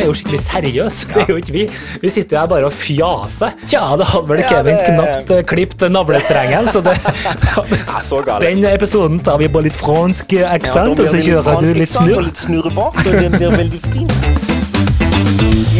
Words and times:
er 0.00 0.06
jo 0.06 0.14
skikkelig 0.14 0.40
seriøse. 0.46 1.08
Det 1.14 1.22
er 1.22 1.30
jo 1.32 1.36
ikke 1.36 1.52
vi. 1.52 1.64
Vi 2.02 2.08
sitter 2.10 2.36
jo 2.36 2.40
her 2.40 2.46
bare 2.50 2.66
og 2.70 2.72
fjaser. 2.72 3.54
Tja, 3.66 3.82
det 4.00 4.06
hadde 4.12 4.28
vel 4.28 4.40
Ja, 4.42 4.48
Kevin 4.48 4.76
det- 4.76 4.86
knapt 4.90 5.30
eh, 5.36 5.42
klippet 5.52 5.90
navlestrengen, 5.92 6.68
så 6.72 6.82
det 6.82 6.96
Ja, 7.04 8.00
så. 8.00 8.22
Den 8.40 8.64
episoden 8.64 9.18
tar 9.20 9.38
vi 9.38 9.48
på 9.48 9.62
litt 9.62 9.76
fransk 9.76 10.32
aksent, 10.42 10.98
ja, 10.98 11.06
og 11.06 11.14
så 11.14 11.22
kjører 11.22 11.60
du 11.62 11.72
litt 11.74 11.88
snurr. 11.94 12.24
litt 12.30 12.36
snurrebart, 12.36 13.00
og 13.06 13.12
det 13.12 13.30
blir 13.38 13.50
veldig 13.56 13.80
fint. 13.92 14.45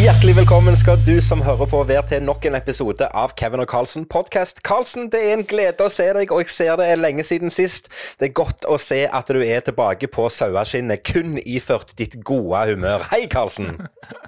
Hjertelig 0.06 0.36
velkommen 0.36 0.76
skal 0.78 1.00
du 1.02 1.16
som 1.18 1.40
hører 1.42 1.66
på 1.66 1.80
være 1.82 2.04
til 2.06 2.20
nok 2.22 2.44
en 2.46 2.54
episode 2.54 3.08
av 3.10 3.32
Kevin 3.34 3.64
og 3.64 3.66
Carlsen 3.66 4.04
podcast. 4.06 4.60
Carlsen, 4.62 5.08
det 5.10 5.18
er 5.18 5.32
en 5.34 5.42
glede 5.50 5.82
å 5.82 5.90
se 5.90 6.06
deg, 6.14 6.30
og 6.30 6.44
jeg 6.44 6.52
ser 6.54 6.78
det 6.78 6.86
er 6.92 7.00
lenge 7.00 7.24
siden 7.26 7.50
sist. 7.50 7.88
Det 8.20 8.28
er 8.28 8.36
godt 8.38 8.68
å 8.70 8.76
se 8.78 9.00
at 9.10 9.32
du 9.34 9.40
er 9.42 9.64
tilbake 9.66 10.06
på 10.06 10.28
saueskinnet, 10.30 11.02
kun 11.10 11.40
iført 11.42 11.90
ditt 11.98 12.14
gode 12.22 12.60
humør. 12.70 13.02
Hei, 13.10 13.24
Carlsen. 13.32 13.80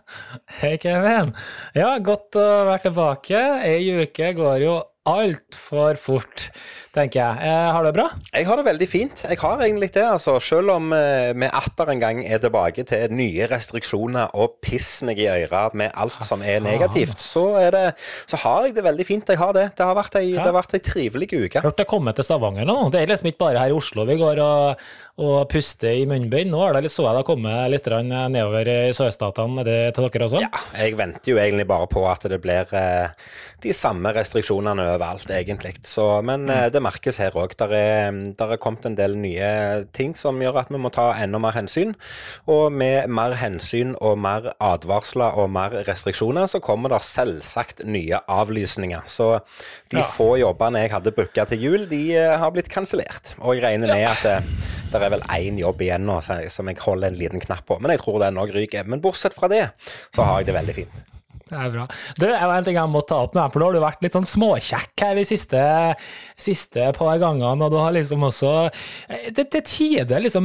Hei, 0.58 0.74
Kevin. 0.82 1.30
Ja, 1.78 1.94
godt 2.02 2.34
å 2.34 2.48
være 2.72 2.88
tilbake. 2.88 3.44
Ei 3.70 4.02
uke 4.02 4.34
går 4.34 4.64
jo 4.64 4.80
altfor 5.08 5.96
fort, 6.00 6.44
tenker 6.94 7.20
jeg. 7.20 7.40
Eh, 7.48 7.68
har 7.74 7.84
du 7.84 7.88
det 7.88 7.94
bra? 7.96 8.06
Jeg 8.34 8.46
har 8.48 8.58
det 8.60 8.64
veldig 8.68 8.88
fint. 8.90 9.22
Jeg 9.28 9.38
har 9.40 9.62
egentlig 9.64 9.90
det, 9.94 10.04
altså. 10.04 10.36
Selv 10.42 10.72
om 10.74 10.92
eh, 10.96 11.30
vi 11.38 11.48
atter 11.60 11.92
en 11.92 12.02
gang 12.02 12.20
er 12.26 12.40
tilbake 12.42 12.84
til 12.88 13.12
nye 13.14 13.48
restriksjoner 13.50 14.34
og 14.38 14.58
piss 14.64 15.02
meg 15.06 15.20
i 15.22 15.28
øret 15.30 15.76
med 15.78 15.94
alt 15.98 16.18
som 16.26 16.42
er 16.42 16.60
negativt, 16.64 17.18
så, 17.22 17.46
er 17.62 17.74
det, 17.76 17.84
så 18.30 18.40
har 18.44 18.68
jeg 18.68 18.76
det 18.78 18.86
veldig 18.88 19.08
fint. 19.08 19.28
Jeg 19.34 19.40
har 19.40 19.54
det. 19.56 19.66
Det 19.78 19.86
har 19.88 19.98
vært 19.98 20.20
ei, 20.20 20.26
Ja. 20.34 20.42
det 20.44 20.50
har 20.52 20.58
vært 20.60 20.74
ei 20.78 20.84
trivelig 20.84 21.30
uke. 21.34 21.64
Hørt 21.64 21.78
det 21.82 21.88
komme 21.90 22.14
til 22.16 22.26
Stavanger 22.26 22.68
nå. 22.68 22.78
Det 22.94 23.02
er 23.02 23.12
liksom 23.12 23.30
ikke 23.32 23.44
bare 23.46 23.62
her 23.64 23.72
i 23.74 23.78
Oslo 23.78 24.04
vi 24.08 24.18
går 24.20 24.42
og, 24.44 24.88
og 25.18 25.48
puste 25.50 25.90
i 25.98 26.04
munnbind. 26.06 26.52
Nå 26.54 26.60
er 26.68 26.76
det 26.76 26.84
litt 26.86 26.92
så 26.94 27.02
jeg 27.08 27.16
det 27.16 27.20
har 27.24 27.26
kommet 27.26 27.70
litt 27.72 27.88
nedover 28.30 28.68
i 28.70 28.76
sørstatene. 28.94 29.64
Det 29.66 29.78
til 29.96 30.06
dere 30.06 30.26
også? 30.28 30.42
Ja, 30.44 30.60
jeg 30.78 30.94
venter 30.98 31.32
jo 31.32 31.40
egentlig 31.42 31.66
bare 31.66 31.88
på 31.90 32.04
at 32.06 32.22
det 32.30 32.38
blir 32.44 32.70
eh, 32.78 33.08
de 33.64 33.72
samme 33.74 34.12
restriksjonene 34.14 34.84
overalt, 34.94 35.26
egentlig. 35.34 35.74
Så, 35.82 36.04
men 36.22 36.46
eh, 36.54 36.68
det 36.70 36.82
merkes 36.84 37.18
her 37.18 37.34
òg. 37.34 37.56
Der, 37.58 37.74
er- 37.74 38.20
der 38.38 38.54
er 38.54 38.60
kommet 38.62 38.86
en 38.86 38.94
del 38.98 39.16
nye 39.18 39.84
ting 39.96 40.14
som 40.18 40.38
gjør 40.42 40.60
at 40.62 40.70
vi 40.70 40.78
må 40.78 40.92
ta 40.94 41.08
enda 41.18 41.40
mer 41.42 41.56
hensyn. 41.58 41.96
Og 42.46 42.70
med 42.72 43.10
mer 43.10 43.34
hensyn 43.42 43.96
og 43.98 44.18
mer 44.22 44.52
advarsler 44.62 45.34
og 45.42 45.50
mer 45.50 45.74
restriksjoner, 45.88 46.46
så 46.46 46.62
kommer 46.62 46.94
det 46.94 47.02
selvsagt 47.06 47.82
nye 47.90 48.22
avlysninger. 48.30 49.02
Så 49.10 49.40
de 49.90 49.98
Ja. 49.98 50.06
få 50.14 50.36
jobbene 50.38 50.84
jeg 50.86 50.94
hadde 50.94 51.10
booka 51.16 51.44
til 51.50 51.58
jul, 51.66 51.86
de 51.90 52.04
eh, 52.14 52.36
har 52.38 52.54
blitt 52.54 52.70
kansellert. 52.70 53.34
Og 53.42 53.56
jeg 53.58 53.64
regner 53.66 53.90
med 53.90 54.06
at 54.06 54.44
det, 54.92 55.02
er 55.02 55.14
vel 55.16 55.26
én 55.34 55.60
jobb 55.60 55.84
igjen 55.84 56.08
nå 56.08 56.18
som 56.24 56.70
jeg 56.70 56.80
holder 56.84 57.12
en 57.12 57.20
liten 57.20 57.44
knapp 57.44 57.66
på. 57.68 57.78
Men 57.82 57.94
jeg 57.94 58.02
tror 58.04 58.22
den 58.24 58.40
òg 58.40 58.54
ryker. 58.54 58.88
Men 58.88 59.04
bortsett 59.04 59.36
fra 59.36 59.50
det, 59.52 59.66
så 60.16 60.26
har 60.26 60.40
jeg 60.40 60.50
det 60.50 60.58
veldig 60.58 60.76
fint. 60.82 60.98
Det 61.48 61.56
er 61.56 61.70
bra. 61.72 61.84
Du, 62.20 62.26
en 62.28 62.66
ting 62.66 62.76
jeg 62.76 62.92
må 62.92 63.00
ta 63.08 63.22
opp 63.24 63.36
nå, 63.36 63.46
for 63.52 63.62
nå 63.62 63.70
har 63.70 63.78
du 63.78 63.80
vært 63.80 64.02
litt 64.04 64.16
sånn 64.16 64.28
småkjekk 64.28 65.04
her 65.04 65.16
de 65.16 65.24
siste, 65.28 65.60
siste 66.36 66.90
par 66.96 67.20
gangene, 67.22 67.64
og 67.64 67.72
du 67.72 67.78
har 67.80 67.94
liksom 67.96 68.26
også 68.28 68.52
til, 69.08 69.62
tider 69.62 70.20
liksom 70.26 70.44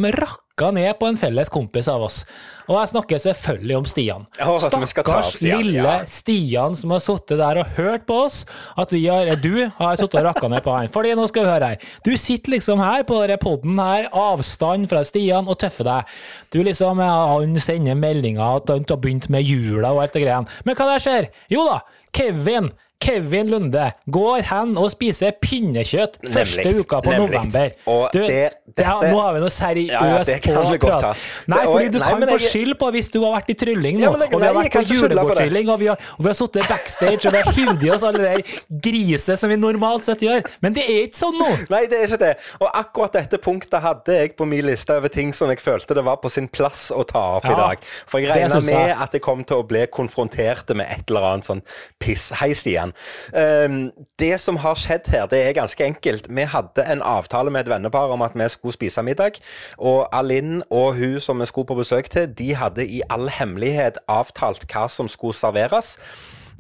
rakka 0.53 0.71
ned 0.71 0.99
på 0.99 1.07
en 1.07 1.17
felles 1.17 1.49
kompis 1.49 1.87
av 1.87 2.01
oss. 2.01 2.25
Og 2.67 2.77
jeg 2.77 2.89
snakker 2.91 3.17
selvfølgelig 3.17 3.77
om 3.77 3.85
Stian. 3.85 4.25
Oh, 4.39 4.53
vi 4.61 4.87
Stakkars 4.87 5.33
Stian, 5.35 5.63
lille 5.63 5.81
ja. 5.81 6.05
Stian 6.05 6.75
som 6.75 6.91
har 6.91 6.99
sittet 7.01 7.39
der 7.39 7.57
og 7.57 7.65
hørt 7.75 8.05
på 8.05 8.13
oss, 8.25 8.45
at 8.77 8.93
vi 8.93 9.07
har, 9.07 9.25
eh, 9.25 9.35
du 9.35 9.69
har 9.79 9.95
sittet 9.97 10.19
og 10.21 10.27
rakka 10.29 10.47
ned 10.47 10.63
på 10.63 10.75
han. 10.75 10.89
Fordi 10.89 11.15
nå 11.15 11.27
skal 11.27 11.43
du 11.43 11.49
høre 11.49 11.71
her. 11.73 11.77
Du 12.05 12.15
sitter 12.15 12.51
liksom 12.51 12.79
her 12.79 13.03
på 13.03 13.19
denne 13.21 13.37
podden 13.37 13.79
her, 13.79 14.07
avstand 14.13 14.87
fra 14.89 15.03
Stian, 15.03 15.47
og 15.47 15.57
tøffer 15.57 15.83
deg. 15.83 16.05
Du 16.52 16.61
liksom, 16.61 16.99
Han 16.99 17.59
sender 17.59 17.95
meldinger 17.95 18.58
at 18.61 18.69
han 18.69 18.86
har 18.87 18.97
begynt 18.97 19.30
med 19.30 19.43
jula 19.43 19.92
og 19.92 20.03
alt 20.03 20.13
det 20.13 20.23
greiene. 20.23 20.47
Men 20.65 20.75
hva 20.75 20.86
der 20.93 20.99
skjer? 20.99 21.30
Jo 21.49 21.65
da, 21.65 21.81
Kevin. 22.13 22.71
Kevin 23.03 23.49
Lunde 23.52 23.89
går 24.15 24.41
hen 24.49 24.77
og 24.80 24.89
spiser 24.93 25.33
pinnekjøtt 25.43 26.19
første 26.31 26.64
Nemlig, 26.64 26.86
uka 26.86 27.02
på 27.03 27.11
nemlig. 27.11 27.31
november. 27.36 27.69
Du, 28.14 28.19
det- 28.23 28.30
det, 28.64 28.75
dette- 28.77 29.09
nå 29.11 29.19
har 29.21 29.33
vi 29.36 29.39
noe 29.43 29.52
seriøst 29.53 29.91
Ja, 29.91 30.03
ja, 30.08 30.23
det 30.23 30.37
på 30.43 30.77
godt 30.87 31.02
ta. 31.03 31.13
Nei, 31.47 31.58
Det- 31.59 31.67
fordi 31.73 31.89
du 31.92 31.99
nei, 31.99 32.09
kan 32.09 32.21
få 32.21 32.37
jeg- 32.39 32.49
skyld 32.53 32.77
på 32.80 32.92
hvis 32.95 33.09
du 33.11 33.19
har 33.25 33.33
vært 33.42 33.49
i 33.49 33.53
trylling 33.59 33.97
nå, 33.97 34.02
Ja, 34.02 34.11
jeg- 34.11 34.33
og 34.33 34.39
vi 34.42 34.47
har 34.47 34.53
vært 34.53 34.71
på 34.71 34.83
det. 34.83 34.97
julebordskylding, 34.97 35.69
og 35.69 35.80
vi 35.80 35.86
har, 35.87 35.97
og 36.17 36.19
vi 36.23 36.30
har 36.30 36.33
sittet 36.33 36.67
backstage, 36.69 37.25
og 37.27 37.31
vi 37.33 37.42
har 37.42 37.52
hivd 37.53 37.83
i 37.83 37.89
oss 37.92 38.03
alle 38.03 38.17
de 38.37 38.43
griset 38.81 39.37
som 39.39 39.49
vi 39.49 39.55
normalt 39.58 40.03
sett 40.05 40.19
gjør. 40.21 40.45
Men 40.61 40.73
det 40.73 40.83
er 40.87 41.08
ikke 41.08 41.19
sånn 41.19 41.37
nå. 41.39 41.49
Nei, 41.69 41.86
det 41.87 41.99
er 41.99 42.08
ikke 42.08 42.19
det. 42.19 42.37
Og 42.61 42.69
akkurat 42.73 43.11
dette 43.13 43.37
punktet 43.37 43.81
hadde 43.81 44.05
jeg 44.17 44.36
på 44.37 44.47
min 44.47 44.65
liste 44.65 44.89
over 44.95 45.09
ting 45.09 45.33
som 45.33 45.49
jeg 45.49 45.59
følte 45.59 45.93
det 45.95 46.03
var 46.05 46.17
på 46.17 46.31
sin 46.31 46.47
plass 46.47 46.92
å 46.95 47.05
ta 47.05 47.37
opp 47.37 47.45
i 47.45 47.55
dag. 47.55 47.77
For 48.08 48.19
jeg 48.19 48.33
det 48.33 48.43
regna 48.43 48.61
jeg. 48.61 48.73
med 48.73 48.95
at 49.02 49.11
jeg 49.11 49.21
kom 49.21 49.43
til 49.43 49.58
å 49.58 49.67
bli 49.67 49.86
konfrontert 49.87 50.73
med 50.75 50.87
et 50.89 51.03
eller 51.09 51.21
annet 51.33 51.43
sånn 51.45 51.61
piss. 51.99 52.30
Hei, 52.31 52.53
Stian. 52.53 52.92
Ehm, 53.36 53.92
det 54.20 54.39
som 54.42 54.58
har 54.58 54.76
skjedd 54.80 55.09
her, 55.14 55.26
det 55.31 55.42
er 55.48 55.58
ganske 55.58 55.86
enkelt. 55.86 56.27
Vi 56.30 56.42
hadde 56.42 56.86
en 56.92 57.02
avtale 57.02 57.52
med 57.52 57.65
et 57.65 57.73
vennepar 57.73 58.14
om 58.14 58.21
at 58.21 58.36
vi 58.36 58.49
skulle 58.49 58.73
spise 58.73 59.04
middag. 59.04 59.39
Og 59.77 60.08
Alinn 60.15 60.64
og 60.70 60.95
hun 60.95 61.20
som 61.20 61.39
vi 61.39 61.45
skulle 61.45 61.67
på 61.67 61.80
besøk 61.80 62.09
til, 62.09 62.30
de 62.37 62.55
hadde 62.55 62.87
i 62.87 63.02
all 63.09 63.30
hemmelighet 63.30 63.99
avtalt 64.08 64.65
hva 64.71 64.87
som 64.87 65.08
skulle 65.08 65.37
serveres. 65.37 65.98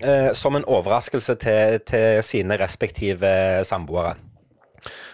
eh, 0.03 0.33
som 0.33 0.55
en 0.55 0.65
overraskelse 0.65 1.35
til, 1.35 1.79
til 1.87 2.23
sine 2.23 2.57
respektive 2.59 3.63
samboere. 3.63 4.15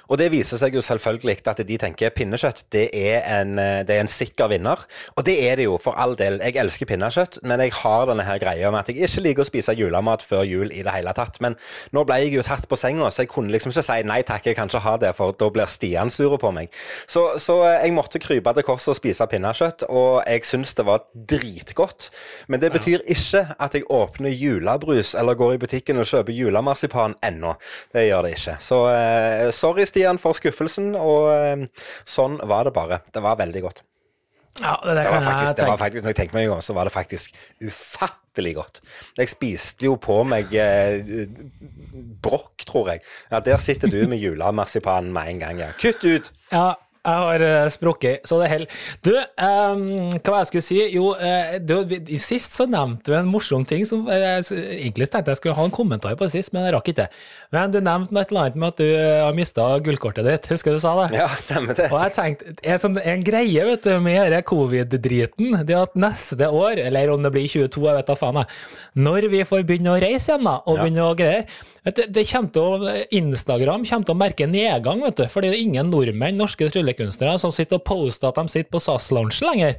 Og 0.09 0.17
det 0.17 0.31
viser 0.33 0.59
seg 0.61 0.73
jo 0.75 0.81
selvfølgelig 0.85 1.37
at 1.49 1.61
de 1.67 1.77
tenker 1.79 2.13
pinnekjøtt 2.15 2.63
det 2.73 2.87
er, 2.97 3.21
en, 3.39 3.57
eh, 3.61 3.81
det 3.85 3.95
er 3.95 4.03
en 4.03 4.11
sikker 4.11 4.49
vinner. 4.51 4.81
Og 5.15 5.25
det 5.27 5.35
er 5.45 5.59
det 5.59 5.67
jo, 5.67 5.77
for 5.81 5.97
all 5.99 6.15
del. 6.19 6.39
Jeg 6.43 6.57
elsker 6.61 6.89
pinnekjøtt, 6.89 7.39
men 7.47 7.61
jeg 7.63 7.75
har 7.77 8.07
denne 8.09 8.25
her 8.25 8.41
greia 8.41 8.71
med 8.73 8.81
at 8.81 8.89
jeg 8.91 9.05
ikke 9.05 9.23
liker 9.25 9.45
å 9.45 9.49
spise 9.49 9.75
julemat 9.77 10.25
før 10.25 10.45
jul 10.47 10.73
i 10.73 10.83
det 10.85 10.93
hele 10.95 11.13
tatt. 11.17 11.39
Men 11.43 11.57
nå 11.95 12.03
ble 12.07 12.19
jeg 12.23 12.33
jo 12.37 12.45
tatt 12.45 12.67
på 12.69 12.79
senga, 12.79 13.09
så 13.13 13.23
jeg 13.23 13.31
kunne 13.33 13.53
liksom 13.53 13.73
ikke 13.73 13.85
si 13.85 13.99
nei 14.07 14.21
takk, 14.27 14.49
jeg 14.49 14.57
kan 14.57 14.71
ikke 14.71 14.83
ha 14.85 14.95
det, 15.01 15.13
for 15.17 15.35
da 15.37 15.49
blir 15.53 15.69
Stian 15.69 16.11
sur 16.13 16.37
på 16.41 16.53
meg. 16.55 16.73
Så, 17.09 17.25
så 17.41 17.59
eh, 17.67 17.85
jeg 17.85 17.95
måtte 17.97 18.21
krype 18.23 18.53
til 18.57 18.67
korset 18.67 18.93
og 18.95 18.99
spise 18.99 19.29
pinnekjøtt, 19.29 19.85
og 19.89 20.23
jeg 20.25 20.45
syns 20.49 20.73
det 20.77 20.87
var 20.89 21.05
dritgodt. 21.13 22.09
Men 22.49 22.63
det 22.63 22.73
betyr 22.73 23.05
ikke 23.05 23.45
at 23.59 23.77
jeg 23.77 23.85
åpner 23.93 24.33
julebrus 24.33 25.13
eller 25.19 25.37
går 25.37 25.55
i 25.55 25.61
butikken 25.61 26.01
og 26.01 26.09
kjøper 26.09 26.33
julemarsipan 26.33 27.17
ennå. 27.25 27.55
Det 27.93 28.07
gjør 28.07 28.25
det 28.25 28.35
ikke. 28.37 28.57
Så 28.63 28.81
uh, 28.89 29.49
sorry, 29.55 29.85
Stian, 29.89 29.98
for 30.21 30.37
skuffelsen, 30.37 30.93
og 30.97 31.29
eh, 31.33 31.85
sånn 32.07 32.39
var 32.49 32.67
det 32.69 32.73
bare. 32.75 33.01
Det 33.13 33.23
var 33.25 33.39
veldig 33.39 33.61
godt. 33.67 33.83
Ja, 34.59 34.73
det, 34.83 34.95
det, 34.95 35.03
Det 35.03 35.11
var 35.11 35.21
faktisk, 35.23 35.55
det 35.55 35.67
var 35.67 35.77
faktisk, 35.79 36.03
når 36.03 36.09
jeg 36.13 36.17
tenker 36.17 36.37
meg 36.39 36.51
om, 36.51 36.61
så 36.65 36.73
var 36.75 36.89
det 36.89 36.91
faktisk 36.91 37.35
ufattelig 37.63 38.55
godt. 38.57 38.81
Jeg 39.19 39.31
spiste 39.31 39.87
jo 39.87 39.95
på 40.01 40.17
meg 40.27 40.51
eh, 40.57 41.29
brokk, 42.23 42.65
tror 42.67 42.91
jeg. 42.93 43.03
Ja, 43.31 43.39
Der 43.45 43.61
sitter 43.61 43.91
du 43.91 44.01
med 44.09 44.19
julemarsipanen 44.19 45.13
med 45.15 45.35
en 45.35 45.43
gang, 45.45 45.61
ja. 45.63 45.71
Kutt 45.79 46.03
ut! 46.03 46.31
Ja, 46.51 46.73
jeg 46.99 47.15
har 47.23 47.41
uh, 47.41 47.69
sprukket, 47.71 48.25
så 48.27 48.37
det 48.41 48.49
holder. 48.51 48.73
Du, 49.05 49.13
um, 49.15 49.83
hva 50.11 50.33
var 50.33 50.35
det 50.35 50.39
jeg 50.41 50.49
skulle 50.49 50.65
si? 50.65 50.79
Jo, 50.93 51.05
eh, 51.15 51.55
du, 51.63 51.75
sist 52.19 52.55
så 52.57 52.65
nevnte 52.69 53.13
du 53.13 53.15
en 53.15 53.29
morsom 53.31 53.63
ting 53.67 53.85
som 53.87 54.03
eh, 54.11 54.19
jeg 54.19 54.65
Egentlig 54.89 55.07
tenkte 55.09 55.31
jeg 55.31 55.39
skulle 55.39 55.55
ha 55.55 55.63
en 55.67 55.73
kommentar 55.73 56.17
på 56.19 56.27
det 56.27 56.33
sist, 56.35 56.51
men 56.53 56.65
jeg 56.67 56.75
rakk 56.75 56.91
ikke. 56.91 57.05
Men 57.55 57.71
du 57.73 57.79
nevnte 57.79 58.13
noe 58.15 58.25
annet 58.27 58.59
med 58.59 58.67
at 58.73 58.81
du 58.81 58.85
eh, 58.89 59.21
har 59.23 59.37
mista 59.37 59.69
gullkortet 59.85 60.27
ditt. 60.27 60.49
Husker 60.51 60.75
du 60.75 60.81
sa 60.83 60.93
det? 61.05 61.17
Ja, 61.21 61.29
stemmer 61.39 61.77
det. 61.77 61.87
Og 61.87 61.97
jeg 62.03 62.15
tenkte, 62.17 62.53
en, 62.59 62.83
sånn, 62.83 62.99
en 63.13 63.25
greie 63.27 63.65
vet 63.71 63.87
du, 63.87 63.95
med 64.03 64.19
denne 64.19 64.43
covid-driten, 64.51 65.59
det 65.67 65.77
at 65.79 65.95
neste 65.99 66.51
år, 66.51 66.83
eller 66.83 67.13
om 67.15 67.23
det 67.25 67.31
blir 67.35 67.47
22, 67.47 67.85
jeg 67.87 67.99
vet 68.01 68.11
da 68.11 68.17
faen 68.19 68.41
jeg, 68.41 68.51
når 69.07 69.29
vi 69.31 69.43
får 69.47 69.65
begynne 69.69 69.95
å 69.95 69.99
reise 70.03 70.33
igjen 70.33 70.47
da, 70.47 70.57
og 70.65 70.77
Ja. 70.79 70.83
begynne 70.83 71.07
å 71.07 71.15
greier, 71.17 71.47
vet 71.87 71.95
du, 71.99 72.03
det 72.19 72.25
kommer 72.29 72.53
til 72.55 72.61
å, 72.89 72.93
Instagram 73.21 73.85
kommer 73.87 74.09
til 74.09 74.15
å 74.15 74.19
merke 74.19 74.49
nedgang, 74.49 75.03
vet 75.07 75.21
du, 75.23 75.25
fordi 75.31 75.51
det 75.51 75.59
er 75.59 75.65
ingen 75.67 75.91
nordmenn, 75.93 76.37
norske 76.39 76.67
tryllekunstnere, 76.99 77.39
som 77.39 77.51
sitter 77.51 77.79
og 77.79 77.85
poster 77.87 78.29
at 78.29 78.35
de 78.39 78.49
sitter 78.51 78.71
på 78.71 78.79
SAS-lounge 78.83 79.39
lenger. 79.45 79.77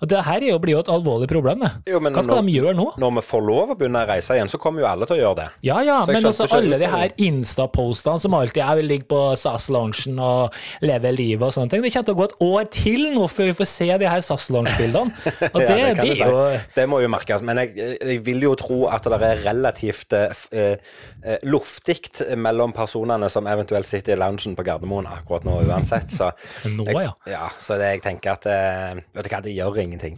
Og 0.00 0.08
det 0.08 0.22
her 0.24 0.40
er 0.40 0.48
jo, 0.52 0.58
blir 0.62 0.76
jo 0.78 0.80
et 0.84 0.88
alvorlig 0.92 1.28
problem, 1.28 1.60
det. 1.60 1.70
Jo, 1.92 2.00
men 2.00 2.14
Hva 2.14 2.22
skal 2.24 2.40
når- 2.40 2.46
de 2.46 2.54
gjøre 2.58 2.74
nå? 2.76 2.86
Når 2.98 3.14
vi 3.18 3.24
får 3.30 3.42
lov 3.46 3.70
å 3.74 3.76
begynne 3.76 4.00
å 4.04 4.08
reise 4.08 4.36
igjen, 4.36 4.48
så 4.48 4.58
kommer 4.58 4.80
jo 4.80 4.86
alle 4.88 5.06
til 5.06 5.16
å 5.16 5.20
gjøre 5.20 5.36
det. 5.36 5.48
Ja, 5.62 5.80
ja, 5.84 5.98
men 6.06 6.24
også 6.24 6.46
alle 6.56 6.78
de 6.80 6.86
her. 6.86 7.10
Insta-postene 7.18 8.20
som 8.20 8.32
alltid 8.34 8.62
jeg 8.62 8.76
vil 8.80 8.88
ligge 8.88 9.06
på 9.10 9.20
SAS-lunsjen 9.36 10.18
og 10.20 10.54
leve 10.82 11.12
livet 11.14 11.42
og 11.46 11.52
sånne 11.52 11.70
ting. 11.74 11.82
Det 11.84 11.92
kommer 11.92 12.08
til 12.08 12.14
å 12.14 12.20
gå 12.20 12.24
et 12.24 12.36
år 12.40 12.70
til 12.70 13.06
nå 13.14 13.26
før 13.30 13.50
vi 13.50 13.56
får 13.60 13.68
se 13.70 13.88
de 14.00 14.08
her 14.08 14.24
SAS-lounge-bildene. 14.24 15.12
Og 15.54 15.60
det, 15.60 15.68
Ja, 15.68 15.94
det 15.94 15.96
det 16.00 16.20
er 16.20 16.30
jo. 16.30 16.60
Det 16.74 16.88
må 16.88 17.00
jo 17.02 17.08
merkes. 17.12 17.42
Men 17.42 17.60
jeg, 17.62 17.74
jeg 18.00 18.24
vil 18.24 18.40
jo 18.46 18.54
tro 18.58 18.80
at 18.92 19.04
det 19.04 19.20
er 19.26 19.42
relativt 19.44 20.12
eh, 20.16 20.32
eh, 20.52 20.76
eh, 21.24 21.38
luftig 21.44 22.00
mellom 22.40 22.72
personene 22.76 23.28
som 23.32 23.46
eventuelt 23.50 23.86
sitter 23.88 24.14
i 24.16 24.20
loungen 24.20 24.56
på 24.56 24.64
Gardermoen 24.66 25.08
akkurat 25.10 25.44
nå 25.44 25.60
uansett. 25.68 26.10
Så 26.14 26.30
Nå, 26.70 26.86
jeg, 26.88 27.04
ja. 27.04 27.12
ja. 27.28 27.48
Så 27.60 27.76
det, 27.80 27.92
jeg 27.96 28.02
tenker 28.06 28.36
at 28.38 28.46
eh, 28.48 29.00
Vet 29.14 29.26
du 29.26 29.32
hva, 29.32 29.42
det 29.44 29.54
gjør 29.56 29.76
ingenting. 29.76 29.89
Nei. 29.96 30.14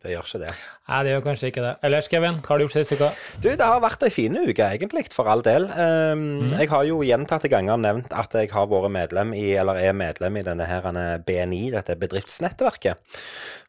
Det 0.00 0.14
gjør 0.14 0.24
ikke 0.24 0.38
det. 0.40 0.52
Nei, 0.88 0.98
det 1.04 1.10
gjør 1.12 1.24
kanskje 1.26 1.48
ikke 1.50 1.62
det. 1.64 1.72
Ellers, 1.84 2.06
Kevin, 2.08 2.38
hva 2.40 2.54
har 2.54 2.60
du 2.60 2.64
gjort 2.64 2.76
sist 2.78 2.94
uke? 2.96 3.10
Du, 3.44 3.50
det 3.52 3.66
har 3.68 3.82
vært 3.84 4.06
ei 4.06 4.12
fin 4.14 4.38
uke, 4.38 4.64
egentlig, 4.64 5.04
for 5.12 5.28
all 5.28 5.44
del. 5.44 5.68
Um, 5.76 6.54
Jeg 6.56 6.70
har 6.72 6.86
jo 6.88 7.02
gjentatte 7.04 7.50
ganger 7.52 7.76
nevnt 7.76 8.16
at 8.16 8.32
jeg 8.40 8.48
har 8.54 8.70
vært 8.70 8.94
medlem 8.96 9.34
i, 9.36 9.50
eller 9.60 9.76
er 9.76 9.92
medlem 9.92 10.40
i 10.40 10.44
denne 10.46 10.64
her 10.64 10.88
BNI, 11.26 11.66
dette 11.76 11.98
bedriftsnettverket. 12.00 12.96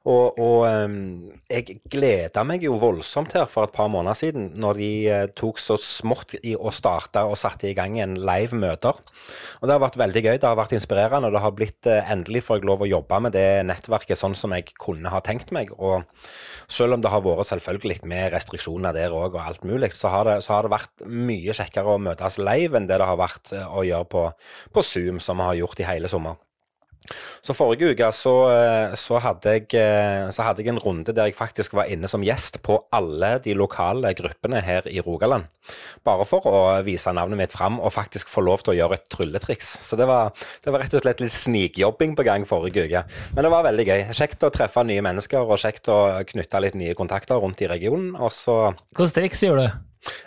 Og, 0.10 0.39
og 0.42 0.63
um, 0.66 0.95
jeg 1.51 1.75
gleda 1.92 2.42
meg 2.48 2.63
jo 2.66 2.80
voldsomt 2.81 3.36
her 3.38 3.45
for 3.51 3.68
et 3.68 3.75
par 3.75 3.92
måneder 3.94 4.18
siden, 4.18 4.48
når 4.57 4.80
de 4.80 4.89
uh, 5.12 5.25
tok 5.38 5.60
så 5.62 5.77
smått 5.77 6.34
i 6.42 6.56
å 6.56 6.72
starte 6.74 7.22
og 7.27 7.38
satte 7.38 7.69
i 7.69 7.75
gang 7.77 8.00
en 8.01 8.16
live 8.18 8.57
møter. 8.57 8.98
Og 9.60 9.68
det 9.68 9.75
har 9.75 9.84
vært 9.84 10.00
veldig 10.01 10.24
gøy, 10.25 10.34
det 10.39 10.48
har 10.48 10.57
vært 10.57 10.74
inspirerende, 10.80 11.30
og 11.30 11.38
det 11.38 11.44
har 11.44 11.54
blitt 11.60 11.92
uh, 11.92 12.00
endelig 12.16 12.48
får 12.48 12.62
jeg 12.62 12.69
lov 12.72 12.81
å 12.81 12.89
jobbe 12.89 13.22
med 13.27 13.38
det 13.38 13.45
nettverket 13.69 14.18
sånn 14.18 14.39
som 14.39 14.57
jeg 14.57 14.72
kunne 14.81 15.12
ha 15.13 15.22
tenkt 15.27 15.54
meg. 15.54 15.69
Og 15.77 16.01
selv 16.71 16.95
om 16.95 17.03
det 17.03 17.12
har 17.12 17.23
vært 17.25 17.50
selvfølgelig 17.50 18.00
med 18.07 18.31
restriksjoner 18.35 18.95
der 18.95 19.15
òg 19.15 19.35
og 19.35 19.41
alt 19.44 19.65
mulig, 19.68 19.91
så 19.97 20.12
har, 20.13 20.27
det, 20.27 20.38
så 20.45 20.56
har, 20.56 20.68
det, 20.68 20.75
vært 20.75 21.06
mye 21.07 21.57
kjekkere 21.57 21.95
å 21.95 22.01
møtes 22.01 22.39
live 22.41 22.79
enn 22.79 22.88
det 22.89 23.01
det 23.01 23.09
har 23.09 23.19
vært 23.19 23.53
uh, 23.56 23.68
å 23.75 23.83
gjøre 23.88 24.09
på, 24.12 24.23
på 24.71 24.85
Zoom, 24.85 25.19
som 25.23 25.41
vi 25.41 25.50
har 25.50 25.59
gjort 25.63 25.83
i 25.83 25.89
hele 25.89 26.12
sommer. 26.12 26.39
Så 27.42 27.56
forrige 27.57 27.92
uke 27.92 28.07
så, 28.13 28.33
eh, 28.53 28.94
så, 29.00 29.18
hadde 29.24 29.56
jeg, 29.56 29.65
eh, 29.77 30.27
så, 30.30 30.45
hadde 30.45 30.62
jeg, 30.62 30.69
en 30.71 30.81
runde 30.81 31.15
der 31.15 31.31
jeg 31.31 31.38
faktisk 31.38 31.74
var 31.74 31.89
inne 31.89 32.09
som 32.12 32.24
gjest 32.24 32.62
på 32.65 32.77
alle 32.94 33.33
de 33.44 33.56
lokale 33.57 34.13
gruppene 34.18 34.62
her 34.62 34.86
i 34.88 35.01
Rogaland. 35.01 35.50
Bare 36.06 36.25
for 36.30 36.45
å 36.45 36.62
vise 36.86 37.12
navnet 37.13 37.39
mitt 37.39 37.57
fram 37.57 37.80
og 37.81 37.94
faktisk 37.95 38.30
få 38.30 38.45
lov 38.45 38.63
til 38.63 38.75
å 38.75 38.77
gjøre 38.77 39.00
et 39.00 39.09
trylletriks. 39.13 39.74
Så 39.86 39.98
det 40.00 40.07
var, 40.09 40.31
det 40.63 40.74
var 40.74 40.86
rett 40.86 40.95
og 40.98 41.03
slett 41.03 41.25
litt 41.25 41.36
snikjobbing 41.36 42.15
på 42.18 42.25
gang 42.27 42.45
forrige 42.50 42.86
uke. 42.86 43.06
Men 43.36 43.48
det 43.48 43.53
var 43.53 43.68
veldig 43.68 43.88
gøy. 43.89 44.01
Kjekt 44.21 44.45
å 44.45 44.53
treffe 44.53 44.86
nye 44.86 45.06
mennesker 45.06 45.42
og 45.42 45.62
kjekt 45.62 45.89
å 45.92 46.01
knytte 46.31 46.63
litt 46.63 46.77
nye 46.77 46.98
kontakter 46.98 47.42
rundt 47.42 47.65
i 47.65 47.71
regionen. 47.71 48.13
Og 48.21 48.33
så 48.36 48.59
Hvilke 48.94 49.13
triks 49.18 49.45
gjør 49.48 49.65
du? 49.65 49.69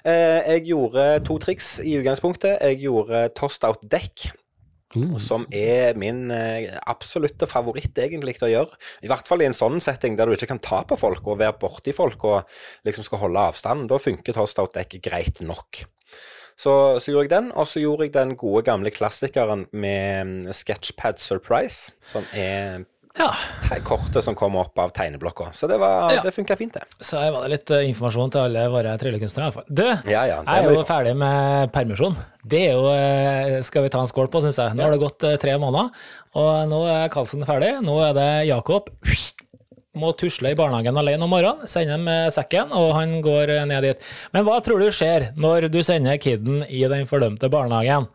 Eh, 0.06 0.40
jeg 0.54 0.68
gjorde 0.70 1.04
to 1.26 1.38
triks 1.42 1.76
i 1.82 1.96
utgangspunktet. 1.98 2.58
Jeg 2.62 2.84
gjorde 2.86 3.28
toast 3.38 3.66
out 3.66 3.82
dekk. 3.90 4.28
Mm. 4.94 5.16
Som 5.22 5.46
er 5.54 5.96
min 5.98 6.28
eh, 6.34 6.70
absolutte 6.86 7.48
favoritt 7.50 7.98
egentlig 7.98 8.36
å 8.44 8.50
gjøre. 8.50 8.78
I 9.02 9.10
hvert 9.10 9.26
fall 9.28 9.42
i 9.42 9.48
en 9.48 9.56
sånn 9.56 9.80
setting 9.82 10.18
der 10.18 10.30
du 10.30 10.36
ikke 10.36 10.52
kan 10.52 10.62
ta 10.62 10.84
på 10.86 10.98
folk 11.00 11.26
og 11.26 11.40
være 11.42 11.58
borti 11.60 11.94
folk 11.96 12.24
og 12.30 12.56
liksom 12.86 13.06
skal 13.06 13.24
holde 13.26 13.48
avstand. 13.50 13.88
Da 13.90 13.98
funker 14.02 14.36
toast 14.36 14.60
out 14.62 14.76
dekk 14.76 15.00
greit 15.04 15.42
nok. 15.44 15.84
Så, 16.54 16.72
så, 17.02 17.10
gjorde 17.10 17.24
jeg 17.26 17.32
den, 17.32 17.50
og 17.58 17.66
så 17.66 17.80
gjorde 17.82 18.06
jeg 18.06 18.14
den 18.14 18.36
gode 18.38 18.62
gamle 18.66 18.92
klassikeren 18.94 19.66
med 19.74 20.28
mm, 20.28 20.52
Sketchpad 20.54 21.18
Surprise, 21.18 21.90
som 22.06 22.22
er 22.30 22.84
ja. 23.18 23.30
kortet 23.84 24.24
som 24.24 24.34
kommer 24.34 24.60
opp 24.60 24.78
av 24.78 24.88
tegneblokka. 24.88 25.52
Så 25.52 25.66
det, 25.66 25.78
var, 25.78 26.12
ja. 26.12 26.22
det 26.24 26.32
funka 26.32 26.56
fint, 26.56 26.74
det. 26.74 26.82
Så 26.98 27.20
her 27.20 27.30
var 27.34 27.44
det 27.44 27.54
litt 27.54 27.70
eh, 27.70 27.86
informasjon 27.90 28.32
til 28.34 28.42
alle 28.42 28.64
våre 28.72 28.94
tryllekunstnere, 29.00 29.46
iallfall. 29.48 29.66
Du, 29.68 29.84
ja, 29.86 30.24
ja, 30.26 30.40
jeg 30.42 30.66
er 30.66 30.74
jo 30.74 30.84
ferdig 30.88 31.14
med 31.20 31.70
permisjon. 31.74 32.18
Det 32.42 32.60
er 32.66 32.74
jo 32.74 32.90
eh, 32.90 33.60
Skal 33.64 33.86
vi 33.86 33.92
ta 33.94 34.02
en 34.02 34.10
skål 34.10 34.28
på, 34.32 34.42
syns 34.44 34.58
jeg. 34.60 34.74
Nå 34.74 34.86
har 34.86 34.94
det 34.94 35.02
gått 35.04 35.26
eh, 35.28 35.38
tre 35.40 35.54
måneder, 35.62 36.10
og 36.40 36.52
nå 36.72 36.82
er 36.90 37.14
Karlsen 37.14 37.46
ferdig. 37.46 37.72
Nå 37.86 37.96
er 38.08 38.18
det 38.18 38.28
Jakob. 38.50 38.90
Må 39.94 40.10
tusle 40.18 40.50
i 40.50 40.58
barnehagen 40.58 40.98
alene 40.98 41.22
om 41.22 41.30
morgenen, 41.30 41.70
sende 41.70 41.94
ham 41.94 42.02
med 42.08 42.34
sekken, 42.34 42.74
og 42.74 42.96
han 42.96 43.20
går 43.22 43.52
ned 43.70 43.86
dit. 43.86 44.08
Men 44.34 44.42
hva 44.42 44.58
tror 44.64 44.82
du 44.82 44.90
skjer 44.90 45.30
når 45.38 45.68
du 45.70 45.84
sender 45.86 46.18
kiden 46.18 46.64
i 46.66 46.82
den 46.90 47.06
fordømte 47.06 47.46
barnehagen? 47.52 48.10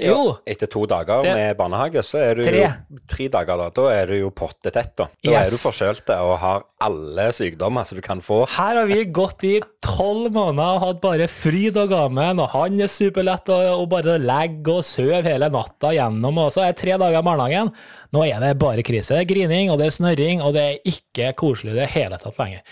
Jo. 0.00 0.20
Etter 0.48 0.70
to 0.70 0.84
dager 0.90 1.24
det, 1.24 1.34
med 1.36 1.58
barnehage, 1.58 2.02
så 2.06 2.20
er 2.22 2.38
du 2.38 2.44
tre. 2.46 2.62
jo 2.62 3.00
Tre 3.10 3.26
dager, 3.32 3.60
da. 3.60 3.68
Da 3.76 3.86
er 3.92 4.10
du 4.10 4.16
jo 4.18 4.30
pottetett, 4.34 4.92
da. 4.98 5.08
Da 5.20 5.32
yes. 5.32 5.38
er 5.40 5.54
du 5.54 5.60
forkjølt 5.60 6.12
og 6.16 6.32
har 6.42 6.64
alle 6.86 7.26
sykdommer 7.36 7.88
som 7.88 8.00
du 8.00 8.04
kan 8.04 8.22
få. 8.24 8.42
Her 8.54 8.80
har 8.80 8.90
vi 8.90 9.04
gått 9.10 9.44
i 9.48 9.54
tolv 9.84 10.30
måneder 10.34 10.78
og 10.78 10.84
hatt 10.86 11.02
bare 11.04 11.28
fryd 11.30 11.78
og 11.80 11.92
gammen, 11.92 12.42
og 12.42 12.52
han 12.54 12.80
er 12.80 12.90
superlett 12.90 13.52
og 13.54 13.86
bare 13.92 14.18
legger 14.22 14.80
og 14.80 14.86
sover 14.86 15.26
hele 15.26 15.50
natta 15.52 15.94
gjennom. 15.96 16.42
Og 16.44 16.52
så 16.54 16.66
er 16.66 16.74
det 16.74 16.82
tre 16.82 16.98
dager 17.00 17.20
i 17.20 17.26
barnehagen. 17.26 17.72
Nå 18.14 18.26
er 18.26 18.42
det 18.42 18.56
bare 18.60 18.86
krise. 18.86 19.14
Det 19.14 19.24
er 19.24 19.32
grining, 19.34 19.72
og 19.72 19.80
det 19.80 19.90
er 19.90 19.96
snørring, 19.98 20.44
og 20.44 20.54
det 20.56 20.66
er 20.66 20.92
ikke 20.94 21.34
koselig 21.40 21.74
i 21.74 21.80
det 21.82 21.90
hele 21.94 22.20
tatt 22.20 22.38
lenger. 22.40 22.64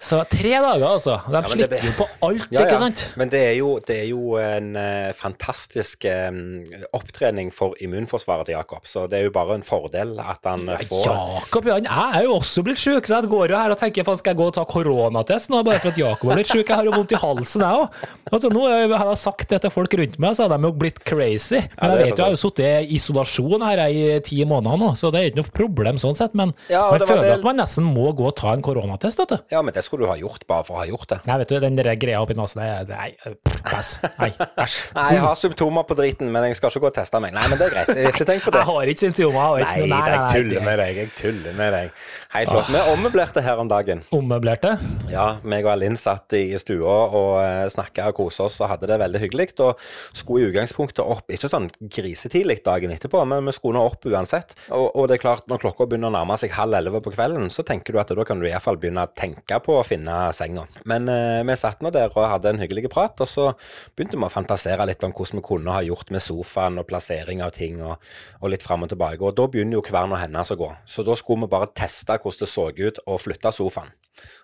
Så 0.00 0.16
tre 0.32 0.54
dager, 0.56 0.86
altså. 0.88 1.18
De 1.28 1.36
ja, 1.36 1.48
slipper 1.52 1.82
jo 1.84 1.90
på 1.98 2.06
alt, 2.24 2.46
ja, 2.54 2.62
ikke 2.64 2.78
sant? 2.80 3.02
Men 3.20 3.28
det 3.32 3.40
er 3.50 3.56
jo, 3.58 3.74
det 3.84 3.96
er 4.00 4.06
jo 4.08 4.38
en 4.40 4.70
uh, 4.72 5.10
fantastisk 5.12 6.06
um, 6.08 6.38
opptrening 6.96 7.50
for 7.52 7.76
immunforsvaret 7.84 8.48
til 8.48 8.56
Jakob. 8.56 8.86
Så 8.88 9.04
det 9.12 9.18
er 9.18 9.26
jo 9.28 9.34
bare 9.34 9.58
en 9.58 9.66
fordel 9.66 10.14
at 10.24 10.48
han 10.48 10.64
uh, 10.72 10.80
får 10.88 11.04
Jakob, 11.04 11.68
ja, 11.68 11.76
jeg 11.84 12.16
er 12.16 12.24
jo 12.24 12.38
også 12.38 12.64
blitt 12.64 12.80
sjuk. 12.80 13.04
Så 13.04 13.18
jeg 13.18 13.28
går 13.28 13.52
jo 13.52 13.58
her 13.60 13.74
og 13.74 13.80
tenker 13.82 14.08
skal 14.08 14.32
jeg 14.32 14.40
gå 14.40 14.46
og 14.48 14.56
ta 14.56 14.64
koronatest 14.64 15.52
nå 15.52 15.60
bare 15.68 15.82
for 15.84 15.92
at 15.92 16.00
Jakob 16.00 16.32
har 16.32 16.40
blitt 16.40 16.54
sjuk? 16.54 16.64
Jeg 16.64 16.80
har 16.80 16.88
jo 16.88 16.96
vondt 16.96 17.12
i 17.12 17.20
halsen, 17.20 17.66
jeg 17.66 17.84
òg. 17.84 18.00
Altså, 18.30 18.52
nå 18.56 18.64
har 18.70 19.12
jeg 19.12 19.20
sagt 19.20 19.52
det 19.52 19.60
til 19.66 19.74
folk 19.76 19.98
rundt 20.00 20.18
meg, 20.22 20.38
så 20.38 20.46
har 20.46 20.56
de 20.56 20.70
jo 20.70 20.72
blitt 20.80 21.04
crazy. 21.04 21.60
Men 21.76 21.92
jeg 21.92 22.00
vet 22.00 22.14
jo, 22.14 22.16
jeg 22.16 22.24
har 22.24 22.34
jo 22.38 22.40
sittet 22.40 22.88
i 22.88 22.96
isolasjon 22.96 23.68
her 23.68 23.84
i 23.84 24.02
ti 24.24 24.40
måneder 24.48 24.80
nå, 24.80 24.90
så 24.96 25.12
det 25.12 25.20
er 25.20 25.30
ikke 25.34 25.42
noe 25.42 25.54
problem 25.60 26.00
sånn 26.00 26.16
sett. 26.16 26.32
Men 26.32 26.56
man 26.72 27.04
føler 27.04 27.26
det... 27.28 27.36
at 27.36 27.46
man 27.46 27.60
nesten 27.60 27.84
må 27.84 28.08
gå 28.16 28.30
og 28.32 28.36
ta 28.40 28.56
en 28.56 28.64
koronatest, 28.64 29.20
vet 29.20 29.36
du. 29.36 29.48
Ja, 29.52 29.60
men 29.60 29.76
det 29.76 29.84
skulle 29.90 30.06
du 30.06 30.10
ha 30.12 30.16
gjort 30.20 30.46
bare 30.46 30.66
for 30.66 30.78
å 30.78 30.82
ha 30.84 30.86
gjort 30.88 31.08
det. 31.10 31.20
Nei, 31.26 31.36
vet 31.42 31.50
du, 31.50 31.56
den 31.62 31.78
der 31.78 31.90
greia 31.98 32.20
oppi 32.22 32.36
nesen, 32.38 32.62
det 32.62 32.68
er. 32.70 32.86
Nei, 32.94 33.10
æsj. 33.74 33.92
Nei, 34.20 34.30
jeg 35.16 35.22
har 35.24 35.38
symptomer 35.38 35.86
på 35.88 35.96
driten, 35.98 36.30
men 36.30 36.46
jeg 36.46 36.58
skal 36.60 36.70
ikke 36.70 36.84
gå 36.84 36.90
og 36.92 36.96
teste 37.00 37.20
meg. 37.22 37.34
Nei, 37.34 37.46
men 37.50 37.58
det 37.58 37.66
er 37.66 37.74
greit. 37.74 37.92
Jeg 37.96 38.06
har 38.06 38.14
ikke 38.14 38.28
tenkt 38.28 38.46
på 38.46 38.52
det. 38.54 38.62
Jeg 38.62 38.70
har 38.70 38.92
ikke 38.92 39.04
symptomer. 39.06 39.58
Ikke, 39.64 39.74
nei, 39.80 39.88
nei, 39.90 40.14
jeg 40.14 40.36
tuller 40.36 40.66
med 40.68 40.80
deg. 40.82 41.00
Jeg 41.00 41.12
tuller 41.18 41.58
med 41.58 41.74
deg. 41.76 42.04
Helt 42.36 42.52
flott. 42.54 42.70
Vi 42.70 42.84
ommøblerte 42.94 43.44
her 43.44 43.62
om 43.62 43.70
dagen. 43.70 44.04
Ommøblerte? 44.14 44.76
Ja, 45.10 45.26
meg 45.42 45.66
og 45.66 45.74
Alinn 45.74 45.98
satt 46.00 46.36
i 46.38 46.44
stua 46.60 46.96
og 47.08 47.32
eh, 47.42 47.66
snakka 47.74 48.10
og 48.12 48.20
kosa 48.20 48.46
oss 48.46 48.60
og 48.62 48.70
hadde 48.72 48.90
det 48.90 49.00
veldig 49.02 49.24
hyggelig. 49.24 49.50
Og 49.66 49.80
skulle 50.16 50.46
i 50.46 50.50
utgangspunktet 50.52 51.02
opp, 51.02 51.26
ikke 51.32 51.50
sånn 51.50 51.68
grisetidlig 51.80 52.60
dagen 52.66 52.94
etterpå, 52.94 53.24
men 53.28 53.48
vi 53.48 53.56
skulle 53.56 53.78
nå 53.80 53.86
opp 53.90 54.06
uansett. 54.06 54.54
Og, 54.68 54.86
og, 54.94 55.08
det 55.10 55.18
er 55.18 55.24
klart, 55.24 55.46
når 55.50 55.64
klokka 55.64 55.88
begynner 55.90 56.12
å 56.12 56.16
nærme 56.20 56.38
seg 56.40 56.54
halv 56.56 56.78
elleve 56.78 57.02
på 57.04 57.14
kvelden, 57.14 57.50
så 57.52 57.64
tenker 57.66 57.96
du 57.96 58.02
at 58.02 58.12
da 58.14 58.26
kan 58.26 58.40
du 58.40 58.48
iallfall 58.48 58.78
begynne 58.80 59.06
å 59.06 59.12
tenke 59.18 59.58
på 59.64 59.79
å 59.80 59.86
finne 59.86 60.16
senga. 60.36 60.66
Men 60.90 61.08
eh, 61.12 61.40
vi 61.46 61.56
satt 61.58 61.82
nå 61.84 61.92
der 61.94 62.12
og 62.12 62.28
hadde 62.34 62.52
en 62.54 62.62
hyggelig 62.62 62.90
prat, 62.92 63.20
og 63.20 63.30
så 63.30 63.48
begynte 63.96 64.18
vi 64.18 64.26
å 64.28 64.32
fantasere 64.32 64.86
litt 64.88 65.04
om 65.06 65.14
hvordan 65.16 65.40
vi 65.40 65.46
kunne 65.46 65.76
ha 65.76 65.84
gjort 65.86 66.12
med 66.14 66.24
sofaen 66.24 66.80
og 66.80 66.88
plassering 66.90 67.42
av 67.44 67.54
ting, 67.56 67.80
og, 67.84 67.98
og 68.40 68.52
litt 68.52 68.66
fram 68.66 68.86
og 68.86 68.92
tilbake. 68.92 69.22
Og 69.24 69.36
da 69.38 69.48
begynner 69.50 69.78
jo 69.78 69.86
kvern 69.86 70.16
hennes 70.18 70.52
å 70.52 70.58
gå. 70.60 70.70
Så 70.88 71.06
da 71.06 71.16
skulle 71.18 71.46
vi 71.46 71.54
bare 71.56 71.72
teste 71.74 72.18
hvordan 72.20 72.44
det 72.44 72.50
så 72.50 72.68
ut 72.70 73.02
å 73.06 73.18
flytte 73.20 73.52
sofaen. 73.54 73.92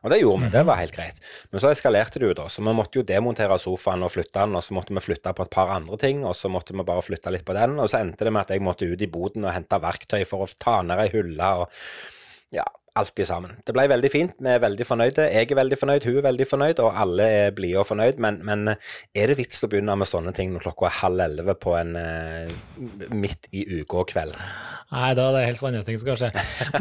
Og 0.05 0.13
det 0.13 0.21
gjorde 0.21 0.47
vi, 0.47 0.51
det 0.55 0.63
var 0.65 0.81
helt 0.81 0.95
greit. 0.95 1.19
Men 1.53 1.63
så 1.63 1.71
eskalerte 1.71 2.21
det 2.21 2.31
jo 2.31 2.37
da, 2.39 2.47
så 2.53 2.65
vi 2.65 2.75
måtte 2.77 3.01
jo 3.01 3.05
demontere 3.07 3.59
sofaen 3.61 4.07
og 4.07 4.13
flytte 4.15 4.39
den, 4.39 4.57
og 4.57 4.65
så 4.65 4.77
måtte 4.77 4.95
vi 4.97 5.05
flytte 5.05 5.35
på 5.37 5.47
et 5.47 5.53
par 5.53 5.73
andre 5.75 5.99
ting, 6.01 6.23
og 6.25 6.37
så 6.39 6.51
måtte 6.53 6.77
vi 6.77 6.87
bare 6.87 7.05
flytte 7.05 7.33
litt 7.35 7.47
på 7.47 7.57
den, 7.57 7.77
og 7.83 7.91
så 7.93 8.01
endte 8.01 8.25
det 8.27 8.33
med 8.33 8.47
at 8.47 8.55
jeg 8.55 8.65
måtte 8.65 8.89
ut 8.89 9.05
i 9.05 9.11
boden 9.11 9.45
og 9.47 9.53
hente 9.53 9.81
verktøy 9.83 10.23
for 10.29 10.47
å 10.47 10.51
ta 10.63 10.79
ned 10.87 11.03
ei 11.05 11.11
hylle 11.13 11.53
og 11.61 11.83
ja, 12.55 12.65
alt 12.97 13.23
sammen. 13.29 13.57
Det 13.67 13.75
ble 13.77 13.87
veldig 13.91 14.11
fint. 14.13 14.37
Vi 14.41 14.51
er 14.51 14.63
veldig 14.63 14.87
fornøyde. 14.89 15.29
Jeg 15.33 15.51
er 15.51 15.59
veldig 15.59 15.79
fornøyd, 15.81 16.07
hun 16.09 16.19
er 16.21 16.27
veldig 16.27 16.47
fornøyd, 16.51 16.83
og 16.85 17.01
alle 17.03 17.29
er 17.39 17.57
blide 17.57 17.81
og 17.83 17.89
fornøyd. 17.91 18.21
Men, 18.23 18.41
men, 18.47 18.77
er 19.17 19.33
det 19.33 19.39
vits 19.41 19.65
å 19.65 19.71
begynne 19.73 19.97
med 19.99 20.09
sånne 20.11 20.33
ting 20.37 20.55
når 20.55 20.67
klokka 20.67 20.89
er 20.89 20.99
halv 21.01 21.25
elleve 21.27 21.57
på 21.61 21.77
en 21.79 21.97
uh, 21.97 23.11
midt 23.15 23.51
i 23.53 23.67
uka 23.81 24.07
kveld? 24.13 24.39
Nei, 24.95 25.11
da 25.19 25.29
er 25.29 25.37
det 25.37 25.49
helt 25.51 25.67
andre 25.71 25.85
ting 25.87 26.01
som 26.01 26.07
skal 26.07 26.23
skje. 26.23 26.31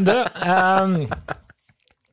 Du, 0.05 0.15
um, 0.45 0.97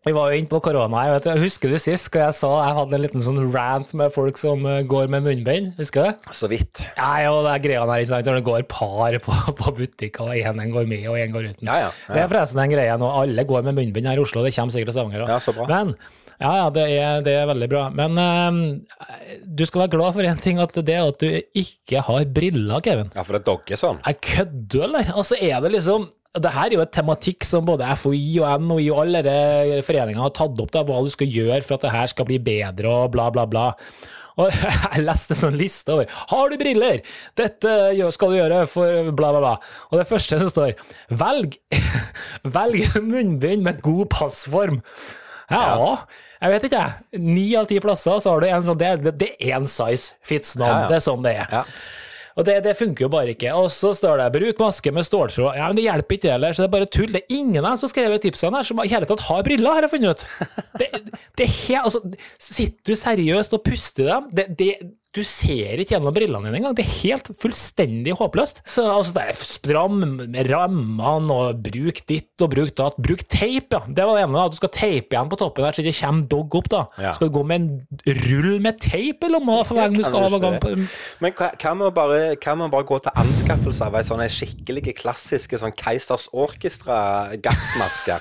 vi 0.02 0.12
var 0.16 0.32
jo 0.32 0.38
inne 0.40 0.50
på 0.50 0.58
korona. 0.64 1.02
Vet, 1.12 1.28
jeg 1.30 1.42
husker 1.44 1.70
du 1.70 1.78
sist 1.78 2.08
hva 2.10 2.24
jeg 2.24 2.34
sa 2.34 2.48
jeg 2.58 2.76
hadde 2.78 2.96
en 2.96 3.02
liten 3.04 3.22
sånn 3.22 3.38
rant 3.54 3.92
med 3.98 4.10
folk 4.14 4.40
som 4.40 4.64
eh, 4.66 4.80
går 4.90 5.10
med 5.12 5.28
munnbind? 5.28 5.76
Husker 5.78 6.02
du 6.02 6.08
det? 6.08 6.32
Så 6.34 6.48
vidt. 6.50 6.80
Ja, 6.96 7.12
ja, 7.22 7.34
det 7.46 7.52
er 7.52 7.62
greia 7.68 7.84
der, 7.86 8.24
når 8.26 8.40
det 8.40 8.46
går 8.48 8.64
par 8.72 9.18
på, 9.22 9.36
på 9.60 9.74
butikker, 9.76 10.32
og 10.32 10.34
én 10.34 10.74
går 10.74 10.88
med 10.90 11.06
og 11.06 11.20
én 11.20 11.34
går 11.34 11.52
uten. 11.52 11.70
Ja, 11.70 11.84
ja, 11.84 11.92
ja. 12.08 12.16
Det 12.16 12.24
er 12.24 12.32
forresten 12.32 12.64
en 12.64 12.74
greie 12.74 12.96
nå. 12.98 13.12
Alle 13.22 13.46
går 13.46 13.62
med 13.68 13.78
munnbind 13.78 14.10
her 14.10 14.18
i 14.18 14.24
Oslo, 14.24 14.42
det 14.42 14.54
kommer 14.56 14.74
sikkert 14.74 14.90
til 14.90 14.98
Stavanger 14.98 15.22
òg. 15.22 15.30
Ja, 15.36 15.38
så 15.44 15.54
bra. 15.54 15.68
Men 15.70 15.94
ja, 16.42 16.50
ja, 16.58 16.64
det 16.74 16.86
er, 16.96 17.22
det 17.22 17.34
er 17.38 17.46
veldig 17.52 17.68
bra. 17.70 17.84
Men 17.94 18.18
uh, 18.18 19.38
du 19.46 19.62
skal 19.68 19.84
være 19.84 19.92
glad 19.94 20.16
for 20.16 20.26
én 20.26 20.42
ting, 20.42 20.58
at 20.62 20.74
det 20.74 20.96
er 20.96 21.06
at 21.06 21.22
du 21.22 21.28
ikke 21.62 22.02
har 22.08 22.26
briller, 22.34 22.82
Kevin. 22.82 23.12
Ja, 23.14 23.22
for 23.22 23.38
det 23.38 23.44
dogger 23.46 23.78
sånn. 23.78 24.02
Jeg 24.02 24.18
kødder, 24.32 24.88
eller? 24.88 25.12
Altså, 25.14 25.38
er 25.38 25.62
det 25.62 25.76
liksom 25.76 26.08
det 26.40 26.52
her 26.54 26.70
er 26.70 26.78
jo 26.78 26.84
et 26.86 26.94
tematikk 26.94 27.44
som 27.44 27.66
både 27.68 27.84
FHI 28.00 28.38
og 28.40 28.64
NHI 28.64 28.86
og 28.94 29.02
alle 29.02 29.36
foreningene 29.84 30.24
har 30.24 30.32
tatt 30.32 30.60
opp, 30.64 30.72
da, 30.72 30.80
hva 30.88 31.02
du 31.04 31.10
skal 31.12 31.28
gjøre 31.28 31.60
for 31.66 31.76
at 31.76 31.84
det 31.84 31.92
her 31.92 32.08
skal 32.08 32.28
bli 32.28 32.38
bedre 32.40 32.88
og 32.88 33.12
bla, 33.12 33.26
bla, 33.34 33.44
bla. 33.48 33.66
Og 34.40 34.48
jeg 34.64 35.04
leste 35.04 35.36
sånn 35.36 35.58
liste 35.60 35.92
over 35.92 36.08
Har 36.30 36.48
du 36.48 36.56
briller? 36.56 37.02
Dette 37.36 37.72
skal 38.16 38.32
du 38.32 38.38
gjøre 38.38 38.62
for 38.70 39.10
bla, 39.12 39.32
bla, 39.34 39.42
bla. 39.42 39.54
Og 39.90 40.00
det 40.00 40.08
første 40.08 40.38
som 40.40 40.48
står 40.48 40.72
Velg, 41.20 41.58
velg 42.56 42.96
munnbind 43.02 43.66
med 43.66 43.82
god 43.84 44.08
passform. 44.14 44.80
Ja, 45.52 45.98
jeg 46.40 46.54
vet 46.54 46.64
ikke, 46.70 46.80
jeg. 46.80 47.20
Ni 47.20 47.44
av 47.60 47.68
ti 47.68 47.76
plasser 47.84 48.22
så 48.24 48.32
har 48.32 48.40
du 48.40 48.48
en 48.48 48.64
sånn 48.64 48.80
Det, 48.80 49.12
det 49.20 49.34
er 49.36 49.58
én 49.58 49.68
size 49.68 50.16
fits 50.24 50.56
none. 50.56 50.70
Ja, 50.70 50.86
ja. 50.86 50.88
Det 50.88 50.96
er 50.96 51.04
sånn 51.04 51.26
det 51.26 51.34
er. 51.44 51.74
Og 52.36 52.46
det, 52.48 52.56
det 52.64 52.76
funker 52.78 53.06
jo 53.06 53.10
bare 53.12 53.34
ikke. 53.34 53.52
Og 53.58 53.68
så 53.74 53.92
står 53.96 54.20
det 54.20 54.28
'bruk 54.36 54.62
maske 54.62 54.92
med 54.94 55.04
ståltråd'. 55.06 55.58
Ja, 55.58 55.66
men 55.68 55.76
det 55.76 55.84
hjelper 55.84 56.16
ikke 56.16 56.32
heller, 56.32 56.52
så 56.52 56.62
det 56.62 56.68
er 56.68 56.76
bare 56.76 56.88
tull. 56.88 57.12
Det 57.12 57.22
er 57.22 57.36
ingen 57.36 57.60
av 57.60 57.70
dem 57.70 57.80
som 57.80 57.88
har 57.88 57.94
skrevet 57.94 58.24
tipsene 58.24 58.56
her, 58.56 58.68
som 58.68 58.80
i 58.82 58.88
hele 58.92 59.08
tatt 59.08 59.26
har 59.28 59.44
briller, 59.46 59.76
har 59.76 59.86
jeg 59.86 59.94
funnet 59.96 60.16
ut. 60.16 60.26
Det, 60.80 60.88
det 61.38 61.44
er 61.44 61.52
helt, 61.52 61.84
altså, 61.84 62.00
sitter 62.40 62.92
du 62.92 62.96
seriøst 62.96 63.52
og 63.54 63.62
puster 63.62 64.08
dem? 64.08 64.30
Det, 64.34 64.46
det, 64.58 64.70
du 65.12 65.20
ser 65.28 65.80
ikke 65.82 65.92
gjennom 65.98 66.14
brillene 66.16 66.48
dine 66.48 66.56
engang. 66.62 66.76
Det 66.76 66.86
er 66.86 66.92
helt 67.02 67.26
fullstendig 67.40 68.14
håpløst. 68.16 68.62
Så 68.64 68.84
altså, 68.88 69.12
det 69.18 69.24
er 69.28 69.42
stram 69.44 69.98
rammene, 70.48 71.34
og 71.34 71.58
bruk 71.66 72.00
ditt 72.08 72.40
og 72.40 72.54
bruk 72.54 72.72
datt. 72.78 72.96
Bruk 72.96 73.26
teip, 73.28 73.74
ja. 73.76 73.82
Det 73.84 74.06
var 74.08 74.16
det 74.16 74.22
ene. 74.24 74.38
da. 74.38 74.46
Du 74.48 74.56
skal 74.56 74.72
teipe 74.72 75.12
igjen 75.12 75.28
på 75.28 75.38
toppen 75.42 75.66
der, 75.66 75.76
så 75.76 75.84
det 75.84 75.92
ikke 75.92 76.06
kommer 76.06 76.30
dog 76.32 76.56
opp. 76.62 76.70
da. 76.72 76.80
Ja. 77.04 77.12
Skal 77.18 77.28
du 77.28 77.36
gå 77.36 77.42
med 77.50 77.60
en 77.60 78.16
rull 78.22 78.56
med 78.64 78.80
teip 78.80 79.26
i 79.26 79.30
lomma 79.34 79.58
for 79.68 79.76
hver 79.76 79.90
gang 79.90 80.00
du 80.00 80.06
skal 80.06 80.28
av 80.30 80.38
og 80.38 80.46
gang 80.46 80.56
på 80.62 80.72
Men 80.78 81.36
med 81.36 81.86
å 81.90 81.92
bare, 81.92 82.32
bare 82.72 82.88
gå 82.88 83.00
til 83.04 83.22
anskaffelse 83.22 83.90
av 83.90 84.00
ei 84.00 84.04
sånn 84.08 84.24
skikkelig 84.32 84.96
klassiske 85.02 85.60
sånn 85.60 85.76
Keisers 85.76 86.30
Orkestra-gassmaske? 86.32 88.16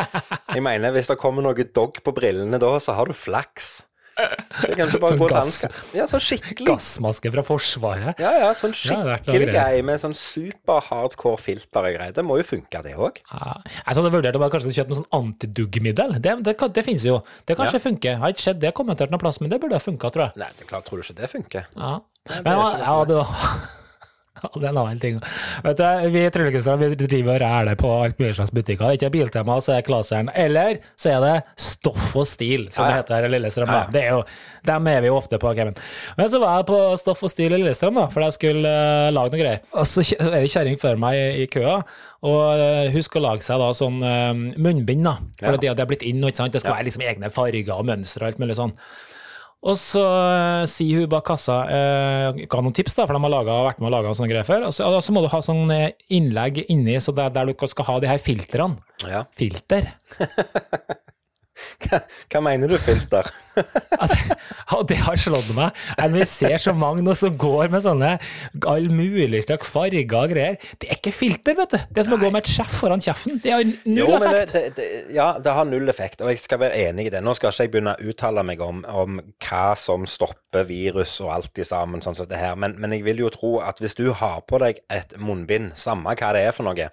Jeg 0.54 0.64
mener, 0.64 0.92
hvis 0.92 1.08
det 1.08 1.20
kommer 1.24 1.44
noe 1.46 1.68
dog 1.72 2.04
på 2.04 2.16
brillene 2.20 2.60
da, 2.60 2.76
så 2.82 2.98
har 3.00 3.08
du 3.08 3.16
flaks. 3.16 3.78
Det 4.14 4.76
kan 4.78 4.88
ikke 4.88 5.00
bare 5.02 5.14
Sånn 5.14 5.18
gå 5.20 5.28
gass- 5.28 5.64
Ja, 5.96 6.04
sånn 6.06 6.22
skikkelig. 6.22 6.66
gassmaske 6.68 7.32
fra 7.34 7.42
Forsvaret? 7.42 8.20
Ja, 8.22 8.30
ja, 8.38 8.50
sånn 8.54 8.70
Ja, 8.76 9.16
skikkelig 9.18 9.48
greie 9.50 9.82
med 9.84 10.00
sånn 10.02 10.14
super 10.14 10.80
hardcore 10.86 11.38
filter 11.42 11.80
og 11.88 11.96
greier. 11.98 12.12
Det 12.14 12.24
må 12.24 12.36
jo 12.38 12.46
funke, 12.46 12.82
det 12.86 12.94
òg. 12.94 13.18
Ja. 13.32 13.56
Jeg 13.66 13.96
hadde 13.96 14.12
vurdert 14.14 14.38
å 14.38 14.50
kanskje 14.52 14.74
kjøpe 14.78 14.94
noe 14.94 15.00
sånn 15.02 15.12
antiduggmiddel. 15.20 16.18
Det, 16.22 16.36
det, 16.46 16.56
det 16.78 16.84
finnes 16.86 17.04
jo. 17.08 17.20
Det 17.46 17.56
kanskje 17.58 17.80
funker. 17.82 18.10
Jeg 18.14 18.18
har 18.22 18.34
ikke 18.36 18.46
sett 18.48 18.60
det 18.62 18.74
kommentert 18.74 19.10
noen 19.10 19.20
plass, 19.22 19.40
men 19.42 19.50
det 19.50 19.60
burde 19.60 19.74
ha 19.78 19.82
funka, 19.82 20.10
tror 20.14 20.28
jeg. 20.28 20.36
Nei, 20.44 20.50
det 20.58 20.66
er 20.66 20.70
klart, 20.70 20.86
tror 20.86 21.02
du 21.02 21.06
ikke 21.08 21.18
det 21.22 21.30
funker? 21.34 21.66
Ja. 21.76 21.96
Nei, 22.28 22.36
det 22.38 22.44
Men 22.44 22.58
ja, 22.58 22.68
ja, 22.78 23.04
det 23.04 23.18
Ja, 23.20 23.83
det 24.60 24.66
er 24.66 24.70
en 24.72 24.80
annen 24.84 25.00
ting. 25.02 25.20
Vet 25.64 25.80
du, 25.80 25.84
vi 26.14 26.24
Tryllekunstnere 26.34 26.90
vi 26.94 26.98
driver 27.06 27.34
og 27.36 27.42
ræler 27.44 27.78
på 27.80 27.90
alt 28.02 28.18
mulig 28.22 28.34
slags 28.38 28.52
butikker. 28.54 28.84
Det 28.84 28.90
er 28.94 28.98
ikke 29.00 29.12
Biltema, 29.18 29.58
så 29.64 29.76
er 29.78 29.84
Klaseren. 29.86 30.30
Eller 30.34 30.78
så 31.00 31.14
er 31.16 31.24
det 31.24 31.34
Stoff 31.60 32.14
og 32.16 32.26
Stil, 32.28 32.68
som 32.74 32.84
Ja, 32.84 32.90
ja. 32.90 32.94
det 32.94 33.02
heter 33.02 33.14
her 33.18 33.28
i 33.28 33.32
Lillestrøm. 33.34 33.72
Ja, 33.72 33.82
ja. 33.84 33.92
Det 33.94 34.02
er 34.04 34.10
jo, 34.18 34.22
dem 34.70 34.86
er 34.92 35.00
vi 35.04 35.10
jo 35.12 35.16
ofte 35.18 35.38
på, 35.42 35.54
Kevin. 35.56 35.76
Men 36.18 36.30
så 36.32 36.40
var 36.42 36.58
jeg 36.60 36.68
på 36.72 36.80
Stoff 37.00 37.22
og 37.26 37.32
Stil 37.32 37.52
i 37.52 37.60
Lillestrøm, 37.60 37.94
da, 38.00 38.06
for 38.12 38.24
jeg 38.26 38.36
skulle 38.38 38.74
uh, 38.74 39.10
lage 39.14 39.34
noe 39.34 39.40
greier. 39.44 39.62
Og 39.74 39.86
så 39.90 40.04
er 40.18 40.36
det 40.40 40.50
kjerring 40.52 40.78
før 40.80 41.00
meg 41.00 41.18
i, 41.20 41.26
i 41.44 41.48
køa, 41.52 41.80
og 42.24 42.90
husk 42.94 43.18
å 43.18 43.24
lage 43.24 43.44
seg 43.44 43.60
da 43.60 43.66
sånn 43.76 43.98
eh, 44.00 44.30
munnbind, 44.56 45.04
da. 45.04 45.18
For 45.42 45.58
Ja. 45.58 45.60
det, 45.60 45.74
det 45.76 45.86
blitt 45.90 46.04
inn, 46.08 46.22
ikke 46.24 46.40
sant. 46.40 46.54
Det 46.56 46.62
skal 46.64 46.78
være 46.78 46.86
liksom 46.88 47.04
egne 47.04 47.28
farger 47.32 47.74
og 47.76 47.84
mønstre 47.90 48.24
og 48.24 48.30
alt 48.32 48.40
mulig 48.40 48.56
sånn. 48.56 48.72
Og 49.64 49.78
så 49.80 50.02
uh, 50.04 50.66
sier 50.68 51.04
hun 51.04 51.10
bak 51.12 51.24
kassa 51.24 51.62
uh, 51.64 52.40
Ga 52.50 52.60
noen 52.60 52.74
tips, 52.76 52.98
da, 52.98 53.06
for 53.08 53.16
de 53.16 53.22
har 53.24 53.32
laget, 53.32 53.54
vært 53.68 53.80
med 53.80 53.88
og 53.88 53.94
laga 53.96 54.12
sånne 54.16 54.30
greier 54.32 54.48
før. 54.48 54.66
Og 54.68 54.76
så, 54.76 54.90
og 54.90 55.00
så 55.04 55.14
må 55.16 55.24
du 55.24 55.30
ha 55.32 55.40
sånn 55.44 55.72
eh, 55.72 55.94
innlegg 56.12 56.64
inni 56.66 56.98
så 57.00 57.14
det 57.16 57.24
er 57.24 57.38
der 57.38 57.48
du 57.48 57.66
skal 57.72 57.88
ha 57.88 57.96
de 58.04 58.12
her 58.12 58.20
filtrene. 58.20 58.76
Ja. 59.08 59.24
Filter. 59.36 59.94
Hva, 61.82 62.00
hva 62.30 62.40
mener 62.44 62.70
du, 62.70 62.78
filter? 62.82 63.30
Altså, 64.02 64.34
det 64.90 64.96
har 64.98 65.14
slått 65.20 65.52
meg. 65.54 65.76
Vi 66.10 66.24
ser 66.26 66.56
så 66.58 66.72
mange 66.74 67.04
nå 67.06 67.12
som 67.14 67.36
går 67.38 67.68
med 67.70 67.84
sånne 67.84 68.08
all 68.66 68.88
mulig 68.90 69.44
slags 69.44 69.68
farger 69.70 70.02
og 70.02 70.32
greier. 70.32 70.56
Det 70.82 70.88
er 70.90 70.98
ikke 70.98 71.12
filter, 71.14 71.54
vet 71.60 71.76
du. 71.76 71.78
Det 71.94 72.02
er 72.02 72.08
som 72.08 72.16
å 72.16 72.18
gå 72.18 72.32
med 72.34 72.42
et 72.42 72.50
skjeff 72.50 72.72
foran 72.80 73.04
kjeften. 73.04 73.38
Det 73.44 73.52
har 73.54 73.62
null 73.62 74.00
Jo, 74.00 74.08
effekt. 74.18 74.56
det, 74.56 74.62
det, 74.80 74.88
ja, 75.14 75.28
det 75.38 75.54
har 75.54 75.68
null 75.70 75.86
effekt, 75.92 76.24
og 76.26 76.32
jeg 76.32 76.42
skal 76.42 76.64
være 76.64 76.80
enig 76.88 77.06
i 77.06 77.12
det. 77.14 77.22
Nå 77.22 77.36
skal 77.38 77.54
ikke 77.54 77.68
jeg 77.68 77.72
begynne 77.76 77.94
å 77.94 78.10
uttale 78.10 78.42
meg 78.50 78.64
om, 78.66 78.82
om 78.90 79.20
hva 79.46 79.62
som 79.78 80.08
stopper 80.10 80.66
virus 80.66 81.14
og 81.22 81.30
alt 81.36 81.62
i 81.62 81.68
sammen, 81.68 82.02
sånn 82.02 82.18
som 82.18 82.26
det 82.30 82.40
her, 82.42 82.58
men, 82.58 82.74
men 82.82 82.96
jeg 82.96 83.06
vil 83.06 83.22
jo 83.22 83.30
tro 83.38 83.52
at 83.62 83.78
hvis 83.82 83.94
du 84.02 84.08
har 84.18 84.42
på 84.50 84.58
deg 84.66 84.82
et 84.90 85.14
munnbind, 85.22 85.76
samme 85.78 86.18
hva 86.18 86.34
det 86.34 86.42
er 86.48 86.56
for 86.58 86.66
noe, 86.66 86.90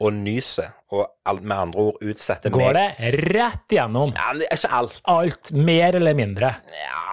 og 0.00 0.12
nyser, 0.12 0.74
og 0.92 1.40
med 1.42 1.56
andre 1.56 1.88
ord 1.88 2.02
utsetter 2.04 2.52
Går 2.52 2.76
det 2.76 2.86
rett 3.32 3.72
igjennom. 3.72 4.12
Ja, 4.16 4.32
men 4.32 4.42
det 4.42 4.48
er 4.50 4.60
ikke 4.60 4.78
alt. 4.78 4.98
Alt, 5.08 5.52
mer 5.52 5.96
eller 5.98 6.16
mindre. 6.18 6.52
Ja, 6.76 7.06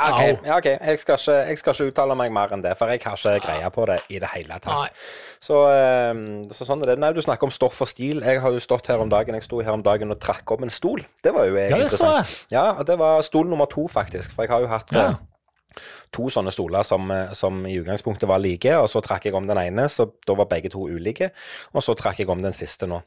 OK. 0.00 0.20
Ja, 0.46 0.56
okay. 0.56 0.76
Jeg, 0.80 0.98
skal 1.02 1.18
ikke, 1.18 1.34
jeg 1.50 1.58
skal 1.60 1.74
ikke 1.74 1.88
uttale 1.90 2.16
meg 2.16 2.32
mer 2.32 2.54
enn 2.54 2.62
det, 2.64 2.72
for 2.78 2.88
jeg 2.88 3.02
har 3.04 3.18
ikke 3.18 3.44
greie 3.44 3.70
på 3.74 3.86
det 3.90 3.98
i 4.08 4.20
det 4.22 4.30
hele 4.32 4.60
tatt. 4.62 5.02
Så, 5.42 5.58
eh, 5.74 6.22
så 6.56 6.68
sånn 6.68 6.84
er 6.84 6.94
det. 6.94 6.98
Nei, 7.02 7.12
du 7.16 7.20
snakker 7.24 7.50
om 7.50 7.54
stoff 7.54 7.80
og 7.84 7.90
stil. 7.90 8.22
Jeg 8.24 8.40
har 8.44 8.54
jo 8.54 8.62
stått 8.62 8.88
her 8.92 9.02
om 9.02 9.10
dagen 9.12 9.36
Jeg 9.36 9.48
sto 9.48 9.60
her 9.60 9.74
om 9.74 9.84
dagen 9.84 10.12
og 10.14 10.20
trakk 10.22 10.54
opp 10.54 10.64
en 10.64 10.72
stol. 10.72 11.02
Det 11.24 11.34
var 11.36 11.50
jo 11.50 11.58
eh, 11.58 11.68
Ja, 11.72 11.82
det 11.84 11.90
så 11.96 12.14
jeg. 12.20 12.38
Ja, 12.54 12.64
det 12.86 12.96
var 13.00 13.20
stol 13.26 13.50
nummer 13.50 13.68
to, 13.70 13.88
faktisk. 13.90 14.32
For 14.36 14.46
jeg 14.46 14.54
har 14.54 14.64
jo 14.64 14.72
hatt 14.72 14.96
Ja. 14.96 15.10
To 16.12 16.26
sånne 16.32 16.50
stoler 16.52 16.82
som, 16.86 17.10
eh, 17.10 17.32
som 17.38 17.60
i 17.66 17.76
utgangspunktet 17.78 18.28
var 18.28 18.40
like, 18.42 18.72
og 18.76 18.88
så 18.90 19.02
trakk 19.04 19.24
jeg 19.28 19.34
om 19.38 19.46
den 19.46 19.58
ene, 19.58 19.86
så 19.88 20.08
da 20.26 20.34
var 20.34 20.46
begge 20.50 20.70
to 20.72 20.86
ulike. 20.90 21.30
Og 21.74 21.82
så 21.82 21.94
trakk 21.98 22.18
jeg 22.18 22.28
om 22.32 22.42
den 22.42 22.52
siste 22.56 22.86
nå. 22.90 23.00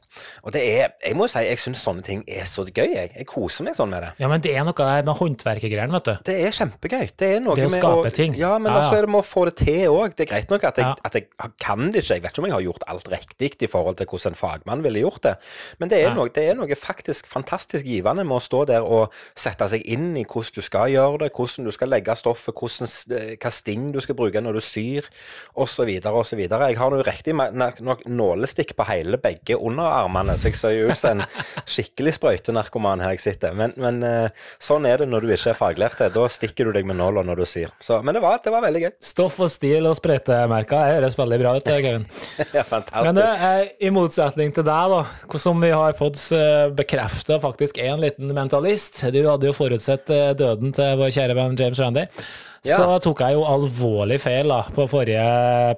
Og 0.44 0.52
det 0.52 0.62
er 0.62 0.92
Jeg 1.04 1.16
må 1.16 1.24
jo 1.24 1.32
si, 1.34 1.38
jeg 1.44 1.58
syns 1.58 1.82
sånne 1.84 2.02
ting 2.04 2.24
er 2.28 2.44
så 2.48 2.64
gøy, 2.64 2.94
jeg. 2.94 3.10
Jeg 3.16 3.26
koser 3.26 3.64
meg 3.64 3.74
sånn 3.76 3.90
med 3.90 4.02
det. 4.02 4.12
Ja, 4.18 4.28
men 4.28 4.40
det 4.40 4.54
er 4.56 4.64
noe 4.64 5.02
med 5.04 5.14
håndverkergreiene, 5.18 5.92
vet 5.92 6.04
du. 6.04 6.14
Det 6.24 6.36
er 6.46 6.50
kjempegøy. 6.56 7.10
Det 7.16 7.28
er 7.36 7.40
noe 7.40 7.54
Det 7.56 7.66
å 7.66 7.70
med 7.70 7.80
skape 7.80 8.12
ting. 8.14 8.34
Ja, 8.40 8.58
men 8.58 8.72
Ja, 8.72 8.80
også 8.80 8.96
er 8.98 9.00
det 9.06 9.10
med 9.10 9.20
å 9.20 9.26
få 9.26 9.44
det 9.44 9.56
til 9.56 9.88
òg. 9.92 10.16
Det 10.16 10.26
er 10.26 10.32
greit 10.34 10.50
nok 10.50 10.64
at 10.64 10.76
jeg, 10.76 10.84
Ja. 10.84 10.94
at 11.04 11.12
jeg 11.12 11.28
kan 11.60 11.90
det 11.92 12.02
ikke. 12.04 12.14
Jeg 12.14 12.22
vet 12.22 12.32
ikke 12.32 12.38
om 12.38 12.46
jeg 12.46 12.52
har 12.54 12.62
gjort 12.62 12.84
alt 12.88 13.08
riktig 13.08 13.62
i 13.62 13.66
forhold 13.66 13.96
til 13.96 14.06
hvordan 14.06 14.32
en 14.32 14.34
fagmann 14.34 14.82
ville 14.82 15.00
gjort 15.00 15.22
det. 15.22 15.36
Men 15.78 15.88
det 15.88 15.98
er, 15.98 16.08
ja. 16.08 16.14
noe, 16.14 16.28
det 16.28 16.48
er 16.50 16.54
noe 16.54 16.74
faktisk 16.74 17.26
fantastisk 17.26 17.84
givende 17.84 18.24
med 18.24 18.36
å 18.36 18.40
stå 18.42 18.64
der 18.66 18.82
og 18.82 19.12
sette 19.36 19.68
seg 19.68 19.82
inn 19.86 20.16
i 20.16 20.24
hvordan 20.24 20.54
du 20.54 20.60
skal 20.62 20.88
gjøre 20.90 21.18
det, 21.24 21.32
hvordan 21.32 21.64
du 21.64 21.70
skal 21.70 21.88
legge 21.88 22.16
stoffet, 22.16 22.54
hvordan, 22.54 22.88
hva 23.10 23.52
sting 23.52 23.90
du 23.94 24.00
skal 24.02 24.16
bruke 24.18 24.40
når 24.42 24.58
du 24.58 24.62
syr, 24.64 25.08
osv. 25.54 25.90
osv. 26.10 26.42
Jeg 26.44 26.78
har 26.80 26.94
nå 26.94 27.00
riktig 27.06 27.34
nok 27.34 28.04
nålestikk 28.06 28.74
på 28.78 28.86
hele 28.88 29.20
begge 29.20 29.58
underarmene, 29.58 30.36
så 30.38 30.50
jeg 30.50 30.60
ser 30.60 30.76
jo 30.76 30.90
ut 30.90 31.00
som 31.00 31.20
en 31.20 31.24
skikkelig 31.74 32.16
sprøytenarkoman 32.18 33.04
her 33.04 33.14
jeg 33.16 33.24
sitter. 33.26 33.54
Men, 33.56 33.74
men 33.80 34.02
eh, 34.06 34.44
sånn 34.62 34.88
er 34.88 35.02
det 35.02 35.10
når 35.12 35.26
du 35.26 35.34
ikke 35.34 35.52
er 35.54 35.60
faglært. 35.60 36.02
Da 36.14 36.26
stikker 36.30 36.68
du 36.68 36.74
deg 36.76 36.88
med 36.88 36.98
nåla 37.00 37.24
når 37.26 37.42
du 37.42 37.46
syr. 37.48 37.74
Så, 37.82 38.00
men 38.04 38.16
det 38.16 38.24
var, 38.24 38.40
det 38.44 38.52
var 38.54 38.64
veldig 38.64 38.84
gøy. 38.86 38.92
Stoff 39.04 39.38
og 39.44 39.52
stil 39.52 39.88
og 39.90 39.96
sprøytemerker 39.98 40.94
høres 40.96 41.18
veldig 41.18 41.40
bra 41.42 41.56
ut, 41.58 41.70
Kevin. 41.74 42.08
Ja, 42.54 42.62
fantastisk. 42.62 43.06
Men 43.06 43.16
det 43.16 43.26
er 43.48 43.62
i 43.82 43.90
motsetning 43.94 44.52
til 44.54 44.66
deg, 44.66 44.92
da, 44.92 45.38
som 45.40 45.62
vi 45.62 45.70
har 45.74 45.96
fått 45.98 46.20
bekrefta 46.76 47.38
faktisk 47.42 47.78
en 47.78 48.00
liten 48.00 48.34
mentalist. 48.34 49.02
Du 49.12 49.20
hadde 49.26 49.48
jo 49.48 49.56
forutsett 49.56 50.10
eh, 50.10 50.32
døden 50.38 50.74
til 50.76 50.98
vår 51.00 51.14
kjære 51.14 51.38
venn 51.38 51.58
James 51.58 51.80
Randy. 51.82 52.08
Ja. 52.64 52.78
Så 52.80 52.98
tok 53.04 53.20
jeg 53.20 53.34
jo 53.36 53.42
alvorlig 53.44 54.16
feil 54.24 54.48
da, 54.48 54.62
på 54.72 54.86
forrige 54.88 55.24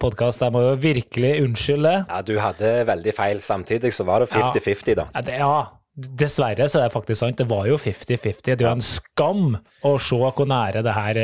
podkast. 0.03 0.45
Jeg 0.45 0.55
må 0.55 0.61
jo 0.69 0.75
virkelig 0.79 1.33
unnskylde. 1.43 1.95
ja, 2.09 2.21
du 2.23 2.37
hadde 2.39 2.75
veldig 2.87 3.15
feil. 3.17 3.41
Samtidig 3.43 3.91
så 3.97 4.07
var 4.07 4.23
det 4.23 4.31
50-50, 4.31 4.95
da. 5.01 5.09
Ja, 5.15 5.23
det, 5.27 5.39
ja, 5.41 5.57
dessverre 5.97 6.69
så 6.71 6.79
er 6.83 6.87
det 6.87 6.95
faktisk 6.95 7.19
sant. 7.25 7.39
Det 7.41 7.49
var 7.51 7.67
jo 7.67 7.77
50-50. 7.81 8.43
Det 8.53 8.61
er 8.61 8.67
jo 8.69 8.73
en 8.77 8.85
skam 8.87 9.57
å 9.83 9.97
se 9.99 10.19
hvor 10.21 10.47
nære 10.47 10.85
det 10.87 10.95
her 10.95 11.21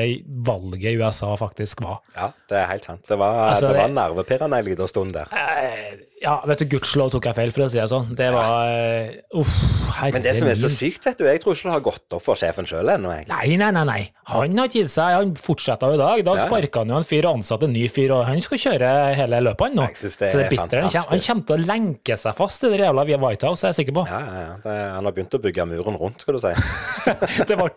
valget 0.49 0.89
i 0.91 0.97
USA 0.99 1.31
faktisk 1.39 1.85
var. 1.87 2.01
Ja, 2.17 2.33
det 2.51 2.59
er 2.65 2.67
helt 2.73 2.89
sant. 2.91 3.05
Det 3.07 3.19
var, 3.21 3.39
Altså, 3.53 3.69
det 3.71 3.77
var 3.79 3.87
det- 3.93 3.99
nervepirrende 4.01 4.59
en 4.59 4.65
liten 4.73 4.89
stund 4.91 5.13
der. 5.15 5.29
Eh, 5.31 5.95
Ja, 6.23 6.37
vet 6.47 6.61
du, 6.63 6.69
gudskjelov 6.77 7.11
tok 7.17 7.27
jeg 7.27 7.35
feil, 7.35 7.51
for 7.55 7.65
å 7.65 7.69
si 7.73 7.81
det 7.81 7.89
sånn. 7.91 8.13
Det 8.19 8.29
var 8.35 8.69
eh, 8.71 9.17
Uff, 9.41 9.53
herregud. 9.99 10.15
Men 10.21 10.25
det 10.25 10.35
som 10.39 10.51
er 10.53 10.59
så 10.61 10.71
sykt, 10.71 11.07
vet 11.09 11.19
du, 11.19 11.25
jeg 11.27 11.41
tror 11.43 11.57
ikke 11.57 11.67
det 11.69 11.75
har 11.75 11.85
gått 11.89 12.17
opp 12.19 12.23
for 12.23 12.39
sjefen 12.39 12.69
sjøl 12.69 12.93
ennå, 12.95 13.11
egentlig. 13.17 13.35
Nei, 13.35 13.57
nei, 13.59 13.71
nei. 13.75 13.85
nei. 13.89 14.03
Han 14.31 14.55
har 14.61 14.71
ikke 14.71 14.85
gitt 14.85 14.93
seg. 14.95 15.17
Han 15.19 15.33
fortsetter 15.35 15.91
jo 15.91 15.99
i 15.99 16.01
dag. 16.03 16.23
I 16.23 16.27
dag 16.29 16.39
Ja, 16.39 16.45
ja. 16.45 16.47
sparka 16.47 16.85
han 16.85 16.93
jo 16.95 17.01
en 17.01 17.09
fyr 17.09 17.27
og 17.27 17.41
ansatte 17.41 17.67
en 17.67 17.75
ny 17.75 17.83
fyr, 17.91 18.15
og 18.15 18.23
han 18.29 18.39
skal 18.45 18.63
kjøre 18.65 18.93
hele 19.19 19.43
løpet, 19.49 19.67
han 19.67 19.81
nå. 19.81 19.89
Jeg 19.91 20.01
synes 20.05 20.17
det 20.23 20.31
Så 20.33 20.43
er 20.45 20.49
bitter, 20.55 20.85
han, 20.87 21.11
han 21.11 21.25
kommer 21.27 21.49
til 21.51 21.57
å 21.57 21.67
lenke 21.73 22.19
seg 22.23 22.39
fast 22.39 22.67
i 22.69 22.73
det 22.73 22.81
jævla 22.87 23.07
White 23.27 23.51
House, 23.51 23.67
er 23.67 23.75
jeg 23.75 23.81
sikker 23.83 23.99
på. 23.99 24.07
Ja, 24.13 24.23
ja, 24.23 24.47
ja. 24.47 24.55
Det, 24.63 24.79
han 24.95 25.11
har 25.11 25.19
begynt 25.19 25.37
å 25.37 25.43
bygge 25.43 25.69
muren 25.75 25.99
rundt, 26.01 26.23
skal 26.23 26.39
du 26.39 26.43
si. 26.47 26.55
Det 27.51 27.59
ble 27.59 27.69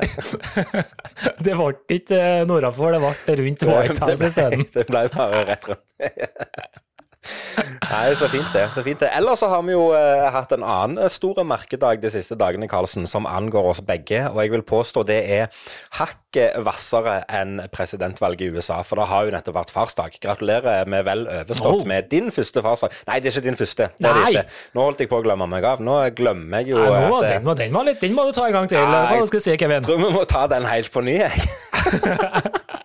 Det 1.42 1.58
ble 1.58 1.70
ikke 1.98 2.22
eh, 2.22 2.46
nordafor, 2.48 2.94
det 2.94 3.02
ble 3.02 3.38
rundt 3.42 3.70
White 3.74 4.00
House 4.06 4.22
det, 4.22 4.32
isteden. 4.32 4.68
det 4.76 4.86
ble 4.92 5.08
bare 5.18 5.46
rett 5.50 5.72
rundt. 5.74 5.86
Nei, 7.86 8.16
så 8.18 8.28
fint 8.32 8.50
det. 8.54 8.66
så 8.76 8.82
fint 8.86 9.00
det. 9.04 9.10
Ellers 9.16 9.40
så 9.44 9.50
har 9.52 9.62
vi 9.66 9.76
jo 9.76 9.90
eh, 9.96 10.26
hatt 10.34 10.52
en 10.56 10.64
annen 10.66 10.98
eh, 11.06 11.12
stor 11.12 11.42
merkedag 11.48 12.02
de 12.04 12.10
siste 12.14 12.38
dagene, 12.40 12.68
Karlsen, 12.72 13.06
som 13.10 13.28
angår 13.30 13.70
oss 13.72 13.82
begge. 13.86 14.24
Og 14.32 14.40
jeg 14.42 14.54
vil 14.56 14.64
påstå 14.66 15.04
det 15.08 15.20
er 15.38 15.50
hakket 16.00 16.58
hvassere 16.66 17.20
enn 17.32 17.62
presidentvalget 17.74 18.48
i 18.48 18.50
USA. 18.56 18.82
For 18.86 19.00
det 19.00 19.08
har 19.12 19.28
jo 19.28 19.36
nettopp 19.36 19.60
vært 19.60 19.74
farsdag. 19.76 20.18
Gratulerer 20.24 20.90
med 20.90 21.06
vel 21.08 21.26
overstått 21.30 21.82
Oh. 21.86 21.88
med 21.90 22.10
din 22.12 22.30
første 22.32 22.62
farsdag. 22.62 22.94
Nei, 23.08 23.20
det 23.20 23.32
er 23.32 23.38
ikke 23.38 23.48
din 23.50 23.58
første. 23.60 23.90
Det 23.98 24.10
er 24.10 24.20
det 24.20 24.34
ikke. 24.34 24.46
Nå 24.78 24.86
holdt 24.86 25.02
jeg 25.04 25.10
på 25.12 25.20
å 25.20 25.24
glemme 25.26 25.48
meg 25.50 25.66
av. 25.68 25.82
Nå 25.84 25.98
glemmer 26.16 26.62
jeg 26.64 26.74
jo 26.76 26.82
Nei, 26.82 26.90
nå, 27.10 27.18
at, 27.18 27.24
eh, 27.26 27.32
den, 27.36 27.48
må, 27.48 27.56
den, 27.58 27.74
må 27.76 27.86
litt, 27.88 28.02
den 28.02 28.16
må 28.16 28.28
du 28.28 28.36
ta 28.36 28.48
en 28.48 28.60
gang 28.60 28.70
til. 28.72 28.84
Nei. 28.86 29.22
Si, 29.36 29.58
Kevin? 29.58 29.82
Jeg 29.82 29.88
tror 29.90 30.00
vi 30.02 30.14
må 30.16 30.26
ta 30.30 30.46
den 30.52 30.66
helt 30.70 30.92
på 30.94 31.04
ny, 31.06 31.18
jeg. 31.20 31.34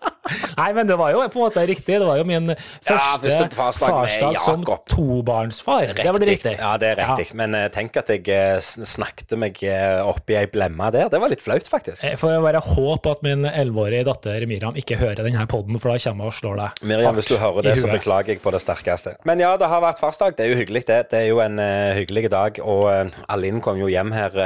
Nei, 0.57 0.71
men 0.77 0.89
det 0.91 0.99
var 1.01 1.15
jo 1.15 1.23
på 1.31 1.41
en 1.41 1.47
måte 1.47 1.67
riktig. 1.69 1.99
Det 2.01 2.07
var 2.07 2.21
jo 2.21 2.27
min 2.29 2.53
første 2.55 3.21
første 3.21 3.57
farsdag 3.57 4.01
farsdag 4.01 4.39
som 4.45 4.65
tobarnsfar. 4.89 5.93
Det 5.97 6.07
var 6.07 6.19
det 6.23 6.29
riktig. 6.29 6.55
Ja, 6.59 6.75
det 6.81 6.93
er 6.93 7.01
riktig. 7.01 7.35
Men 7.39 7.55
eh, 7.57 7.69
tenk 7.73 7.97
at 8.01 8.11
jeg 8.13 8.27
eh, 8.33 8.59
snakket 8.63 9.35
meg 9.41 9.61
eh, 9.67 10.01
opp 10.05 10.31
i 10.31 10.39
ei 10.41 10.47
blemme 10.51 10.91
der. 10.95 11.11
Det 11.13 11.21
var 11.23 11.33
litt 11.33 11.45
flaut, 11.45 11.69
faktisk. 11.71 12.03
Jeg 12.05 12.19
får 12.21 12.39
bare 12.45 12.63
håpe 12.65 13.15
at 13.15 13.25
min 13.27 13.47
elleveårige 13.49 14.07
datter 14.09 14.47
Miriam 14.51 14.79
ikke 14.79 14.99
hører 15.01 15.25
denne 15.27 15.47
poden, 15.51 15.79
for 15.83 15.93
da 15.93 16.01
kommer 16.05 16.29
jeg 16.29 16.35
og 16.35 16.39
slår 16.41 16.61
deg 16.61 16.85
Miriam, 16.91 17.19
hvis 17.19 17.31
du 17.31 17.37
hører 17.41 17.69
det, 17.69 17.77
så 17.81 17.91
beklager 17.91 18.35
jeg 18.35 18.43
på 18.45 18.55
det 18.55 18.63
sterkeste. 18.65 19.17
Men 19.29 19.43
ja, 19.43 19.55
det 19.61 19.71
har 19.71 19.85
vært 19.85 20.03
farsdag. 20.03 20.37
Det 20.39 20.47
er 20.47 20.55
jo 20.55 20.61
hyggelig, 20.61 20.85
det. 20.91 21.01
Det 21.13 21.25
er 21.25 21.31
jo 21.31 21.41
en 21.45 21.61
hyggelig 21.97 22.29
dag. 22.33 22.61
Og 22.65 22.89
Alin 23.31 23.63
kom 23.65 23.81
jo 23.81 23.91
hjem 23.91 24.15
her 24.17 24.37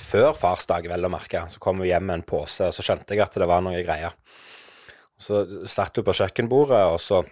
før 0.00 0.32
farsdag, 0.38 0.88
vel 0.90 1.08
å 1.08 1.12
merke. 1.12 1.46
Så 1.52 1.62
kom 1.62 1.82
hun 1.82 1.88
hjem 1.88 2.08
med 2.10 2.20
en 2.20 2.26
pose, 2.26 2.68
og 2.68 2.76
så 2.76 2.84
skjønte 2.84 3.16
jeg 3.16 3.24
at 3.24 3.38
det 3.40 3.48
var 3.48 3.64
noe 3.64 3.82
greier. 3.84 4.16
Så 5.20 5.44
satt 5.70 5.96
hun 5.96 6.06
på 6.06 6.14
kjøkkenbordet, 6.16 6.82
og 6.90 7.00
så 7.00 7.22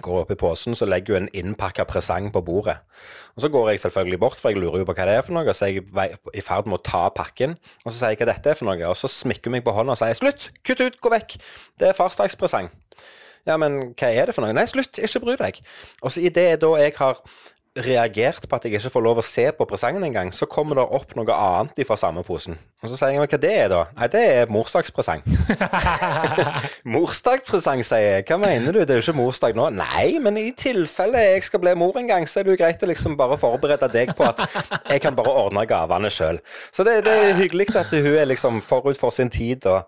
går 0.00 0.14
hun 0.14 0.22
opp 0.22 0.32
i 0.32 0.38
posen, 0.38 0.76
så 0.78 0.86
legger 0.88 1.16
hun 1.18 1.26
en 1.26 1.32
innpakka 1.36 1.84
presang 1.88 2.30
på 2.32 2.42
bordet. 2.46 2.78
Og 3.36 3.44
så 3.44 3.50
går 3.52 3.72
jeg 3.72 3.82
selvfølgelig 3.84 4.20
bort, 4.22 4.40
for 4.40 4.52
jeg 4.52 4.60
lurer 4.62 4.82
jo 4.82 4.88
på 4.88 4.94
hva 4.96 5.06
det 5.08 5.16
er 5.18 5.24
for 5.26 5.36
noe, 5.36 5.54
så 5.56 5.68
jeg 5.68 5.84
er 5.84 6.16
i 6.34 6.44
ferd 6.44 6.70
med 6.70 6.78
å 6.78 6.84
ta 6.86 7.02
pakken. 7.14 7.56
Og 7.84 7.90
så 7.90 7.96
sier 7.98 8.14
jeg 8.14 8.22
hva 8.22 8.30
dette 8.32 8.52
er 8.52 8.58
for 8.58 8.70
noe, 8.70 8.80
og 8.88 8.96
så 8.98 9.10
smikker 9.10 9.50
hun 9.50 9.58
meg 9.58 9.66
på 9.66 9.74
hånda 9.76 9.96
og 9.96 10.00
sier 10.00 10.18
slutt, 10.18 10.50
kutt 10.66 10.82
ut, 10.84 11.00
gå 11.02 11.12
vekk. 11.12 11.36
Det 11.80 11.90
er 11.90 11.98
farsdagspresang. 11.98 12.70
Ja, 13.48 13.56
men 13.60 13.80
hva 13.98 14.10
er 14.12 14.28
det 14.28 14.36
for 14.36 14.44
noe? 14.44 14.54
Nei, 14.56 14.66
slutt, 14.70 15.00
ikke 15.00 15.24
bry 15.24 15.38
deg. 15.40 15.62
Og 16.04 16.14
så 16.14 16.22
idet 16.24 16.60
da 16.62 16.74
jeg 16.80 16.96
har 17.00 17.20
reagert 17.78 18.48
på 18.50 18.56
at 18.56 18.64
jeg 18.66 18.74
ikke 18.74 18.90
får 18.90 19.02
lov 19.04 19.20
å 19.20 19.22
se 19.22 19.44
på 19.54 19.66
presangen 19.68 20.02
engang, 20.02 20.32
så 20.34 20.48
kommer 20.50 20.80
det 20.80 20.86
opp 20.90 21.12
noe 21.14 21.34
annet 21.36 21.78
fra 21.86 21.96
samme 21.98 22.24
posen. 22.26 22.56
Og 22.82 22.90
så 22.90 22.96
sier 22.98 23.12
jeg 23.14 23.22
hva 23.22 23.38
det 23.38 23.52
er 23.54 23.68
da? 23.70 23.82
Nei, 23.94 24.08
det 24.10 24.22
er 24.26 24.50
morsdagspresang. 24.50 25.22
morsdagspresang, 26.94 27.84
sier 27.86 28.16
jeg. 28.16 28.24
Hva 28.26 28.40
mener 28.42 28.74
du? 28.74 28.80
Det 28.82 28.96
er 28.96 28.98
jo 28.98 29.04
ikke 29.04 29.20
morsdag 29.20 29.54
nå. 29.54 29.68
Nei, 29.78 30.18
men 30.22 30.40
i 30.40 30.48
tilfelle 30.58 31.22
jeg 31.22 31.46
skal 31.46 31.62
bli 31.62 31.76
mor 31.78 31.94
en 32.00 32.10
gang, 32.10 32.26
så 32.26 32.40
er 32.40 32.48
det 32.48 32.56
jo 32.56 32.62
greit 32.64 32.82
å 32.82 32.90
liksom 32.90 33.14
bare 33.20 33.38
forberede 33.38 33.90
deg 33.94 34.16
på 34.18 34.26
at 34.26 34.42
jeg 34.90 35.04
kan 35.04 35.14
bare 35.18 35.36
ordne 35.44 35.62
gavene 35.70 36.10
sjøl. 36.10 36.42
Så 36.74 36.86
det, 36.88 37.04
det 37.06 37.14
er 37.14 37.38
hyggelig 37.38 37.70
at 37.78 37.94
hun 37.94 38.16
er 38.16 38.32
liksom 38.32 38.58
forut 38.66 38.98
for 38.98 39.14
sin 39.14 39.30
tid. 39.30 39.68
og 39.70 39.86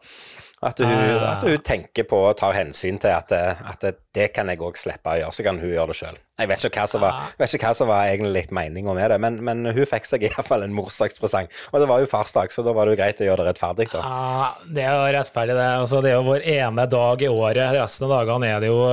at 0.62 0.78
hun, 0.78 0.92
at 1.26 1.42
hun 1.42 1.62
tenker 1.66 2.06
på 2.06 2.18
og 2.28 2.36
tar 2.38 2.54
hensyn 2.54 3.00
til 3.02 3.10
at, 3.10 3.32
at 3.34 3.82
det, 4.14 4.28
kan 4.34 4.46
jeg 4.46 4.60
òg 4.62 4.78
slippe 4.78 5.10
å 5.10 5.18
gjøre, 5.18 5.34
så 5.34 5.46
kan 5.46 5.58
hun 5.58 5.72
gjøre 5.72 5.90
det 5.90 5.96
sjøl. 5.98 6.20
Jeg 6.38 6.50
vet 6.50 6.66
ikke 6.68 6.82
hva 6.84 6.90
som 6.90 7.02
var, 7.02 7.32
ikke 7.42 7.60
hva 7.64 7.72
som 7.78 7.90
var 7.90 8.10
egentlig 8.12 8.32
litt 8.36 8.54
meninga 8.54 8.94
med 8.94 9.10
det, 9.10 9.18
men, 9.24 9.40
men 9.42 9.66
hun 9.74 9.88
fikk 9.90 10.06
seg 10.06 10.26
iallfall 10.28 10.62
en 10.62 10.74
morsdagspresang. 10.76 11.50
Og 11.72 11.82
det 11.82 11.88
var 11.90 12.02
jo 12.02 12.10
farsdag, 12.10 12.54
så 12.54 12.64
da 12.66 12.74
var 12.76 12.86
det 12.86 12.94
jo 12.94 13.00
greit 13.02 13.22
å 13.22 13.26
gjøre 13.26 13.42
det 13.42 13.56
rettferdig, 13.56 13.88
da. 13.90 14.04
Ja, 14.06 14.50
det 14.78 14.86
er 14.86 14.94
jo 14.94 15.16
rettferdig, 15.18 15.58
det. 15.58 15.68
Altså, 15.82 16.02
det 16.04 16.12
er 16.12 16.20
jo 16.20 16.28
vår 16.30 16.46
ene 16.54 16.86
dag 16.94 17.26
i 17.26 17.32
året. 17.32 17.64
Resten 17.80 18.06
av 18.06 18.14
dagene 18.20 18.54
er 18.54 18.62
det 18.62 18.70
jo 18.70 18.84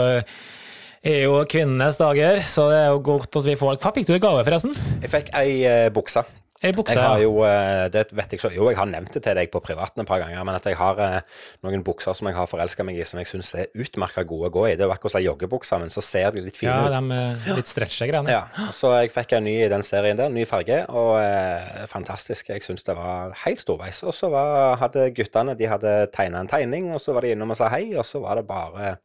er 0.99 1.21
jo 1.23 1.38
kvinnenes 1.47 1.95
dager, 1.99 2.41
så 2.43 2.67
det 2.73 2.81
er 2.81 2.89
jo 2.91 2.99
godt 3.13 3.39
at 3.39 3.45
vi 3.47 3.55
får 3.59 3.77
Hva 3.79 3.93
fikk 3.95 4.09
du 4.09 4.17
i 4.17 4.21
gave, 4.23 4.43
forresten? 4.43 4.75
Jeg 4.99 5.13
fikk 5.13 5.33
ei 5.38 5.51
uh, 5.63 5.88
bukse. 5.95 6.25
Ei 6.59 6.73
bukse? 6.75 6.91
Jeg 6.99 7.07
har 7.07 7.21
jo, 7.23 7.37
eh, 7.47 7.85
det 7.87 8.01
vet 8.11 8.33
jeg 8.35 8.41
jo, 8.57 8.65
jeg 8.67 8.75
har 8.75 8.87
nevnt 8.89 9.13
det 9.15 9.21
til 9.23 9.37
deg 9.37 9.47
på 9.53 9.61
privaten 9.63 10.01
et 10.03 10.07
par 10.09 10.19
ganger, 10.19 10.41
men 10.43 10.57
at 10.57 10.65
jeg 10.67 10.75
har 10.75 10.97
eh, 10.99 11.37
noen 11.63 11.85
bukser 11.87 12.11
som 12.17 12.27
jeg 12.27 12.35
har 12.35 12.49
forelska 12.51 12.83
meg 12.83 12.97
i, 12.99 13.05
som 13.07 13.21
jeg 13.21 13.29
syns 13.29 13.53
er 13.55 13.69
utmerka 13.79 14.25
gode 14.27 14.49
å 14.49 14.53
gå 14.57 14.65
i. 14.67 14.73
Det 14.75 14.83
er 14.83 14.89
jo 14.89 14.95
akkurat 14.95 15.13
som 15.13 15.23
joggebukser, 15.23 15.79
men 15.79 15.93
så 15.93 16.03
ser 16.03 16.33
de 16.35 16.43
litt 16.43 16.57
fine 16.59 16.73
Ja, 16.73 16.89
ut. 16.89 16.95
de 16.97 17.19
eh, 17.47 17.55
litt 17.61 17.69
stretcha 17.71 18.09
greiene. 18.09 18.33
Ja, 18.33 18.41
så 18.75 18.91
jeg 18.97 19.13
fikk 19.15 19.37
en 19.37 19.47
ny 19.47 19.53
i 19.61 19.69
den 19.71 19.85
serien 19.87 20.19
der, 20.19 20.27
ny 20.35 20.43
farge, 20.49 20.81
og 20.91 21.13
eh, 21.21 21.85
fantastisk. 21.87 22.49
Jeg 22.51 22.65
syns 22.65 22.83
det 22.89 22.97
var 22.99 23.31
helt 23.45 23.63
storveis. 23.63 24.01
Og 24.03 24.11
så 24.17 24.27
var, 24.33 24.75
hadde 24.83 25.05
guttene 25.15 25.55
de 25.55 25.69
hadde 25.71 25.93
tegna 26.11 26.41
en 26.43 26.51
tegning, 26.51 26.89
og 26.91 26.99
så 26.99 27.15
var 27.15 27.23
de 27.23 27.31
innom 27.37 27.55
og 27.55 27.59
sa 27.61 27.69
hei, 27.71 27.85
og 27.95 28.03
så 28.03 28.19
var 28.25 28.35
det 28.41 28.43
bare, 28.49 28.97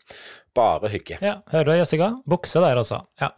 bare 0.59 0.91
hygge. 0.91 1.21
Ja, 1.23 1.37
hører 1.55 1.71
du, 1.71 1.77
Jessica? 1.85 2.11
Bukse 2.27 2.59
der, 2.67 2.83
altså. 2.83 3.05
Ja. 3.23 3.31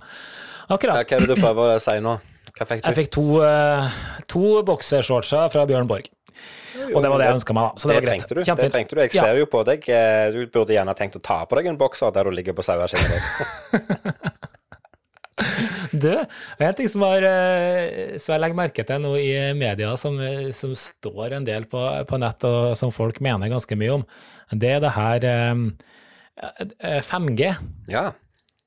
Akkurat. 0.72 1.04
hva 1.04 1.20
er 1.20 1.28
det 1.28 1.36
du 1.36 1.42
prøver 1.44 1.76
å 1.76 1.84
si 1.84 1.98
nå? 2.00 2.16
Hva 2.56 2.66
fikk 2.70 2.82
du? 2.82 2.86
Jeg 2.88 2.96
fikk 2.96 3.10
to, 3.12 3.24
uh, 3.44 3.88
to 4.32 4.62
boksershortser 4.64 5.50
fra 5.52 5.66
Bjørn 5.68 5.88
Borg. 5.90 6.06
Og 6.86 7.00
det 7.02 7.08
var 7.10 7.18
det 7.20 7.26
jeg 7.30 7.36
ønska 7.38 7.54
meg, 7.56 7.64
da. 7.70 7.80
Så 7.80 7.88
det, 7.88 7.94
det 7.94 7.96
var 7.96 8.04
greit. 8.06 8.20
trengte 8.22 8.34
du. 8.36 8.40
Det 8.62 8.72
trengte 8.72 8.96
du. 8.96 9.00
Jeg 9.00 9.14
Ja. 9.16 9.22
ser 9.24 9.38
jo 9.40 9.46
på 9.50 9.62
deg. 9.64 9.88
eh, 9.88 10.30
Du 10.32 10.46
burde 10.52 10.74
gjerne 10.76 10.94
tenkt 10.96 11.16
å 11.16 11.22
ta 11.24 11.38
på 11.48 11.56
deg 11.56 11.66
en 11.72 11.78
bokser 11.80 12.12
der 12.12 12.24
du 12.24 12.30
ligger 12.36 12.52
på 12.56 12.62
saueskinnet. 12.62 13.22
Du, 15.92 16.10
en 16.58 16.74
ting 16.76 16.88
som, 16.88 17.02
har, 17.04 17.22
eh, 17.24 18.16
som 18.20 18.32
jeg 18.34 18.40
legger 18.42 18.56
merke 18.56 18.84
til 18.88 19.00
nå 19.04 19.10
i 19.20 19.52
media, 19.56 19.90
som, 20.00 20.16
som 20.56 20.72
står 20.76 21.34
en 21.36 21.44
del 21.46 21.66
på, 21.70 21.80
på 22.08 22.18
nett, 22.20 22.44
og 22.48 22.72
som 22.76 22.92
folk 22.92 23.20
mener 23.24 23.48
ganske 23.52 23.76
mye 23.78 23.98
om, 23.98 24.04
det 24.52 24.70
er 24.76 24.80
det 24.84 24.92
her 24.96 25.26
eh, 25.28 25.54
eh, 26.80 27.02
5G. 27.04 27.50
Ja. 27.92 28.06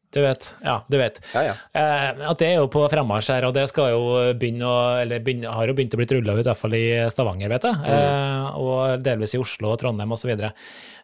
Du 0.10 0.22
vet. 0.24 0.48
Ja, 0.66 0.80
du 0.90 0.98
vet. 0.98 1.20
Ja, 1.36 1.44
ja. 1.46 1.56
Eh, 1.78 2.22
at 2.32 2.40
det 2.42 2.48
er 2.48 2.56
jo 2.58 2.70
på 2.74 2.82
fremmarsj 2.90 3.30
her, 3.36 3.46
og 3.46 3.54
det 3.54 3.68
skal 3.70 3.92
jo 3.94 4.06
begynne 4.42 4.66
å 4.66 4.78
Eller 5.04 5.22
begynne, 5.22 5.52
har 5.54 5.70
jo 5.70 5.76
begynt 5.78 5.94
å 5.94 6.00
bli 6.02 6.08
rulla 6.10 6.34
ut, 6.34 6.42
i 6.42 6.48
hvert 6.50 6.62
fall 6.64 6.78
i 6.78 6.86
Stavanger, 7.14 7.52
vet 7.54 7.68
jeg. 7.70 7.84
Eh, 7.94 8.58
og 8.58 9.04
delvis 9.06 9.38
i 9.38 9.42
Oslo 9.42 9.76
og 9.76 9.82
Trondheim 9.84 10.16
osv. 10.18 10.34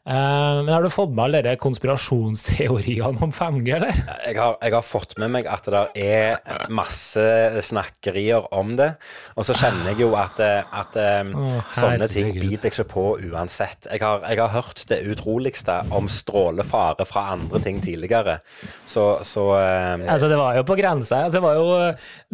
Eh, 0.06 0.64
men 0.64 0.70
har 0.70 0.84
du 0.86 0.90
fått 0.94 1.10
med 1.18 1.24
alle 1.26 1.40
de 1.42 1.56
konspirasjonsteoriene 1.58 3.24
om 3.26 3.32
5G, 3.34 3.72
eller? 3.74 4.02
Jeg 4.28 4.38
har, 4.38 4.58
jeg 4.62 4.74
har 4.76 4.84
fått 4.86 5.16
med 5.22 5.32
meg 5.34 5.48
at 5.50 5.66
det 5.74 5.82
er 5.98 6.68
masse 6.70 7.24
snakkerier 7.66 8.46
om 8.54 8.76
det. 8.78 8.92
Og 9.34 9.48
så 9.48 9.56
kjenner 9.58 9.90
jeg 9.92 10.04
jo 10.04 10.12
at, 10.20 10.38
at 10.40 11.00
eh, 11.02 11.32
sånne 11.74 12.10
ting 12.14 12.30
biter 12.38 12.70
jeg 12.70 12.76
ikke 12.76 12.88
på 12.94 13.06
uansett. 13.32 13.90
Jeg 13.90 14.04
har, 14.04 14.22
jeg 14.30 14.42
har 14.44 14.54
hørt 14.54 14.84
det 14.92 15.02
utroligste 15.10 15.80
om 15.96 16.10
strålefare 16.12 17.08
fra 17.10 17.26
andre 17.34 17.64
ting 17.66 17.82
tidligere. 17.82 18.38
Så, 18.86 19.08
så 19.26 19.48
eh, 19.58 20.06
Altså, 20.06 20.30
det 20.30 20.38
var 20.38 20.60
jo 20.60 20.68
på 20.70 20.78
grensa. 20.78 21.24
Altså, 21.26 21.40
det 21.40 21.44
var 21.48 21.58
jo 21.58 21.66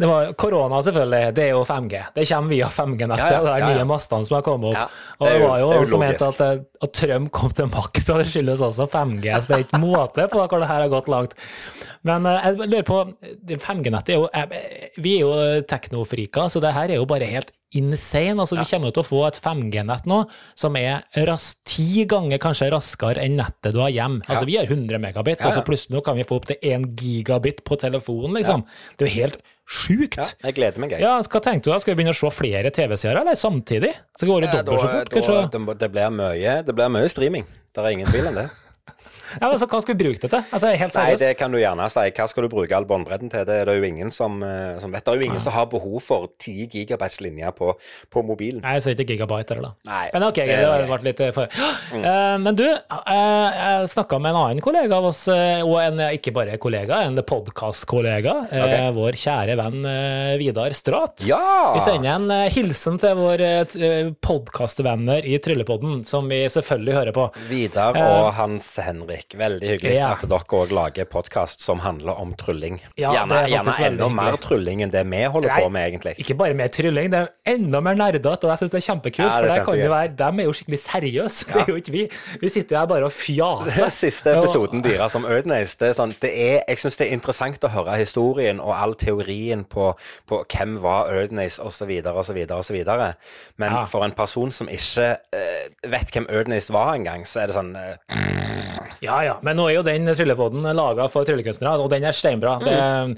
det 0.01 0.07
var, 0.09 0.33
Korona, 0.33 0.81
selvfølgelig, 0.83 1.33
det 1.37 1.43
er 1.45 1.55
jo 1.55 1.63
5G. 1.67 2.03
Det 2.15 2.27
kommer 2.27 2.55
via 2.55 2.67
5G-nettet, 2.67 3.21
Ja, 3.21 3.31
ja, 3.31 3.41
ja, 3.45 3.57
ja, 3.61 3.71
ja. 3.71 3.73
nye 3.77 3.87
mastene 3.87 4.27
som 4.27 4.35
har 4.39 4.45
kommet 4.45 4.75
opp. 4.75 5.01
Og 5.19 5.27
det 5.27 5.31
er 5.31 5.39
det 5.39 5.47
var 5.47 5.59
jo 5.61 5.71
det 5.71 5.77
er 5.77 5.83
jo 5.85 5.91
som 5.91 6.05
het 6.05 6.23
at, 6.27 6.41
at 6.81 6.93
Trump 6.97 7.31
kom 7.35 7.51
til 7.53 7.60
makta, 7.69 8.17
det 8.21 8.27
skyldes 8.31 8.63
også 8.65 8.87
5G. 8.91 9.29
Så 9.35 9.49
det 9.49 9.57
er 9.57 9.65
ikke 9.65 9.81
måte 9.83 10.27
på 10.31 10.41
hvor 10.41 10.61
det 10.61 10.69
her 10.69 10.85
har 10.85 10.91
gått 10.91 11.09
langt. 11.11 11.35
Men 12.07 12.25
eh, 12.25 12.47
jeg 12.47 12.69
lurer 12.71 12.87
på, 12.87 12.99
5G-nettet 13.51 14.15
er 14.15 14.19
jo 14.19 14.29
eh, 14.33 14.91
Vi 15.01 15.17
er 15.19 15.25
jo 15.25 15.65
teknofriker, 15.69 16.49
så 16.49 16.63
det 16.63 16.73
her 16.75 16.89
er 16.89 17.01
jo 17.01 17.07
bare 17.09 17.29
helt 17.29 17.53
insane. 17.77 18.41
Altså, 18.41 18.57
Vi 18.59 18.67
kommer 18.67 18.91
til 18.91 19.03
å 19.03 19.07
få 19.07 19.21
et 19.29 19.39
5G-nett 19.41 20.09
nå 20.09 20.23
som 20.59 20.75
er 20.79 21.05
ras 21.27 21.53
ti 21.67 22.03
ganger 22.09 22.41
kanskje 22.41 22.71
raskere 22.73 23.23
enn 23.23 23.37
nettet 23.39 23.75
du 23.75 23.81
har 23.83 23.93
hjemme. 23.93 24.25
Altså, 24.27 24.47
Vi 24.49 24.57
har 24.59 24.69
100 24.69 25.01
megabit, 25.01 25.45
og 25.45 25.55
så 25.55 25.63
plutselig 25.67 25.97
nå 25.97 26.03
kan 26.05 26.19
vi 26.19 26.27
få 26.27 26.41
opp 26.41 26.49
til 26.51 26.59
1 26.61 26.91
gigabit 26.99 27.63
på 27.67 27.79
telefonen, 27.79 28.39
liksom. 28.41 28.65
Det 28.97 29.07
er 29.07 29.11
jo 29.11 29.19
helt 29.21 29.41
sjukt. 29.71 30.17
ja, 30.19 30.25
jeg 30.49 30.57
gleder 30.57 30.83
meg, 30.83 30.91
jeg. 30.97 31.03
Ja, 31.05 31.13
hva 31.23 31.41
tenkte 31.43 31.69
du 31.69 31.71
da? 31.73 31.79
Skal 31.83 31.95
vi 31.95 32.01
begynne 32.01 32.15
å 32.15 32.19
se 32.19 32.31
flere 32.35 32.71
TV-seere, 32.75 33.21
eller 33.23 33.37
samtidig? 33.39 33.93
Så 34.19 34.27
går 34.27 34.43
det 34.43 34.49
Eh, 34.51 34.57
dobbelt 34.67 34.81
så 34.81 34.89
fort, 34.91 35.13
da- 35.15 35.47
det, 35.57 35.77
det, 35.85 35.91
blir 35.95 36.09
mye, 36.11 36.57
det 36.67 36.75
blir 36.75 36.91
mye 36.91 37.09
streaming. 37.09 37.45
Det 37.73 37.79
er 37.85 37.89
ingen 37.95 38.07
tvil 38.11 38.27
om 38.27 38.35
det. 38.41 38.49
Ja, 39.39 39.49
altså, 39.51 39.67
hva 39.69 39.79
skal 39.83 39.95
vi 39.95 40.03
bruke 40.03 40.19
det 40.21 40.29
til? 40.31 40.43
Altså, 40.51 40.71
helt 40.77 40.97
Nei, 40.97 41.15
det 41.19 41.31
kan 41.39 41.53
du 41.53 41.59
gjerne 41.61 41.87
si. 41.91 42.03
Hva 42.17 42.27
skal 42.29 42.45
du 42.45 42.49
bruke 42.51 42.75
all 42.75 42.87
båndbredden 42.89 43.31
til? 43.31 43.45
Det 43.47 43.59
er 43.61 43.69
det 43.69 43.77
jo 43.77 43.87
ingen 43.87 44.11
som, 44.13 44.41
eh, 44.43 44.77
som 44.81 44.91
vet. 44.93 45.05
Det 45.05 45.13
er 45.13 45.21
jo 45.21 45.27
ingen 45.29 45.43
som 45.43 45.55
har 45.55 45.69
behov 45.71 45.97
for 46.03 46.27
10 46.41 46.67
gigabytes 46.71 47.21
linje 47.23 47.51
på, 47.57 47.73
på 48.11 48.23
mobilen. 48.27 48.61
Nei, 48.65 48.77
så 48.83 48.93
ikke 48.95 49.07
gigabyte 49.13 49.55
eller 49.55 49.69
da. 49.69 49.73
Nei, 49.91 50.03
Men 50.15 50.27
ok, 50.27 50.41
det 50.41 50.57
det 50.61 50.67
har 50.67 50.85
vært 50.89 51.07
litt 51.07 51.23
eh, 51.27 51.33
for... 51.35 51.59
Eh, 51.91 52.37
men 52.41 52.55
du, 52.55 52.63
jeg 52.65 53.87
snakka 53.91 54.17
med 54.21 54.31
en 54.31 54.37
annen 54.39 54.61
kollega 54.63 54.95
av 54.95 55.09
oss, 55.09 55.25
og 55.29 55.73
en 55.81 55.99
ikke 56.15 56.31
bare 56.33 56.55
kollega, 56.61 57.01
en 57.05 57.19
podkastkollega. 57.27 58.33
Okay. 58.47 58.87
Vår 58.95 59.17
kjære 59.19 59.57
venn 59.59 59.85
Vidar 60.39 60.73
Strat. 60.77 61.21
Ja! 61.27 61.73
Vi 61.75 61.83
sender 61.83 62.15
en 62.15 62.51
hilsen 62.53 62.97
til 63.01 63.19
våre 63.19 63.51
podkastvenner 64.23 65.27
i 65.27 65.37
Tryllepodden, 65.43 66.01
som 66.07 66.31
vi 66.31 66.41
selvfølgelig 66.51 66.97
hører 66.97 67.17
på. 67.17 67.27
Vidar 67.51 67.99
og 68.01 68.31
Hans 68.39 68.71
Henrik, 68.81 69.20
veldig 69.37 69.67
hyggelig 69.67 69.95
ja. 69.95 70.11
at 70.15 70.23
dere 70.27 70.57
òg 70.57 70.73
lager 70.75 71.07
podkast 71.09 71.63
som 71.63 71.81
handler 71.83 72.17
om 72.21 72.33
trylling. 72.39 72.79
Ja, 72.99 73.13
gjerne 73.15 73.41
er 73.43 73.51
gjerne 73.51 73.75
enda 73.87 74.09
mer 74.13 74.37
trylling 74.41 74.83
enn 74.85 74.93
det 74.93 75.03
vi 75.07 75.21
holder 75.23 75.51
Nei, 75.53 75.59
på 75.63 75.71
med, 75.73 75.87
egentlig. 75.89 76.13
Ikke 76.23 76.35
bare 76.39 76.57
mer 76.57 76.71
trylling, 76.73 77.09
det 77.13 77.21
er 77.21 77.55
enda 77.55 77.81
mer 77.83 77.97
nerdete, 77.99 78.31
og 78.31 78.53
jeg 78.53 78.61
syns 78.61 78.73
det 78.73 78.79
er 78.81 78.85
kjempekult. 78.87 79.25
Ja, 79.27 79.39
det 79.45 79.53
er 79.55 79.65
for 79.65 79.79
det 79.79 79.89
være, 79.91 80.13
De 80.19 80.29
er 80.29 80.49
jo 80.49 80.55
skikkelig 80.57 80.81
seriøse, 80.85 81.47
det 81.53 81.63
er 81.63 81.71
jo 81.71 81.77
ikke 81.81 81.95
vi. 81.95 82.05
Vi 82.41 82.51
sitter 82.53 82.75
jo 82.75 82.81
her 82.81 82.89
bare 82.91 83.09
og 83.09 83.15
fjaser. 83.15 83.89
Siste 84.01 84.35
episoden 84.37 84.83
deres 84.85 85.17
om 85.19 85.27
Erdnace, 85.29 85.77
det 85.79 85.91
er 85.91 85.97
sånn 85.97 86.15
det 86.21 86.31
er, 86.31 86.57
Jeg 86.67 86.83
syns 86.83 86.99
det 86.99 87.07
er 87.07 87.15
interessant 87.17 87.67
å 87.67 87.71
høre 87.71 87.97
historien 87.99 88.61
og 88.63 88.73
all 88.75 88.95
teorien 88.99 89.65
på, 89.67 89.91
på 90.29 90.41
hvem 90.51 90.77
var 90.83 91.11
Erdnace 91.13 91.61
osv. 91.61 91.91
osv. 92.11 92.41
osv. 92.57 92.79
Men 93.61 93.77
for 93.91 94.05
en 94.05 94.15
person 94.15 94.53
som 94.55 94.69
ikke 94.71 95.13
uh, 95.35 95.91
vet 95.91 96.13
hvem 96.13 96.29
Erdnace 96.31 96.73
var 96.73 96.95
engang, 96.95 97.25
så 97.27 97.43
er 97.43 97.51
det 97.51 97.57
sånn 97.57 97.73
eh, 97.77 98.10
Ja 99.01 99.15
ja, 99.25 99.39
men 99.41 99.57
nå 99.57 99.63
er 99.65 99.79
jo 99.79 99.81
den 99.85 100.05
tryllepodden 100.05 100.61
laga 100.77 101.07
for 101.09 101.25
tryllekunstnere, 101.25 101.79
og 101.81 101.89
den 101.89 102.03
er 102.05 102.13
steinbra. 102.13 102.59
Det, 102.61 102.73
Mm. 102.81 103.15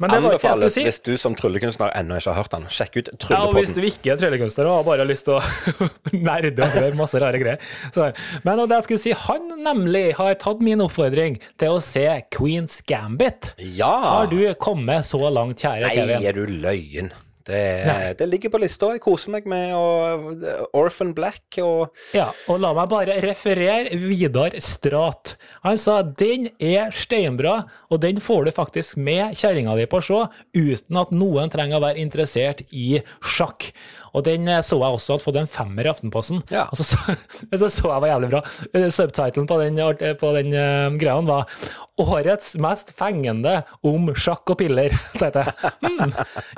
men 0.00 0.10
det 0.10 0.20
var 0.22 0.32
ikke 0.38 0.48
jeg 0.48 0.56
skulle 0.56 0.70
si. 0.72 0.84
hvis 0.86 1.00
du 1.04 1.10
som 1.20 1.34
tryllekunstner 1.36 1.90
ennå 1.94 2.16
ikke 2.16 2.32
har 2.32 2.38
hørt 2.40 2.50
den. 2.54 2.64
Sjekk 2.72 2.96
ut 3.02 3.10
Ja, 3.28 3.42
og 3.44 3.52
hvis 3.58 3.74
du 3.76 3.82
ikke 3.84 4.14
er 4.14 4.16
tryllekunstner 4.22 4.64
og 4.70 4.78
har 4.78 4.86
bare 4.88 5.04
lyst 5.08 5.26
til 5.28 5.36
å 5.36 5.42
nerde 6.30 6.56
og 6.64 6.72
høre 6.78 6.96
masse 6.96 7.20
rare 7.20 7.36
greier. 7.42 7.60
Så, 7.92 8.08
men 8.48 8.62
det 8.64 8.78
jeg 8.78 8.88
skulle 8.88 9.04
si, 9.04 9.12
han 9.26 9.46
nemlig 9.60 10.06
har 10.16 10.32
tatt 10.40 10.64
min 10.64 10.80
oppfordring 10.80 11.36
til 11.60 11.76
å 11.76 11.82
se 11.84 12.06
Queens 12.32 12.80
Gambit. 12.88 13.52
Ja! 13.60 13.92
Har 14.08 14.32
du 14.32 14.40
kommet 14.56 15.04
så 15.04 15.20
langt, 15.28 15.60
kjære 15.60 15.84
Nei, 15.90 15.94
Kevin? 16.00 16.26
er 16.26 16.32
du 16.32 16.46
løyen? 16.64 17.12
Det, 17.46 18.16
det 18.18 18.26
ligger 18.26 18.50
på 18.50 18.58
lista. 18.58 18.88
Jeg 18.96 19.02
koser 19.04 19.30
meg 19.36 19.44
med 19.46 19.70
og, 19.78 20.42
Orphan 20.74 21.12
Black 21.14 21.60
og 21.62 21.94
Ja, 22.16 22.32
og 22.50 22.58
la 22.62 22.72
meg 22.74 22.90
bare 22.90 23.18
referere 23.22 23.94
Vidar 24.02 24.56
Strat. 24.62 25.36
Han 25.62 25.78
sa 25.78 26.00
den 26.02 26.48
er 26.58 26.90
steinbra, 26.94 27.60
og 27.90 28.02
den 28.02 28.18
får 28.22 28.48
du 28.48 28.54
faktisk 28.56 28.98
med 28.98 29.36
kjerringa 29.38 29.76
di 29.78 29.86
på 29.90 30.02
å 30.02 30.06
se, 30.08 30.22
uten 30.58 30.98
at 30.98 31.14
noen 31.14 31.52
trenger 31.52 31.78
å 31.78 31.86
være 31.86 32.02
interessert 32.02 32.64
i 32.74 32.98
sjakk. 33.22 33.70
Og 34.16 34.24
den 34.26 34.48
eh, 34.48 34.62
så 34.64 34.78
jeg 34.80 34.98
også 34.98 35.14
hadde 35.14 35.26
fått 35.26 35.40
en 35.42 35.50
femmer 35.50 35.86
i 35.86 35.92
Aftenposten. 35.92 36.42
Ja. 36.52 36.66
Og 36.72 36.80
så 36.80 36.86
så, 36.88 37.16
så, 37.60 37.68
så 37.68 37.90
jeg 37.92 38.04
var 38.04 38.12
jævlig 38.14 38.30
bra. 38.32 38.42
Eh, 38.72 38.88
Subtitlen 38.94 39.48
på 39.50 39.60
den, 39.62 39.80
eh, 39.82 40.14
på 40.18 40.32
den 40.36 40.54
uh, 40.56 40.96
greia 41.00 41.20
var 41.26 41.50
'Årets 41.96 42.56
mest 42.60 42.92
fengende 42.96 43.62
om 43.86 44.10
sjakk 44.14 44.52
og 44.52 44.58
piller'. 44.60 44.92
tenkte 45.20 45.46
jeg. 45.46 45.72
Mm, 45.80 46.12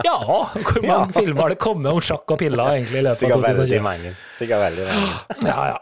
ja, 0.07 0.17
hvor 0.19 0.87
mange 0.91 1.13
filmer 1.15 1.43
har 1.43 1.55
det 1.55 1.61
kommet 1.63 1.93
om 1.93 2.01
sjakk 2.03 2.35
og 2.35 2.41
piller 2.43 2.79
egentlig 2.79 3.03
i 3.03 3.07
løpet 3.07 3.31
av 3.31 3.45
2020? 3.47 4.17
Sikkert 4.39 4.65
veldig 4.67 4.89
mange. 4.89 5.13
Ja, 5.47 5.61
ja. 5.75 5.77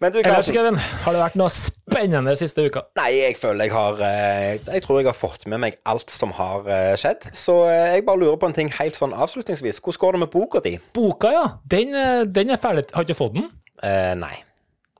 Men 0.00 0.12
du, 0.12 0.18
Ellers, 0.22 0.48
Kevin, 0.52 0.76
har 1.04 1.14
det 1.16 1.20
vært 1.20 1.36
noe 1.40 1.50
spennende 1.52 2.32
siste 2.38 2.64
uka? 2.66 2.82
Nei, 2.98 3.10
jeg 3.18 3.36
føler 3.40 3.68
jeg 3.68 3.74
har 3.74 4.00
eh, 4.06 4.58
Jeg 4.66 4.84
tror 4.86 5.00
jeg 5.00 5.08
har 5.10 5.16
fått 5.18 5.46
med 5.50 5.60
meg 5.64 5.78
alt 5.90 6.10
som 6.14 6.32
har 6.38 6.66
eh, 6.70 6.94
skjedd. 7.00 7.28
Så 7.36 7.56
eh, 7.68 7.96
jeg 7.96 8.06
bare 8.08 8.22
lurer 8.22 8.38
på 8.40 8.48
en 8.50 8.56
ting 8.56 8.72
helt 8.78 8.98
sånn 8.98 9.12
avslutningsvis. 9.16 9.82
Hvordan 9.84 10.00
går 10.04 10.16
det 10.18 10.22
med 10.24 10.32
boka 10.34 10.62
di? 10.64 10.74
Boka, 10.96 11.32
ja. 11.34 11.46
Den, 11.70 11.92
den 12.32 12.54
er 12.54 12.60
ferdig. 12.62 12.86
Har 12.94 13.04
du 13.04 13.12
ikke 13.12 13.20
fått 13.22 13.36
den? 13.36 13.50
Eh, 13.84 14.12
nei. 14.18 14.36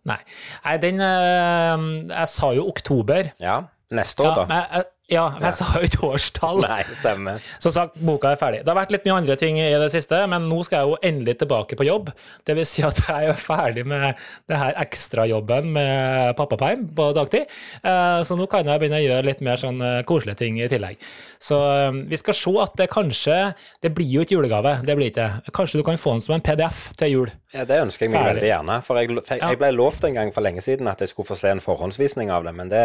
Nei. 0.08 0.20
Nei, 0.64 0.76
den 0.80 1.02
Jeg 1.04 2.28
sa 2.32 2.54
jo 2.56 2.68
oktober. 2.70 3.32
Ja. 3.42 3.62
Neste 3.90 4.22
år, 4.22 4.30
Ja, 4.30 4.34
da? 4.38 4.44
men 4.46 4.60
jeg, 4.62 4.84
ja, 5.10 5.24
jeg 5.42 5.54
sa 5.58 5.66
jo 5.76 5.88
ikke 5.88 6.06
årstall. 6.14 6.60
Nei, 6.64 6.82
stemmer. 7.00 7.42
Som 7.62 7.72
sagt, 7.74 7.96
boka 8.06 8.30
er 8.34 8.38
ferdig. 8.40 8.60
Det 8.64 8.70
har 8.72 8.78
vært 8.78 8.92
litt 8.94 9.06
mye 9.08 9.16
andre 9.18 9.36
ting 9.40 9.58
i 9.58 9.66
det 9.82 9.88
siste, 9.92 10.20
men 10.30 10.46
nå 10.50 10.60
skal 10.66 10.80
jeg 10.84 10.92
jo 10.92 10.98
endelig 11.10 11.34
tilbake 11.42 11.78
på 11.78 11.86
jobb. 11.88 12.12
Det 12.46 12.56
vil 12.58 12.68
si 12.68 12.84
at 12.86 13.00
jeg 13.08 13.32
er 13.32 13.40
ferdig 13.40 13.84
med 13.90 14.14
det 14.50 14.60
her 14.60 14.78
ekstrajobben 14.84 15.70
med 15.74 16.36
pappaperm 16.38 16.86
på 16.96 17.10
dagtid. 17.16 17.50
Eh, 17.82 18.22
Så 18.28 18.36
nå 18.38 18.46
kan 18.50 18.66
jeg 18.68 18.80
begynne 18.82 19.00
å 19.00 19.04
gjøre 19.04 19.26
litt 19.26 19.40
mer 19.44 19.58
sånn 19.60 19.80
eh, 19.82 20.00
koselige 20.08 20.38
ting 20.44 20.60
i 20.62 20.68
tillegg. 20.70 21.00
Så 21.40 21.58
eh, 21.58 22.00
vi 22.10 22.18
skal 22.20 22.36
se 22.36 22.52
at 22.60 22.74
det 22.76 22.90
kanskje 22.92 23.36
Det 23.82 23.90
blir 23.96 24.08
jo 24.10 24.20
ikke 24.24 24.34
julegave, 24.36 24.76
det 24.84 24.96
blir 24.98 25.08
ikke 25.10 25.24
det. 25.24 25.52
Kanskje 25.56 25.80
du 25.80 25.84
kan 25.86 25.96
få 26.00 26.12
den 26.16 26.24
som 26.24 26.34
en 26.36 26.44
PDF 26.44 26.90
til 27.00 27.14
jul. 27.14 27.30
Ja, 27.54 27.64
Det 27.66 27.80
ønsker 27.82 28.06
jeg 28.06 28.12
meg 28.12 28.20
Ferdig. 28.20 28.34
veldig 28.36 28.50
gjerne. 28.52 28.76
For 28.86 29.00
jeg, 29.00 29.10
jeg, 29.16 29.40
jeg 29.42 29.58
ble 29.58 29.70
lovt 29.74 30.04
en 30.06 30.14
gang 30.14 30.30
for 30.34 30.44
lenge 30.46 30.62
siden 30.62 30.86
at 30.90 31.00
jeg 31.02 31.10
skulle 31.10 31.26
få 31.32 31.36
se 31.40 31.50
en 31.50 31.62
forhåndsvisning 31.64 32.30
av 32.30 32.44
det, 32.46 32.52
men 32.54 32.68
det, 32.70 32.82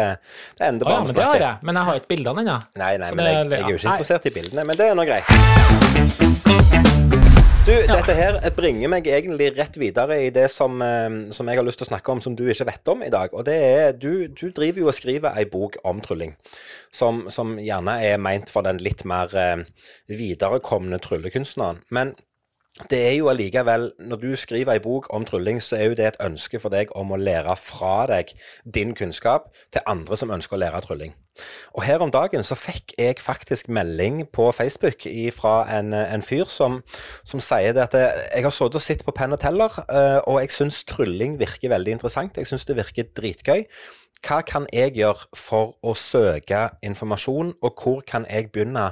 det 0.57 0.65
ender 0.71 0.88
bare 0.89 1.03
men 1.03 1.11
med 1.11 1.19
det 1.19 1.27
har 1.45 1.59
Men 1.61 1.77
jeg 1.79 1.85
har 1.89 1.99
ikke 2.01 2.11
bildene 2.15 2.41
ennå. 2.45 2.58
Nei, 2.80 2.95
nei, 2.97 3.10
Så 3.12 3.15
men 3.15 3.25
det- 3.25 3.34
jeg, 3.34 3.49
jeg 3.51 3.62
er 3.62 3.69
jo 3.69 3.75
ikke 3.75 3.89
Nei. 3.91 3.97
interessert 3.99 4.25
i 4.25 4.36
bildene. 4.39 4.65
Men 4.65 4.78
det 4.78 4.89
er 4.89 4.95
nå 4.95 5.06
greit. 5.06 6.36
Du, 7.65 7.71
dette 7.89 8.13
her 8.13 8.36
bringer 8.54 8.91
meg 8.93 9.08
egentlig 9.10 9.47
rett 9.58 9.78
videre 9.82 10.19
i 10.21 10.30
det 10.30 10.51
som, 10.54 10.75
eh, 10.86 11.10
som 11.34 11.47
jeg 11.49 11.58
har 11.58 11.65
lyst 11.65 11.80
til 11.82 11.88
å 11.88 11.89
snakke 11.89 12.12
om 12.13 12.19
som 12.21 12.36
du 12.38 12.43
ikke 12.45 12.67
vet 12.69 12.91
om 12.93 13.01
i 13.01 13.10
dag. 13.10 13.34
Og 13.34 13.41
det 13.47 13.56
er 13.58 13.91
Du, 13.97 14.28
du 14.28 14.51
driver 14.54 14.80
jo 14.84 14.88
og 14.91 14.93
skriver 14.93 15.34
ei 15.36 15.45
bok 15.49 15.78
om 15.84 15.99
trylling, 16.01 16.36
som, 16.93 17.23
som 17.34 17.56
gjerne 17.58 17.95
er 18.06 18.17
meint 18.21 18.51
for 18.54 18.62
den 18.62 18.78
litt 18.86 19.01
mer 19.06 19.34
eh, 19.34 19.63
viderekomne 20.08 20.99
tryllekunstneren. 21.01 21.82
Men 21.89 22.13
det 22.89 22.97
er 23.07 23.13
jo 23.15 23.29
allikevel, 23.31 23.91
når 24.03 24.19
du 24.19 24.33
skriver 24.35 24.73
ei 24.73 24.81
bok 24.83 25.07
om 25.15 25.23
trylling, 25.25 25.61
så 25.63 25.77
er 25.79 25.85
jo 25.85 25.95
det 25.95 26.09
et 26.09 26.17
ønske 26.19 26.59
for 26.59 26.73
deg 26.73 26.91
om 26.91 27.13
å 27.15 27.19
lære 27.19 27.55
fra 27.55 28.01
deg 28.11 28.33
din 28.67 28.91
kunnskap 28.95 29.47
til 29.71 29.85
andre 29.88 30.17
som 30.19 30.33
ønsker 30.35 30.57
å 30.57 30.59
lære 30.59 30.81
trylling. 30.83 31.13
Og 31.75 31.83
her 31.83 32.03
om 32.03 32.11
dagen 32.11 32.43
så 32.47 32.55
fikk 32.55 32.93
jeg 32.99 33.19
faktisk 33.23 33.67
melding 33.71 34.21
på 34.35 34.49
Facebook 34.55 35.07
fra 35.35 35.55
en, 35.77 35.93
en 35.93 36.23
fyr 36.23 36.51
som, 36.51 36.81
som 37.27 37.43
sier 37.43 37.75
det 37.75 37.88
at 37.88 37.95
jeg 37.95 38.43
har 38.43 38.55
sittet 38.55 38.79
og 38.79 38.83
sett 38.83 39.03
på 39.07 39.15
penn 39.15 39.35
og 39.35 39.39
teller, 39.43 39.75
eh, 39.88 40.19
og 40.27 40.41
jeg 40.43 40.55
syns 40.55 40.83
trylling 40.88 41.39
virker 41.39 41.71
veldig 41.71 41.97
interessant. 41.97 42.39
Jeg 42.39 42.47
syns 42.51 42.67
det 42.67 42.79
virker 42.79 43.11
dritgøy. 43.15 43.65
Hva 44.25 44.39
kan 44.41 44.65
jeg 44.73 44.95
gjøre 44.97 45.27
for 45.38 45.75
å 45.85 45.93
søke 45.97 46.63
informasjon, 46.85 47.51
og 47.61 47.81
hvor 47.83 47.99
kan 48.09 48.25
jeg 48.25 48.49
begynne 48.53 48.88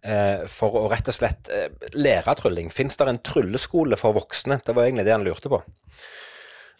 eh, 0.00 0.46
for 0.48 0.78
å 0.80 0.86
rett 0.88 1.10
og 1.10 1.16
slett 1.18 1.50
eh, 1.52 1.68
lære 1.92 2.34
trylling? 2.38 2.72
Fins 2.72 2.96
det 2.96 3.08
en 3.10 3.20
trylleskole 3.20 3.98
for 4.00 4.16
voksne? 4.16 4.60
Det 4.64 4.76
var 4.76 4.88
egentlig 4.88 5.04
det 5.04 5.12
han 5.12 5.26
lurte 5.26 5.52
på. 5.52 5.60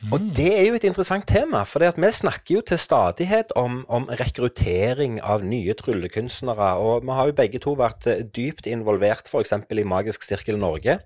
Og 0.06 0.28
det 0.36 0.50
er 0.54 0.68
jo 0.68 0.76
et 0.78 0.84
interessant 0.86 1.24
tema, 1.26 1.64
for 1.66 1.82
vi 1.82 2.10
snakker 2.14 2.54
jo 2.54 2.60
til 2.62 2.78
stadighet 2.78 3.50
om, 3.58 3.80
om 3.90 4.06
rekruttering 4.20 5.18
av 5.26 5.42
nye 5.42 5.74
tryllekunstnere. 5.74 6.68
Og 6.78 7.02
vi 7.02 7.16
har 7.18 7.26
jo 7.26 7.34
begge 7.40 7.58
to 7.64 7.74
vært 7.80 8.06
eh, 8.06 8.22
dypt 8.22 8.70
involvert 8.70 9.26
f.eks. 9.26 9.56
i 9.66 9.86
Magisk 9.90 10.22
sirkel 10.22 10.60
Norge, 10.62 11.00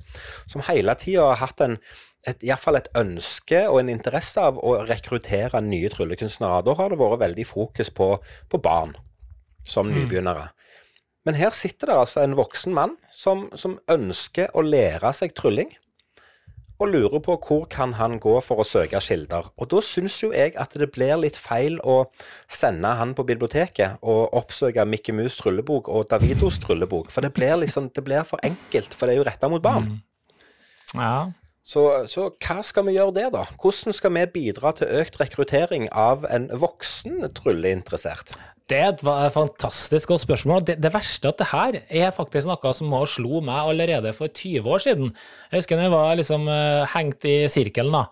som 0.45 0.65
hele 0.69 0.93
tida 1.01 1.31
har 1.31 1.41
hatt 1.47 1.65
en 1.65 1.79
et, 2.23 2.39
i 2.45 2.53
hvert 2.53 2.63
fall 2.63 2.79
et 2.79 2.91
ønske 2.95 3.65
og 3.67 3.81
en 3.81 3.91
interesse 3.91 4.39
av 4.39 4.61
å 4.61 4.77
rekruttere 4.87 5.59
nye 5.65 5.91
tryllekunstnere. 5.91 6.63
Da 6.63 6.75
har 6.79 6.93
det 6.93 7.01
vært 7.01 7.23
veldig 7.25 7.47
fokus 7.49 7.91
på, 7.91 8.13
på 8.53 8.61
barn 8.63 8.93
som 9.67 9.91
nybegynnere. 9.91 10.51
Men 11.27 11.39
her 11.39 11.55
sitter 11.55 11.91
det 11.91 11.99
altså 11.99 12.23
en 12.23 12.37
voksen 12.39 12.75
mann 12.75 12.97
som, 13.15 13.49
som 13.59 13.79
ønsker 13.91 14.51
å 14.55 14.63
lære 14.67 15.13
seg 15.17 15.35
trylling 15.39 15.71
og 16.83 16.91
lurer 16.91 17.21
på 17.23 17.37
hvor 17.47 17.67
kan 17.71 17.95
han 17.99 18.19
gå 18.23 18.35
for 18.43 18.63
å 18.63 18.67
søke 18.67 19.01
kilder. 19.03 19.51
Og 19.57 19.71
da 19.71 19.83
syns 19.87 20.19
jo 20.23 20.33
jeg 20.35 20.57
at 20.61 20.75
det 20.79 20.91
blir 20.95 21.15
litt 21.21 21.39
feil 21.39 21.79
å 21.87 22.05
sende 22.51 22.91
han 22.99 23.15
på 23.15 23.27
biblioteket 23.29 24.03
og 24.03 24.35
oppsøke 24.43 24.87
Mikke 24.89 25.15
Mus 25.15 25.39
tryllebok 25.39 25.91
og 25.93 26.09
Davidos 26.11 26.59
tryllebok, 26.63 27.13
for 27.15 27.25
det 27.25 27.33
blir 27.37 27.55
liksom, 27.63 27.93
det 27.95 28.05
blir 28.07 28.27
for 28.27 28.43
enkelt, 28.43 28.97
for 28.97 29.07
det 29.07 29.15
er 29.15 29.23
jo 29.23 29.29
retta 29.29 29.51
mot 29.53 29.63
barn. 29.63 29.95
Ja. 30.95 31.31
Så, 31.63 31.83
så 32.11 32.27
hva 32.43 32.59
skal 32.67 32.89
vi 32.89 32.97
gjøre 32.97 33.15
der, 33.15 33.29
da? 33.31 33.45
Hvordan 33.63 33.95
skal 33.95 34.15
vi 34.17 34.25
bidra 34.35 34.73
til 34.75 34.91
økt 34.99 35.21
rekruttering 35.21 35.87
av 35.95 36.27
en 36.27 36.49
voksen 36.59 37.23
trylleinteressert? 37.39 38.35
Det 38.71 38.79
er 38.81 38.95
et 38.95 39.35
fantastisk 39.35 40.11
godt 40.11 40.25
spørsmål. 40.25 40.65
Det, 40.67 40.79
det 40.83 40.93
verste 40.95 41.29
er 41.29 41.35
at 41.35 41.41
det 41.43 41.49
her 41.53 42.07
er 42.07 42.15
faktisk 42.15 42.49
noe 42.51 42.73
som 42.75 42.95
slo 43.11 43.43
meg 43.45 43.73
allerede 43.73 44.15
for 44.17 44.33
20 44.33 44.71
år 44.75 44.83
siden. 44.83 45.13
Jeg 45.51 45.63
husker 45.63 45.79
da 45.79 45.87
jeg 45.87 45.95
var 45.95 46.15
liksom 46.19 46.49
eh, 46.51 46.95
hengt 46.95 47.27
i 47.29 47.37
sirkelen, 47.53 47.95
da. 47.95 48.07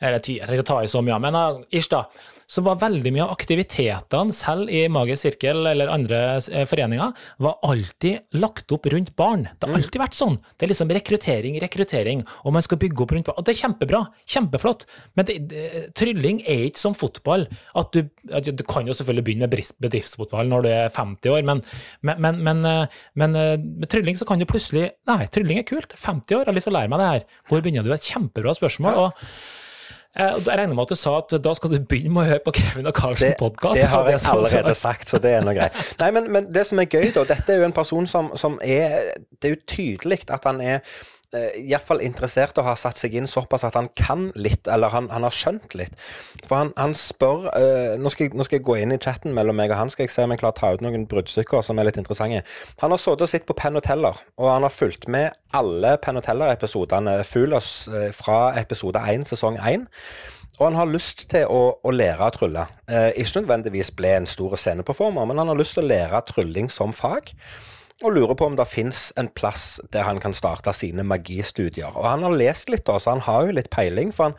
Eller 0.00 0.18
jeg 0.18 0.40
trenger 0.42 0.58
ikke 0.58 0.70
ta 0.72 0.80
i 0.82 0.90
så 0.90 1.00
mye, 1.04 1.18
men 1.22 1.38
uh, 1.38 1.62
ish, 1.70 1.88
da. 1.92 2.02
Så 2.46 2.62
var 2.62 2.78
veldig 2.78 3.10
mye 3.14 3.24
av 3.24 3.32
aktivitetene, 3.34 4.34
selv 4.36 4.70
i 4.70 4.84
Magisk 4.92 5.24
sirkel 5.26 5.66
eller 5.66 5.90
andre 5.90 6.20
eh, 6.38 6.66
foreninger, 6.68 7.14
var 7.42 7.56
alltid 7.66 8.38
lagt 8.38 8.70
opp 8.74 8.86
rundt 8.92 9.10
barn. 9.18 9.48
Det 9.58 9.66
har 9.66 9.78
alltid 9.80 10.02
vært 10.02 10.18
sånn. 10.18 10.38
Det 10.54 10.66
er 10.66 10.72
liksom 10.72 10.92
rekruttering, 10.94 11.58
rekruttering, 11.62 12.22
og 12.46 12.54
man 12.54 12.64
skal 12.64 12.80
bygge 12.82 13.02
opp 13.02 13.16
rundt 13.16 13.30
barn. 13.30 13.40
Og 13.40 13.48
det 13.48 13.56
er 13.56 13.60
kjempebra, 13.64 14.02
kjempeflott, 14.36 14.86
men 15.18 15.28
det, 15.28 15.38
det, 15.50 15.64
trylling 15.98 16.40
er 16.46 16.68
ikke 16.68 16.84
som 16.84 16.96
fotball. 16.98 17.48
At 17.76 17.92
du, 17.96 18.06
at 18.30 18.46
du 18.46 18.64
kan 18.68 18.86
jo 18.86 18.94
selvfølgelig 18.96 19.26
begynne 19.26 19.50
med 19.50 19.74
bedriftsfotball 19.82 20.48
når 20.52 20.66
du 20.66 20.72
er 20.72 20.94
50 20.94 21.34
år, 21.34 21.42
men, 21.50 21.64
men, 22.06 22.22
men, 22.22 22.42
men, 22.46 22.64
eh, 22.70 23.02
men 23.18 23.38
eh, 23.42 23.54
med 23.58 23.90
trylling 23.90 24.18
så 24.18 24.28
kan 24.28 24.40
du 24.40 24.46
plutselig 24.48 24.86
Nei, 25.06 25.24
trylling 25.32 25.60
er 25.60 25.66
kult. 25.66 25.92
50 25.98 26.34
år, 26.34 26.42
jeg 26.44 26.50
har 26.50 26.56
lyst 26.56 26.66
til 26.68 26.74
å 26.74 26.78
lære 26.78 26.90
meg 26.90 27.00
det 27.02 27.12
her. 27.12 27.22
Hvor 27.48 27.62
begynner 27.62 27.86
du? 27.86 27.92
Et 27.94 28.10
kjempebra 28.10 28.54
spørsmål. 28.56 28.98
Og 29.06 29.24
Jeg 30.16 30.46
regner 30.48 30.72
med 30.74 30.86
at 30.86 30.92
du 30.94 30.96
sa 30.96 31.18
at 31.20 31.34
da 31.44 31.52
skal 31.58 31.74
du 31.74 31.76
begynne 31.84 32.14
med 32.14 32.22
å 32.22 32.30
høre 32.30 32.44
på 32.46 32.54
Kevin 32.56 32.88
og 32.88 32.94
Carlsen 32.96 33.34
Det, 33.36 33.50
det 33.76 33.88
har 33.90 34.08
jeg 34.08 34.20
allerede 34.32 34.74
sagt, 34.78 35.10
så 35.12 35.20
det 35.20 35.34
er 35.36 35.44
noe 35.44 35.52
greit. 35.56 35.76
Nei, 36.00 36.08
men, 36.16 36.30
men 36.32 36.48
det 36.52 36.64
som 36.70 36.80
er 36.80 36.88
gøy, 36.88 37.10
da 37.12 37.26
Dette 37.28 37.52
er 37.52 37.60
jo 37.60 37.68
en 37.68 37.76
person 37.76 38.08
som, 38.08 38.30
som 38.40 38.56
er 38.64 39.12
Det 39.36 39.50
er 39.50 39.56
jo 39.58 39.60
tydelig 39.68 40.22
at 40.32 40.48
han 40.48 40.62
er 40.64 40.78
eh, 40.78 40.96
Iallfall 41.34 42.02
interessert 42.04 42.58
og 42.60 42.68
har 42.68 42.78
satt 42.80 43.00
seg 43.00 43.16
inn 43.18 43.26
såpass 43.30 43.64
at 43.66 43.74
han 43.78 43.88
kan 43.98 44.28
litt, 44.38 44.68
eller 44.70 44.92
han, 44.94 45.08
han 45.12 45.26
har 45.26 45.34
skjønt 45.34 45.74
litt. 45.78 45.96
For 46.46 46.60
han, 46.60 46.72
han 46.78 46.94
spør 46.96 47.48
uh, 47.50 47.96
nå, 47.98 48.12
skal 48.12 48.28
jeg, 48.28 48.36
nå 48.38 48.46
skal 48.46 48.60
jeg 48.60 48.66
gå 48.68 48.78
inn 48.82 48.94
i 48.94 49.00
chatten 49.02 49.34
mellom 49.36 49.58
meg 49.58 49.74
og 49.74 49.80
han, 49.80 49.92
skal 49.92 50.06
jeg 50.06 50.14
se 50.14 50.26
om 50.26 50.34
jeg 50.34 50.42
klarer 50.42 50.56
å 50.56 50.60
ta 50.60 50.72
ut 50.76 50.84
noen 50.86 51.08
bruddstykker 51.10 51.66
som 51.66 51.80
er 51.80 51.90
litt 51.90 52.00
interessante. 52.00 52.44
Han 52.82 52.94
har 52.94 53.02
sittet 53.02 53.26
og 53.26 53.32
sett 53.32 53.48
på 53.48 53.56
Penn 53.58 53.78
og 53.78 53.84
Teller, 53.86 54.22
og 54.38 54.52
han 54.52 54.66
har 54.66 54.74
fulgt 54.74 55.08
med 55.12 55.34
alle 55.56 55.96
Penn 56.02 56.20
og 56.20 56.24
Teller-episodene. 56.26 57.18
Fulos 57.26 57.70
eh, 57.88 58.10
fra 58.14 58.54
episode 58.60 59.00
1, 59.00 59.26
sesong 59.30 59.58
1. 59.60 59.86
Og 60.56 60.64
han 60.70 60.78
har 60.78 60.88
lyst 60.88 61.26
til 61.32 61.48
å, 61.52 61.62
å 61.84 61.92
lære 61.92 62.26
å 62.26 62.34
trylle. 62.34 62.66
Eh, 62.88 63.10
ikke 63.20 63.42
nødvendigvis 63.42 63.92
bli 63.96 64.12
en 64.16 64.28
stor 64.28 64.56
sceneperformer, 64.56 65.28
men 65.28 65.40
han 65.42 65.52
har 65.52 65.58
lyst 65.58 65.76
til 65.76 65.84
å 65.84 65.90
lære 65.90 66.22
trylling 66.30 66.70
som 66.72 66.96
fag. 66.96 67.34
Og 68.04 68.12
lurer 68.12 68.36
på 68.36 68.44
om 68.50 68.56
det 68.58 68.66
fins 68.68 69.08
en 69.16 69.28
plass 69.32 69.78
der 69.92 70.04
han 70.04 70.20
kan 70.20 70.34
starte 70.36 70.74
sine 70.76 71.04
magistudier. 71.06 71.94
Og 71.96 72.04
han 72.04 72.26
har 72.26 72.34
lest 72.36 72.68
litt, 72.68 72.84
da, 72.84 72.98
så 73.00 73.14
han 73.14 73.24
har 73.24 73.46
jo 73.46 73.54
litt 73.56 73.70
peiling. 73.72 74.12
For 74.12 74.30
han, 74.30 74.36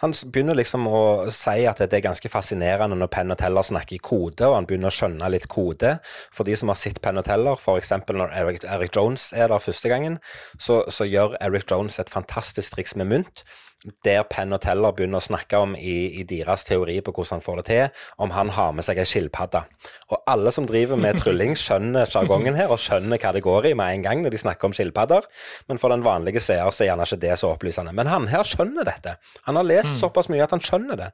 Han 0.00 0.14
begynner 0.32 0.56
liksom 0.56 0.86
å 0.88 1.28
si 1.28 1.66
at 1.68 1.82
det 1.82 1.92
er 1.98 2.06
ganske 2.06 2.28
fascinerende 2.32 2.96
når 2.96 3.10
Penn 3.12 3.34
og 3.34 3.36
Teller 3.36 3.66
snakker 3.66 3.98
i 3.98 4.00
kode, 4.00 4.46
og 4.48 4.54
han 4.56 4.68
begynner 4.68 4.88
å 4.88 4.96
skjønne 4.96 5.28
litt 5.28 5.44
kode. 5.52 5.98
For 6.32 6.48
de 6.48 6.54
som 6.56 6.72
har 6.72 6.78
sett 6.80 7.02
Penn 7.04 7.20
og 7.20 7.26
Teller, 7.28 7.60
f.eks. 7.60 7.92
når 8.08 8.32
Eric, 8.32 8.64
Eric 8.64 8.96
Jones 8.96 9.26
er 9.36 9.52
der 9.52 9.60
første 9.60 9.92
gangen, 9.92 10.16
så, 10.56 10.86
så 10.88 11.04
gjør 11.04 11.36
Eric 11.44 11.68
Jones 11.68 12.00
et 12.00 12.12
fantastisk 12.12 12.78
triks 12.78 12.96
med 12.96 13.12
mynt. 13.12 13.44
Der 14.04 14.26
Penn 14.28 14.52
og 14.52 14.60
Teller 14.60 14.92
begynner 14.92 15.22
å 15.22 15.24
snakke 15.24 15.56
om 15.62 15.72
i, 15.72 16.20
i 16.20 16.24
deres 16.28 16.66
teori 16.68 16.98
på 17.00 17.14
hvordan 17.16 17.38
han 17.38 17.44
får 17.44 17.60
det 17.60 17.64
til, 17.70 18.02
om 18.20 18.34
han 18.34 18.50
har 18.52 18.74
med 18.76 18.84
seg 18.84 19.00
ei 19.00 19.06
skilpadde. 19.08 19.62
Og 20.12 20.20
alle 20.28 20.52
som 20.52 20.66
driver 20.68 21.00
med 21.00 21.16
trylling, 21.22 21.54
skjønner 21.56 22.10
sjargongen 22.12 22.58
her, 22.58 22.68
og 22.68 22.82
skjønner 22.82 23.20
hva 23.22 23.32
det 23.36 23.44
går 23.46 23.70
i 23.70 23.76
med 23.78 23.96
en 23.96 24.04
gang 24.04 24.24
når 24.24 24.36
de 24.36 24.42
snakker 24.44 24.68
om 24.68 24.76
skilpadder. 24.76 25.24
Men 25.70 25.80
for 25.80 25.94
den 25.94 26.04
vanlige 26.04 26.44
seer 26.44 26.68
så 26.68 26.84
er 26.84 26.92
gjerne 26.92 27.08
ikke 27.08 27.22
det 27.24 27.38
så 27.40 27.54
opplysende. 27.54 27.96
Men 27.96 28.12
han 28.12 28.28
her 28.32 28.44
skjønner 28.44 28.88
dette. 28.88 29.16
Han 29.48 29.56
har 29.56 29.68
lest 29.70 29.96
såpass 30.02 30.28
mye 30.28 30.44
at 30.44 30.52
han 30.52 30.64
skjønner 30.64 31.00
det. 31.00 31.10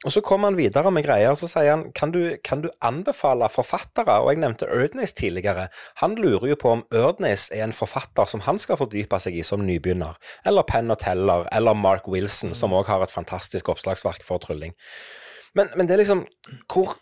Og 0.00 0.12
så 0.14 0.22
kommer 0.24 0.48
han 0.48 0.56
videre 0.56 0.88
med 0.90 1.04
greier, 1.04 1.34
og 1.34 1.36
så 1.36 1.48
sier 1.50 1.74
han 1.74 1.82
kan 1.92 2.12
du, 2.14 2.22
kan 2.44 2.62
du 2.64 2.70
anbefale 2.80 3.50
forfattere? 3.52 4.14
Og 4.22 4.30
jeg 4.32 4.40
nevnte 4.40 4.68
Erdnase 4.72 5.16
tidligere. 5.18 5.66
Han 6.00 6.14
lurer 6.16 6.46
jo 6.48 6.56
på 6.62 6.72
om 6.72 6.84
Erdnase 6.88 7.52
er 7.52 7.66
en 7.66 7.76
forfatter 7.76 8.24
som 8.30 8.40
han 8.46 8.58
skal 8.62 8.80
fordype 8.80 9.20
seg 9.20 9.36
i 9.36 9.44
som 9.44 9.66
nybegynner. 9.66 10.16
Eller 10.48 10.64
Penn 10.68 10.92
og 10.94 11.02
Teller, 11.04 11.44
eller 11.52 11.76
Mark 11.76 12.08
Wilson, 12.08 12.56
som 12.56 12.72
òg 12.72 12.88
har 12.88 13.04
et 13.04 13.12
fantastisk 13.12 13.68
oppslagsverk 13.68 14.24
for 14.24 14.40
trylling. 14.40 14.72
Men, 15.52 15.68
men 15.76 15.88
det 15.88 15.96
er 15.96 16.04
liksom 16.04 16.26
Hvor 16.70 16.94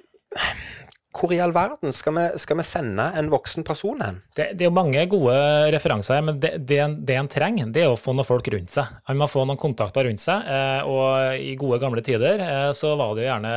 hvor 1.16 1.33
i 1.33 1.38
all 1.40 1.51
verden 1.57 1.90
skal 1.97 2.12
vi, 2.14 2.25
skal 2.38 2.59
vi 2.61 2.64
sende 2.68 3.07
en 3.16 3.31
voksen 3.33 3.64
person 3.66 4.01
hen? 4.05 4.18
Det, 4.37 4.51
det 4.59 4.66
er 4.66 4.68
jo 4.68 4.75
mange 4.77 5.01
gode 5.11 5.35
referanser 5.73 6.18
her, 6.18 6.25
men 6.29 6.37
det, 6.42 6.51
det, 6.68 6.79
en- 6.85 6.99
det 7.09 7.16
en 7.16 7.31
trenger, 7.33 7.71
det 7.75 7.83
er 7.87 7.90
å 7.90 7.97
få 7.99 8.12
noen 8.14 8.27
folk 8.29 8.47
rundt 8.53 8.71
seg. 8.75 8.90
Han 9.09 9.18
må 9.18 9.27
få 9.31 9.47
noen 9.49 9.59
kontakter 9.59 10.05
rundt 10.07 10.21
seg. 10.23 10.44
eh, 10.47 10.83
Og 10.87 11.40
i 11.40 11.55
gode 11.59 11.81
gamle 11.83 12.03
tider 12.05 12.42
eh, 12.44 12.68
så 12.77 12.92
var 13.01 13.14
det 13.16 13.25
jo 13.25 13.31
gjerne 13.31 13.55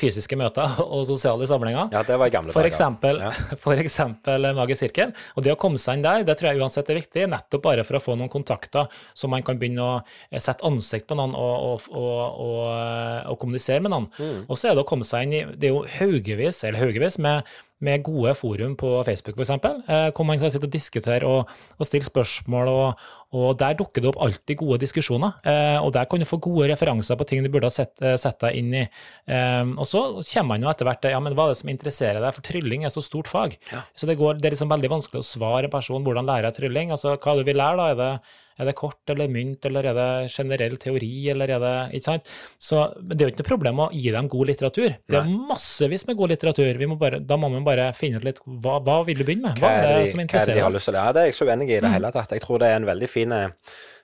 fysiske 0.00 0.38
møter 0.40 0.78
og 0.94 1.04
sosiale 1.08 1.46
samlinger. 1.50 1.92
Ja, 1.94 2.02
det 2.08 2.16
var 2.18 2.30
i 2.30 2.34
gamle 2.34 2.56
For 2.56 2.66
eksempel, 2.66 3.20
Ja. 3.22 3.30
for 3.64 3.78
eksempel 3.78 4.48
Magisk 4.56 4.86
sirkel. 4.86 5.12
Og 5.36 5.44
det 5.44 5.52
å 5.54 5.58
komme 5.60 5.78
seg 5.78 5.98
inn 6.00 6.06
der, 6.08 6.24
det 6.26 6.38
tror 6.40 6.50
jeg 6.52 6.62
uansett 6.64 6.88
er 6.90 6.98
viktig, 7.02 7.28
nettopp 7.30 7.62
bare 7.68 7.84
for 7.86 7.98
å 8.00 8.02
få 8.02 8.16
noen 8.18 8.32
kontakter, 8.32 8.88
så 9.14 9.28
man 9.30 9.44
kan 9.46 9.60
begynne 9.60 9.84
å 9.84 9.94
eh, 10.32 10.40
sette 10.42 10.64
ansikt 10.66 11.06
på 11.12 11.18
noen 11.20 11.36
og, 11.36 11.84
og, 11.92 12.18
og, 12.42 12.58
eh, 12.72 13.28
og 13.30 13.38
kommunisere 13.44 13.84
med 13.84 13.92
noen. 13.94 14.08
Mm. 14.18 14.42
Og 14.48 14.56
så 14.58 14.72
er 14.72 14.78
det 14.78 14.82
å 14.86 14.88
komme 14.88 15.06
seg 15.06 15.28
inn 15.28 15.36
i 15.36 15.44
Det 15.58 15.68
er 15.70 15.76
jo 15.76 15.84
haugevis, 15.98 16.64
eller 16.64 16.77
haugevis, 16.80 17.18
med, 17.22 17.48
med 17.84 18.02
gode 18.06 18.34
forum 18.38 18.74
på 18.78 18.90
Facebook, 19.06 19.38
f.eks., 19.38 19.52
eh, 19.88 20.08
hvor 20.14 20.26
man 20.26 20.40
kan 20.40 20.52
sitte 20.52 20.68
og 20.68 20.74
diskutere 20.74 21.28
og, 21.28 21.52
og 21.78 21.86
stille 21.88 22.06
spørsmål, 22.06 22.70
og, 22.72 23.04
og 23.38 23.52
der 23.60 23.76
dukker 23.78 24.02
det 24.02 24.10
opp 24.10 24.20
alltid 24.24 24.58
gode 24.62 24.80
diskusjoner. 24.82 25.36
Eh, 25.44 25.78
og 25.82 25.92
der 25.94 26.08
kan 26.10 26.22
du 26.22 26.26
få 26.28 26.40
gode 26.42 26.70
referanser 26.72 27.18
på 27.18 27.28
ting 27.28 27.44
du 27.44 27.50
burde 27.52 27.70
ha 27.70 27.74
sett, 27.74 27.94
eh, 28.02 28.16
sett 28.20 28.40
deg 28.44 28.58
inn 28.58 28.74
i. 28.80 28.84
Eh, 29.28 29.74
og 29.74 29.86
så 29.88 30.04
kommer 30.32 30.54
man 30.54 30.66
jo 30.66 30.72
etter 30.72 30.88
hvert 30.88 31.04
til 31.04 31.14
ja, 31.14 31.22
men 31.22 31.38
hva 31.38 31.48
er 31.48 31.54
det 31.54 31.62
som 31.62 31.72
interesserer 31.74 32.22
deg, 32.24 32.34
for 32.34 32.48
trylling 32.48 32.88
er 32.88 32.94
så 32.94 33.04
stort 33.04 33.30
fag. 33.30 33.58
Ja. 33.72 33.84
Så 33.94 34.10
det, 34.10 34.18
går, 34.20 34.40
det 34.40 34.50
er 34.50 34.58
liksom 34.58 34.74
veldig 34.74 34.92
vanskelig 34.98 35.22
å 35.22 35.30
svare 35.30 35.70
en 35.70 35.74
person 35.74 36.04
hvordan 36.06 36.28
lærer 36.28 36.50
jeg 36.50 36.62
trylling. 36.62 36.94
Altså, 36.96 37.18
hva 37.18 37.38
du 37.38 37.46
vil 37.46 37.60
lære, 37.60 37.78
da? 37.78 37.88
Er 37.92 37.98
det, 38.02 38.12
er 38.58 38.68
det 38.68 38.74
kort 38.78 39.12
eller 39.12 39.30
mynt, 39.32 39.64
eller 39.68 39.90
er 39.90 39.98
det 39.98 40.08
generell 40.34 40.76
teori, 40.80 41.12
eller 41.32 41.54
er 41.56 41.62
det 41.62 41.74
Ikke 41.98 42.08
sant? 42.10 42.32
Så 42.58 42.84
det 43.00 43.20
er 43.20 43.28
jo 43.28 43.32
ikke 43.34 43.44
noe 43.44 43.50
problem 43.52 43.82
å 43.84 43.90
gi 43.94 44.12
dem 44.14 44.30
god 44.30 44.50
litteratur. 44.52 44.96
Det 45.08 45.18
er 45.20 45.30
massevis 45.50 46.06
med 46.08 46.18
god 46.18 46.34
litteratur. 46.34 46.72
Vi 46.78 46.90
må 46.90 46.98
bare, 47.00 47.20
da 47.24 47.38
må 47.40 47.50
man 47.52 47.66
bare 47.66 47.90
finne 47.96 48.20
ut 48.20 48.26
litt 48.26 48.42
hva, 48.44 48.78
hva 48.84 49.00
vil 49.08 49.22
du 49.22 49.26
begynne 49.28 49.52
med? 49.52 49.62
Hva 49.62 49.74
er 49.76 50.02
det 50.02 50.10
som 50.12 50.24
interesserer 50.24 50.28
deg? 50.28 50.34
hva 50.34 50.42
er 50.42 50.54
det 50.54 50.58
de 50.58 50.66
har 50.66 50.76
lyst 50.76 50.90
til 50.90 50.98
Ja. 50.98 51.06
Det 51.12 51.20
er 51.20 51.30
jeg 51.30 51.36
ikke 51.36 51.48
uenig 51.48 51.70
i 51.70 51.78
i 51.78 51.84
det 51.84 51.94
hele 51.94 52.10
tatt. 52.14 52.34
Jeg 52.34 52.44
tror 52.44 52.58
det 52.62 52.72
er 52.72 52.80
en 52.80 52.88
veldig 52.88 53.08
fin 53.10 53.34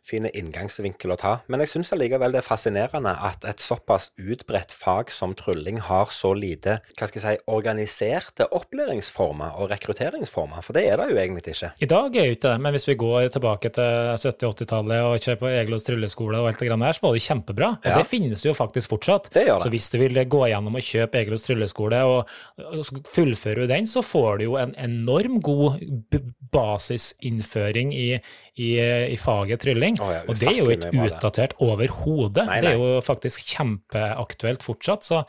fin 0.05 0.27
inngangsvinkel 0.29 1.15
å 1.15 1.17
ta. 1.21 1.33
Men 1.49 1.63
jeg 1.65 1.73
syns 1.73 1.93
allikevel 1.97 2.35
det 2.35 2.43
er 2.43 2.47
fascinerende 2.47 3.15
at 3.25 3.45
et 3.49 3.63
såpass 3.65 4.11
utbredt 4.21 4.75
fag 4.77 5.13
som 5.13 5.33
trylling 5.39 5.81
har 5.87 6.13
så 6.13 6.35
lite 6.37 6.79
hva 6.99 7.09
skal 7.09 7.21
jeg 7.21 7.25
si, 7.25 7.45
organiserte 7.51 8.49
opplæringsformer 8.55 9.57
og 9.61 9.73
rekrutteringsformer. 9.73 10.65
For 10.65 10.77
det 10.77 10.85
er 10.91 11.01
det 11.01 11.09
jo 11.13 11.21
egentlig 11.23 11.55
ikke. 11.57 11.73
I 11.81 11.91
dag 11.91 12.19
er 12.21 12.29
jo 12.29 12.37
ikke 12.37 12.51
det, 12.51 12.55
men 12.67 12.77
hvis 12.77 12.89
vi 12.91 12.99
går 13.01 13.31
tilbake 13.35 13.73
til 13.79 14.13
70-80-tallet 14.45 15.03
og 15.09 15.19
kjøre 15.25 15.41
på 15.41 15.51
Eglos 15.51 15.87
trylleskole 15.89 16.39
og 16.41 16.49
alt 16.51 16.61
det 16.61 16.69
grann 16.69 16.85
der, 16.85 16.93
så 16.97 17.07
var 17.07 17.17
det 17.17 17.23
kjempebra. 17.25 17.71
Og 17.81 17.89
Ja. 17.91 17.99
det 17.99 18.07
finnes 18.11 18.45
jo 18.45 18.53
faktisk 18.55 18.91
fortsatt. 18.95 19.31
Det 19.35 19.47
det. 19.49 19.63
Så 19.65 19.71
hvis 19.73 19.91
du 19.91 19.99
vil 19.99 20.15
gå 20.25 20.43
gjennom 20.51 20.75
og 20.77 20.83
kjøpe 20.85 21.21
Eglos 21.23 21.47
trylleskole 21.49 22.03
og, 22.05 22.29
og 22.59 23.03
du 23.57 23.67
den, 23.67 23.87
så 23.87 24.03
får 24.05 24.39
du 24.39 24.45
jo 24.45 24.57
en 24.61 24.75
enorm 24.79 25.41
god 25.41 25.81
basisinnføring 26.55 27.93
i, 27.95 28.09
i, 28.61 28.69
i 29.11 29.17
faget 29.19 29.61
trylling. 29.65 29.97
Oh, 30.03 30.13
ja, 30.13 30.21
og 30.29 30.39
det 30.39 30.49
er 30.51 30.59
jo 30.61 30.71
ikke 30.71 30.93
utdatert 31.09 31.55
overhodet. 31.65 32.45
Det 32.47 32.71
er 32.71 32.79
jo 32.79 33.01
faktisk 33.05 33.43
kjempeaktuelt 33.55 34.63
fortsatt. 34.67 35.07
Så 35.07 35.23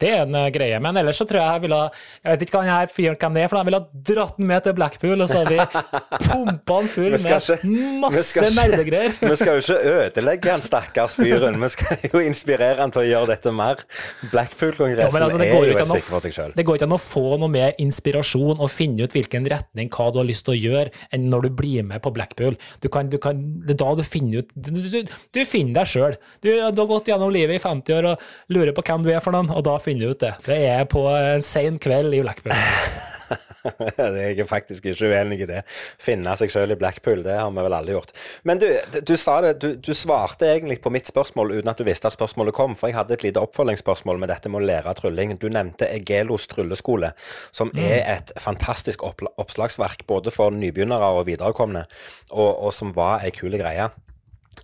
det 0.00 0.12
er 0.14 0.22
en 0.24 0.34
eh, 0.38 0.48
greie. 0.54 0.78
Men 0.82 0.96
ellers 1.00 1.20
så 1.20 1.26
tror 1.28 1.42
jeg 1.42 1.50
jeg 1.50 1.64
ville 1.66 1.80
Jeg 2.24 2.32
vet 2.32 2.44
ikke 2.46 2.56
hva 2.56 2.64
denne 2.64 2.94
fyren 2.94 3.18
hvem 3.20 3.36
det 3.36 3.42
er, 3.44 3.50
for 3.52 3.60
jeg 3.60 3.68
ville 3.68 3.80
ha 3.82 4.04
dratt 4.10 4.38
den 4.40 4.48
med 4.50 4.64
til 4.64 4.76
Blackpool, 4.78 5.20
og 5.24 5.28
så 5.32 5.42
hadde 5.42 5.56
vi 5.58 5.84
pumpa 6.30 6.78
den 6.80 6.90
full 6.94 7.16
med 7.18 8.00
masse 8.04 8.50
nerdegreier. 8.60 9.16
Vi 9.20 9.36
skal 9.38 9.58
jo 9.58 9.64
ikke 9.64 9.94
ødelegge 9.94 10.52
han 10.52 10.64
stakkars 10.64 11.16
fyren, 11.18 11.58
vi 11.62 11.70
skal 11.72 12.04
jo 12.10 12.22
inspirere 12.24 12.80
han 12.82 12.92
til 12.94 13.02
å 13.04 13.06
gjøre 13.08 13.30
dette 13.32 13.52
mer. 13.54 13.84
Blackpool-kongressen 14.32 15.16
ja, 15.16 15.26
altså, 15.26 15.40
er 15.40 15.50
jo 15.50 15.60
sikker 15.60 15.82
et 15.84 15.92
stykke 15.92 16.14
for 16.14 16.26
seg 16.26 16.36
sjøl. 16.36 16.54
Det 16.56 16.66
går 16.68 16.78
ikke 16.78 16.88
an 16.88 16.96
å 16.96 17.00
få 17.02 17.24
noe 17.40 17.52
mer 17.52 17.76
inspirasjon 17.82 18.60
og 18.60 18.72
finne 18.72 19.06
ut 19.06 19.16
hvilken 19.16 19.48
retning, 19.50 19.90
hva 19.94 20.10
du 20.12 20.20
har 20.22 20.28
lyst 20.28 20.46
til 20.48 20.56
å 20.56 20.60
gjøre, 20.60 20.94
enn 21.14 21.28
når 21.32 21.48
du 21.48 21.50
blir 21.62 21.86
med 21.86 22.02
på 22.04 22.12
Blackpool. 22.14 22.58
Du 22.82 22.90
kan, 22.92 23.10
du 23.12 23.18
kan, 23.22 23.40
det 23.66 23.76
er 23.76 23.82
da 23.84 23.94
du 23.98 24.04
finner 24.06 24.44
ut 24.44 24.50
Du, 24.54 24.70
du, 24.74 25.00
du 25.06 25.40
finner 25.48 25.80
deg 25.80 25.90
sjøl. 25.90 26.18
Du, 26.42 26.50
du 26.50 26.82
har 26.82 26.90
gått 26.90 27.10
gjennom 27.10 27.32
livet 27.34 27.60
i 27.60 27.62
50 27.62 27.96
år 27.98 28.10
og 28.12 28.26
lurer 28.52 28.74
på 28.76 28.84
hvem 28.86 29.06
du 29.06 29.12
er 29.14 29.24
for 29.24 29.36
noen, 29.36 29.52
og 29.54 29.64
da 29.66 29.78
finner 29.82 30.10
du 30.10 30.16
ut 30.16 30.26
det. 30.26 30.34
Det 30.48 30.60
er 30.72 30.84
på 30.90 31.06
en 31.12 31.46
sen 31.46 31.80
kveld 31.82 32.14
i 32.16 32.22
Blackpool. 32.24 32.56
Jeg 34.20 34.38
er 34.40 34.48
faktisk 34.48 34.86
ikke 34.90 35.10
uenig 35.10 35.40
i 35.44 35.48
det. 35.48 35.62
Finne 36.00 36.34
seg 36.38 36.52
sjøl 36.52 36.74
i 36.74 36.78
Blackpool, 36.80 37.22
det 37.24 37.36
har 37.38 37.50
vi 37.52 37.64
vel 37.66 37.76
alle 37.76 37.94
gjort. 37.94 38.12
Men 38.48 38.60
du, 38.62 38.66
du, 38.96 39.14
sa 39.20 39.38
det, 39.44 39.54
du, 39.62 39.68
du 39.76 39.92
svarte 39.96 40.48
egentlig 40.50 40.80
på 40.84 40.92
mitt 40.94 41.10
spørsmål 41.10 41.54
uten 41.58 41.72
at 41.72 41.80
du 41.80 41.86
visste 41.88 42.10
at 42.10 42.16
spørsmålet 42.16 42.56
kom, 42.56 42.76
for 42.78 42.90
jeg 42.90 42.98
hadde 42.98 43.16
et 43.16 43.26
lite 43.26 43.42
oppfølgingsspørsmål 43.44 44.20
med 44.22 44.32
dette 44.32 44.52
med 44.52 44.62
å 44.62 44.70
lære 44.70 44.96
trylling. 44.98 45.36
Du 45.40 45.48
nevnte 45.52 45.88
Egelos 45.90 46.48
trylleskole, 46.50 47.12
som 47.54 47.72
er 47.78 48.04
et 48.16 48.34
fantastisk 48.40 49.04
oppslagsverk 49.06 50.06
både 50.10 50.34
for 50.34 50.54
nybegynnere 50.54 51.14
og 51.16 51.26
viderekomne, 51.30 51.86
og, 52.30 52.50
og 52.50 52.72
som 52.74 52.94
var 52.96 53.26
ei 53.26 53.34
kul 53.34 53.58
greie. 53.60 53.90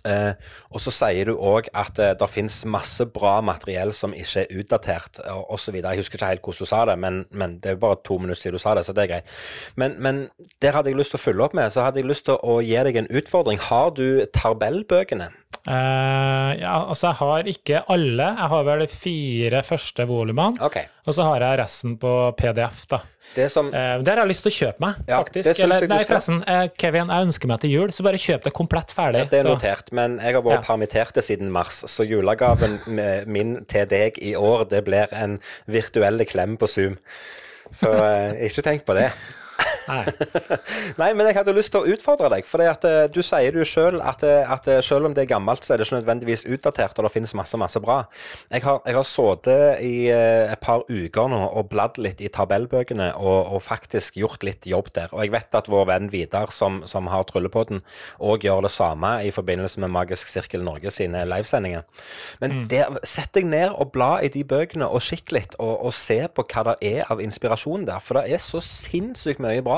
Eh, 0.05 0.33
og 0.71 0.81
så 0.83 0.93
sier 0.93 1.31
du 1.31 1.35
òg 1.35 1.69
at 1.77 1.99
eh, 2.01 2.13
det 2.17 2.29
finnes 2.31 2.59
masse 2.69 3.05
bra 3.13 3.37
materiell 3.45 3.93
som 3.95 4.15
ikke 4.15 4.45
er 4.45 4.61
utdatert, 4.61 5.21
osv. 5.25 5.79
Jeg 5.79 6.01
husker 6.01 6.19
ikke 6.19 6.31
helt 6.33 6.45
hvordan 6.45 6.67
du 6.67 6.71
sa 6.71 6.83
det, 6.89 6.97
men, 7.01 7.23
men 7.31 7.57
det 7.63 7.71
er 7.71 7.77
jo 7.77 7.83
bare 7.87 8.01
to 8.05 8.19
minutter 8.21 8.41
siden 8.41 8.57
du 8.57 8.63
sa 8.63 8.75
det, 8.77 8.85
så 8.87 8.95
det 8.95 9.05
er 9.05 9.13
greit. 9.15 9.35
Men, 9.75 9.97
men 10.03 10.27
der 10.61 10.77
hadde 10.77 10.91
jeg 10.91 10.99
lyst 10.99 11.15
til 11.15 11.21
å 11.21 11.25
følge 11.25 11.47
opp 11.47 11.57
med, 11.57 11.73
så 11.73 11.87
hadde 11.87 12.01
jeg 12.01 12.09
lyst 12.09 12.27
til 12.29 12.39
å 12.41 12.59
gi 12.65 12.77
deg 12.89 13.01
en 13.01 13.11
utfordring. 13.21 13.61
Har 13.69 13.93
du 13.97 14.25
tabellbøkene? 14.35 15.31
Eh, 15.67 16.51
ja, 16.61 16.73
altså, 16.87 17.09
jeg 17.09 17.17
har 17.19 17.47
ikke 17.51 17.79
alle. 17.91 18.27
Jeg 18.37 18.49
har 18.53 18.63
vel 18.63 18.79
de 18.85 18.87
fire 18.87 19.61
første 19.67 20.05
volumene, 20.07 20.61
Okay. 20.63 20.85
og 21.05 21.13
så 21.15 21.23
har 21.27 21.43
jeg 21.43 21.59
resten 21.59 21.97
på 21.99 22.11
PDF, 22.39 22.85
da. 22.87 22.99
Det 23.35 23.49
som 23.51 23.67
Uh, 23.67 23.99
der 24.01 24.15
har 24.15 24.23
jeg 24.25 24.29
lyst 24.29 24.43
til 24.43 24.51
å 24.51 24.57
kjøpe 24.57 24.79
meg, 24.79 24.95
Ja, 25.09 25.17
faktisk. 25.21 25.59
Eller, 25.59 25.87
nei, 25.87 25.97
forresten, 26.07 26.39
uh, 26.47 26.67
Kevin, 26.79 27.07
jeg 27.11 27.27
ønsker 27.27 27.47
meg 27.51 27.59
til 27.59 27.69
jul, 27.71 27.89
så 27.91 28.03
bare 28.03 28.17
kjøp 28.17 28.43
det 28.43 28.53
komplett 28.53 28.93
ferdig. 28.95 29.29
det 29.29 29.39
er 29.39 29.43
så- 29.43 29.55
notert, 29.57 29.91
men 29.91 30.19
jeg 30.19 30.33
har 30.33 30.41
vært 30.41 30.63
Ja. 30.63 30.73
permittert 30.75 31.13
siden 31.23 31.51
mars, 31.51 31.83
så 31.85 32.07
julegaven 32.07 32.79
med- 32.87 33.27
min 33.27 33.65
til 33.65 33.85
deg 33.85 34.17
i 34.21 34.33
år, 34.35 34.69
det 34.69 34.85
blir 34.85 35.07
en 35.11 35.39
virtuell 35.67 36.25
klem 36.25 36.57
på 36.57 36.67
Zoom. 36.67 36.97
Så 37.73 37.87
ikke 38.39 38.63
tenk 38.63 38.85
på 38.85 38.93
det. 38.95 39.11
Nei. 39.87 40.03
Nei, 41.01 41.09
men 41.15 41.29
jeg 41.29 41.37
hadde 41.37 41.55
lyst 41.55 41.71
til 41.73 41.83
å 41.83 41.95
utfordre 41.95 42.29
deg. 42.33 42.47
For 42.47 42.63
du 43.13 43.19
sier 43.25 43.55
jo 43.55 43.65
sjøl 43.67 44.01
at, 44.03 44.23
eh, 44.27 44.43
at 44.51 44.67
eh, 44.71 44.81
selv 44.85 45.07
om 45.09 45.15
det 45.15 45.25
er 45.25 45.31
gammelt, 45.31 45.63
så 45.63 45.73
er 45.73 45.79
det 45.79 45.87
ikke 45.87 46.01
nødvendigvis 46.01 46.45
utdatert, 46.47 46.97
og 46.97 47.07
det 47.07 47.13
finnes 47.13 47.35
masse, 47.37 47.57
masse 47.59 47.81
bra. 47.83 48.01
Jeg 48.51 48.65
har, 48.65 48.81
jeg 48.85 48.97
har 48.97 49.07
sittet 49.07 49.83
i 49.85 49.93
eh, 50.13 50.51
et 50.51 50.63
par 50.63 50.83
uker 50.89 51.31
nå 51.31 51.41
og 51.47 51.69
bladd 51.71 51.99
litt 52.01 52.21
i 52.23 52.31
tabellbøkene 52.33 53.13
og, 53.17 53.53
og 53.55 53.63
faktisk 53.65 54.19
gjort 54.19 54.45
litt 54.47 54.67
jobb 54.69 54.91
der. 54.95 55.13
Og 55.15 55.23
jeg 55.23 55.33
vet 55.35 55.57
at 55.57 55.71
vår 55.71 55.87
venn 55.91 56.11
Vidar, 56.11 56.51
som, 56.55 56.81
som 56.89 57.09
har 57.11 57.25
Tryllepodden, 57.29 57.81
òg 58.23 58.47
gjør 58.47 58.67
det 58.67 58.73
samme 58.75 59.13
i 59.27 59.31
forbindelse 59.35 59.81
med 59.83 59.93
Magisk 59.93 60.31
Sirkel 60.31 60.63
Norge 60.65 60.91
sine 60.93 61.23
livesendinger. 61.27 61.85
Men 62.43 62.65
der, 62.71 62.99
setter 63.07 63.43
jeg 63.43 63.51
ned 63.51 63.75
og 63.75 63.91
blar 63.95 64.23
i 64.25 64.31
de 64.33 64.43
bøkene 64.47 64.87
og 64.87 65.03
kikker 65.03 65.37
litt, 65.37 65.57
og, 65.59 65.73
og 65.87 65.95
ser 65.95 66.29
på 66.33 66.45
hva 66.47 66.63
det 66.71 66.77
er 66.97 67.11
av 67.11 67.21
inspirasjon 67.23 67.87
der. 67.87 68.03
For 68.03 68.19
det 68.19 68.35
er 68.35 68.43
så 68.43 68.61
sinnssykt 68.63 69.41
mye 69.43 69.63
bra 69.65 69.76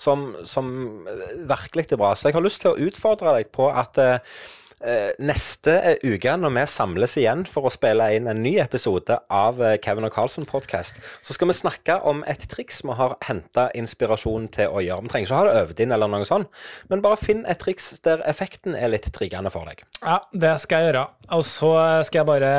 som, 0.00 0.26
som 0.48 0.68
eh, 1.10 1.38
virkelig 1.50 1.86
er 1.92 2.00
bra. 2.00 2.12
Så 2.16 2.28
jeg 2.28 2.38
har 2.38 2.44
lyst 2.44 2.62
til 2.64 2.72
å 2.72 2.88
utfordre 2.88 3.36
deg 3.38 3.50
på 3.54 3.70
at 3.70 4.00
eh, 4.02 4.36
neste 5.18 5.74
eh, 5.80 5.96
uke, 6.04 6.34
når 6.40 6.52
vi 6.56 6.64
samles 6.70 7.16
igjen 7.20 7.44
for 7.48 7.68
å 7.68 7.72
spille 7.72 8.06
inn 8.16 8.28
en 8.30 8.42
ny 8.44 8.56
episode 8.62 9.16
av 9.32 9.60
eh, 9.64 9.76
Kevin 9.84 10.06
og 10.08 10.12
Carlsen-podkast, 10.14 11.00
så 11.24 11.36
skal 11.36 11.50
vi 11.50 11.56
snakke 11.58 11.96
om 12.06 12.22
et 12.30 12.44
triks 12.50 12.82
vi 12.84 12.96
har 12.98 13.16
henta 13.28 13.68
inspirasjon 13.78 14.48
til 14.54 14.68
å 14.74 14.82
gjøre. 14.84 15.06
Vi 15.06 15.12
trenger 15.14 15.28
ikke 15.30 15.40
ha 15.40 15.46
det 15.48 15.56
øvd 15.64 15.82
inn 15.86 15.94
eller 15.96 16.12
noe 16.12 16.28
sånt, 16.28 16.50
men 16.92 17.02
bare 17.04 17.20
finn 17.20 17.44
et 17.48 17.60
triks 17.62 17.92
der 18.04 18.22
effekten 18.28 18.76
er 18.76 18.92
litt 18.92 19.08
triggende 19.14 19.52
for 19.54 19.68
deg. 19.70 19.84
Ja, 20.02 20.20
det 20.32 20.56
skal 20.64 20.84
jeg 20.84 20.92
gjøre. 20.92 21.06
Og 21.32 21.40
så 21.48 21.70
skal 22.04 22.20
jeg 22.20 22.28
bare 22.28 22.50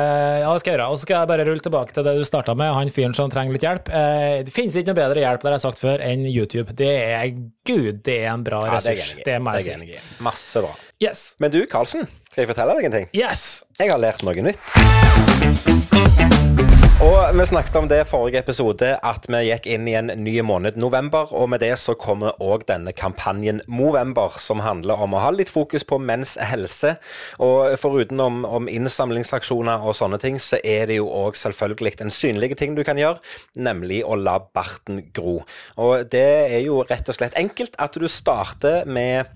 Ja, 0.42 0.50
det 0.50 0.62
skal 0.64 0.72
jeg 0.72 0.78
gjøre. 0.80 0.88
Og 0.90 0.98
så 0.98 1.06
skal 1.06 1.20
jeg 1.20 1.30
bare 1.30 1.44
rulle 1.46 1.62
tilbake 1.62 1.94
til 1.94 2.06
det 2.06 2.16
du 2.18 2.24
starta 2.26 2.54
med, 2.58 2.72
han 2.74 2.90
fyren 2.90 3.14
som 3.14 3.30
trenger 3.30 3.54
litt 3.54 3.66
hjelp. 3.66 3.90
Eh, 3.94 4.40
det 4.46 4.54
finnes 4.54 4.74
ikke 4.74 4.90
noe 4.90 4.98
bedre 4.98 5.22
hjelp, 5.22 5.44
det 5.44 5.52
har 5.52 5.56
jeg 5.60 5.66
sagt 5.68 5.82
før, 5.82 6.02
enn 6.02 6.26
YouTube. 6.26 6.74
Det 6.76 6.90
er 7.04 7.30
Gud, 7.66 8.02
det 8.06 8.18
er 8.24 8.32
en 8.32 8.44
bra 8.46 8.64
Ja, 8.66 8.80
det 8.80 8.96
er 8.96 9.00
ressurs. 9.00 9.24
det 9.26 9.38
må 9.42 9.54
er 9.54 9.62
jeg 9.62 9.78
si. 9.86 10.02
Masse 10.26 10.62
bra. 10.64 10.74
Yes. 10.96 11.34
Men 11.38 11.50
du, 11.52 11.58
Karlsen, 11.68 12.06
skal 12.30 12.46
jeg 12.46 12.48
fortelle 12.48 12.72
deg 12.78 12.86
en 12.88 12.94
ting? 12.94 13.08
Yes. 13.12 13.66
Jeg 13.76 13.90
har 13.92 13.98
lært 14.00 14.22
noe 14.24 14.40
nytt. 14.46 14.56
Og 17.04 17.36
vi 17.36 17.44
snakket 17.50 17.76
om 17.76 17.90
det 17.90 17.98
i 18.00 18.06
forrige 18.08 18.40
episode, 18.40 18.94
at 19.04 19.28
vi 19.28 19.42
gikk 19.44 19.68
inn 19.74 19.84
i 19.92 19.96
en 20.00 20.08
ny 20.24 20.38
måned, 20.40 20.80
november. 20.80 21.28
Og 21.36 21.50
med 21.52 21.60
det 21.60 21.74
så 21.82 21.92
kommer 22.00 22.40
òg 22.40 22.64
denne 22.70 22.96
kampanjen 22.96 23.60
Movember, 23.68 24.40
som 24.40 24.64
handler 24.64 25.04
om 25.04 25.12
å 25.12 25.20
ha 25.20 25.36
litt 25.36 25.52
fokus 25.52 25.84
på 25.84 26.00
menns 26.00 26.38
helse. 26.40 26.96
Og 27.44 27.76
foruten 27.76 28.24
om, 28.24 28.46
om 28.48 28.64
innsamlingsaksjoner 28.64 29.84
og 29.84 30.00
sånne 30.00 30.16
ting, 30.24 30.40
så 30.40 30.64
er 30.64 30.88
det 30.88 31.02
jo 31.02 31.12
òg 31.12 31.36
selvfølgelig 31.36 31.98
en 32.06 32.18
synlig 32.24 32.56
ting 32.56 32.72
du 32.72 32.86
kan 32.88 32.96
gjøre, 32.96 33.20
nemlig 33.52 34.00
å 34.00 34.16
la 34.16 34.40
barten 34.40 35.04
gro. 35.12 35.42
Og 35.76 36.08
det 36.08 36.28
er 36.56 36.62
jo 36.64 36.86
rett 36.88 37.12
og 37.12 37.20
slett 37.20 37.36
enkelt 37.36 37.76
at 37.76 38.00
du 38.00 38.08
starter 38.08 38.88
med 38.88 39.28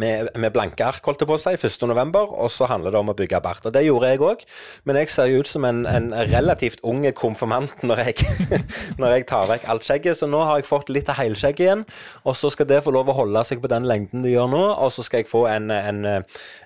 med, 0.00 0.30
med 0.38 0.52
blanke 0.54 0.84
ark, 0.86 1.02
holdt 1.06 1.24
jeg 1.24 1.30
på 1.30 1.36
å 1.38 1.40
si, 1.40 1.54
1. 1.56 1.86
november, 1.90 2.30
og 2.30 2.50
så 2.52 2.68
handler 2.70 2.94
det 2.94 3.00
om 3.00 3.12
å 3.12 3.16
bygge 3.16 3.40
bart. 3.44 3.64
Og 3.66 3.74
det 3.74 3.84
gjorde 3.86 4.12
jeg 4.12 4.22
òg, 4.24 4.44
men 4.88 5.00
jeg 5.00 5.12
ser 5.12 5.30
jo 5.30 5.42
ut 5.42 5.50
som 5.50 5.66
en, 5.68 5.82
en 5.88 6.10
relativt 6.30 6.82
ung 6.86 7.04
konfirmant 7.16 7.84
når 7.86 8.04
jeg, 8.04 8.28
når 9.00 9.16
jeg 9.16 9.26
tar 9.30 9.48
vekk 9.50 9.66
alt 9.72 9.86
skjegget, 9.86 10.20
så 10.20 10.28
nå 10.30 10.42
har 10.46 10.60
jeg 10.60 10.68
fått 10.68 10.92
litt 10.92 11.10
av 11.10 11.18
helskjegg 11.20 11.62
igjen, 11.64 11.84
og 12.24 12.36
så 12.38 12.52
skal 12.52 12.68
det 12.70 12.82
få 12.84 12.94
lov 12.94 13.10
å 13.10 13.16
holde 13.22 13.44
seg 13.48 13.62
på 13.62 13.70
den 13.72 13.88
lengden 13.88 14.24
det 14.24 14.34
gjør 14.34 14.50
nå, 14.52 14.62
og 14.76 14.92
så 14.94 15.04
skal 15.06 15.22
jeg 15.22 15.30
få 15.30 15.44
en, 15.50 15.70
en, 15.72 16.04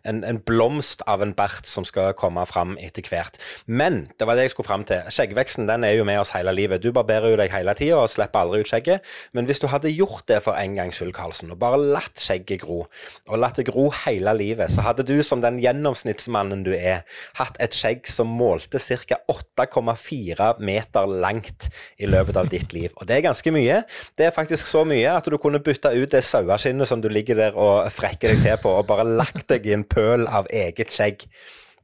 en 0.05 0.41
blomst 0.47 1.05
av 1.11 1.23
en 1.25 1.35
bart 1.37 1.69
som 1.71 1.87
skal 1.87 2.13
komme 2.19 2.45
fram 2.51 2.77
etter 2.83 3.07
hvert. 3.09 3.39
Men 3.67 4.05
det 4.19 4.29
var 4.29 4.39
det 4.39 4.49
jeg 4.49 4.55
skulle 4.55 4.69
fram 4.69 4.87
til. 4.89 5.05
Skjeggveksten 5.13 5.69
den 5.71 5.87
er 5.87 5.97
jo 5.99 6.07
med 6.09 6.21
oss 6.21 6.35
hele 6.37 6.53
livet. 6.57 6.83
Du 6.83 6.93
barberer 6.95 7.33
jo 7.33 7.41
deg 7.41 7.53
hele 7.55 7.75
tida 7.79 8.01
og 8.03 8.11
slipper 8.13 8.45
aldri 8.45 8.63
ut 8.65 8.71
skjegget, 8.71 9.05
men 9.37 9.49
hvis 9.49 9.63
du 9.63 9.69
hadde 9.73 9.93
gjort 9.93 10.27
det 10.31 10.41
for 10.45 10.59
en 10.59 10.77
gangs 10.79 11.01
skyld, 11.01 11.15
Karlsen, 11.17 11.53
og 11.55 11.61
bare 11.63 11.81
latt 11.81 12.21
skjegget 12.21 12.65
gro, 12.65 12.85
og 13.29 13.40
latt 13.40 13.59
det 13.61 13.66
gro 13.68 13.88
hele 14.05 14.35
livet, 14.37 14.72
så 14.74 14.85
hadde 14.85 15.07
du 15.07 15.16
som 15.27 15.42
den 15.44 15.61
gjennomsnittsmannen 15.62 16.64
du 16.66 16.72
er, 16.77 17.03
hatt 17.38 17.59
et 17.62 17.77
skjegg 17.77 18.09
som 18.11 18.31
målte 18.31 18.81
ca. 18.83 19.20
8,4 19.31 20.50
meter 20.64 21.11
langt 21.24 21.68
i 21.98 22.09
løpet 22.11 22.38
av 22.40 22.50
ditt 22.53 22.74
liv. 22.77 22.90
Og 23.00 23.09
det 23.09 23.18
er 23.18 23.27
ganske 23.29 23.55
mye. 23.55 23.83
Det 24.18 24.29
er 24.29 24.37
faktisk 24.37 24.68
så 24.70 24.85
mye 24.88 25.16
at 25.16 25.29
du 25.31 25.38
kunne 25.40 25.62
bytta 25.64 25.94
ut 25.94 26.12
det 26.12 26.24
saueskinnet 26.27 26.90
som 26.90 27.03
du 27.05 27.11
ligger 27.12 27.38
der 27.40 27.59
og 27.59 27.90
frekker 27.94 28.35
deg 28.35 28.44
til 28.44 28.62
på, 28.62 28.72
og 28.79 28.88
bare 28.90 29.07
lagt 29.09 29.48
deg 29.53 29.66
i 29.66 29.77
en 29.77 29.87
pøl 29.87 30.29
av 30.29 30.50
eget 30.53 30.92
skjegg. 30.94 31.27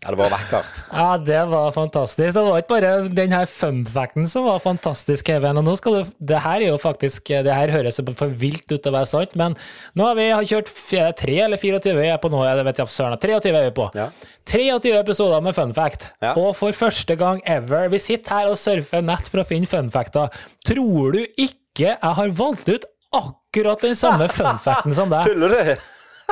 Det 0.00 0.16
var 0.16 0.30
vakkert. 0.32 0.68
Ja, 0.96 1.08
det 1.20 1.40
var 1.50 1.72
fantastisk. 1.76 2.32
Det 2.32 2.42
var 2.46 2.56
ikke 2.62 2.70
bare 2.72 2.92
den 3.12 3.34
her 3.36 3.44
funfacten 3.44 4.24
som 4.32 4.46
var 4.46 4.62
fantastisk, 4.64 5.26
Kevin. 5.28 5.58
Og 5.60 5.66
nå 5.66 5.74
skal 5.76 5.98
du 5.98 6.12
Det 6.30 6.38
her 6.40 6.62
er 6.64 6.70
jo 6.70 6.78
faktisk 6.80 7.28
Det 7.44 7.52
her 7.52 7.68
høres 7.74 8.00
for 8.16 8.32
vilt 8.40 8.64
ut 8.72 8.80
til 8.80 8.88
å 8.88 8.94
være 8.96 9.10
sant, 9.10 9.34
men 9.36 9.56
nå 9.94 10.06
har 10.08 10.16
vi 10.16 10.30
kjørt 10.48 10.72
f- 10.72 11.12
tre 11.20 11.36
eller 11.44 11.60
24 11.60 11.92
jeg 12.00 12.14
er 12.14 12.22
på 12.22 12.30
nå, 12.32 12.40
jeg 12.48 12.64
vet 12.64 12.80
ikke, 12.80 12.88
søren, 12.94 13.18
23 13.20 13.52
er 13.60 13.68
vi 13.68 13.74
på. 13.76 13.90
Ja. 13.94 14.08
23 14.48 14.94
episoder 15.02 15.44
med 15.44 15.54
fun 15.54 15.74
fact. 15.76 16.08
Ja. 16.24 16.32
Og 16.40 16.56
for 16.56 16.72
første 16.72 17.16
gang 17.20 17.42
ever 17.44 17.88
Vi 17.92 17.98
sitter 18.00 18.38
her 18.38 18.48
og 18.54 18.56
surfer 18.56 19.04
nett 19.04 19.28
for 19.28 19.44
å 19.44 19.46
finne 19.52 19.68
fun 19.68 19.92
facter. 19.92 20.32
Tror 20.64 21.12
du 21.12 21.26
ikke 21.36 21.90
jeg 21.92 21.98
har 22.02 22.32
valgt 22.40 22.68
ut 22.72 22.88
akkurat 23.12 23.84
den 23.84 23.94
samme 23.94 24.28
fun 24.40 24.56
facten 24.64 24.96
som 24.96 25.12
deg? 25.12 25.28
Tuller 25.28 25.48
du? 25.60 25.76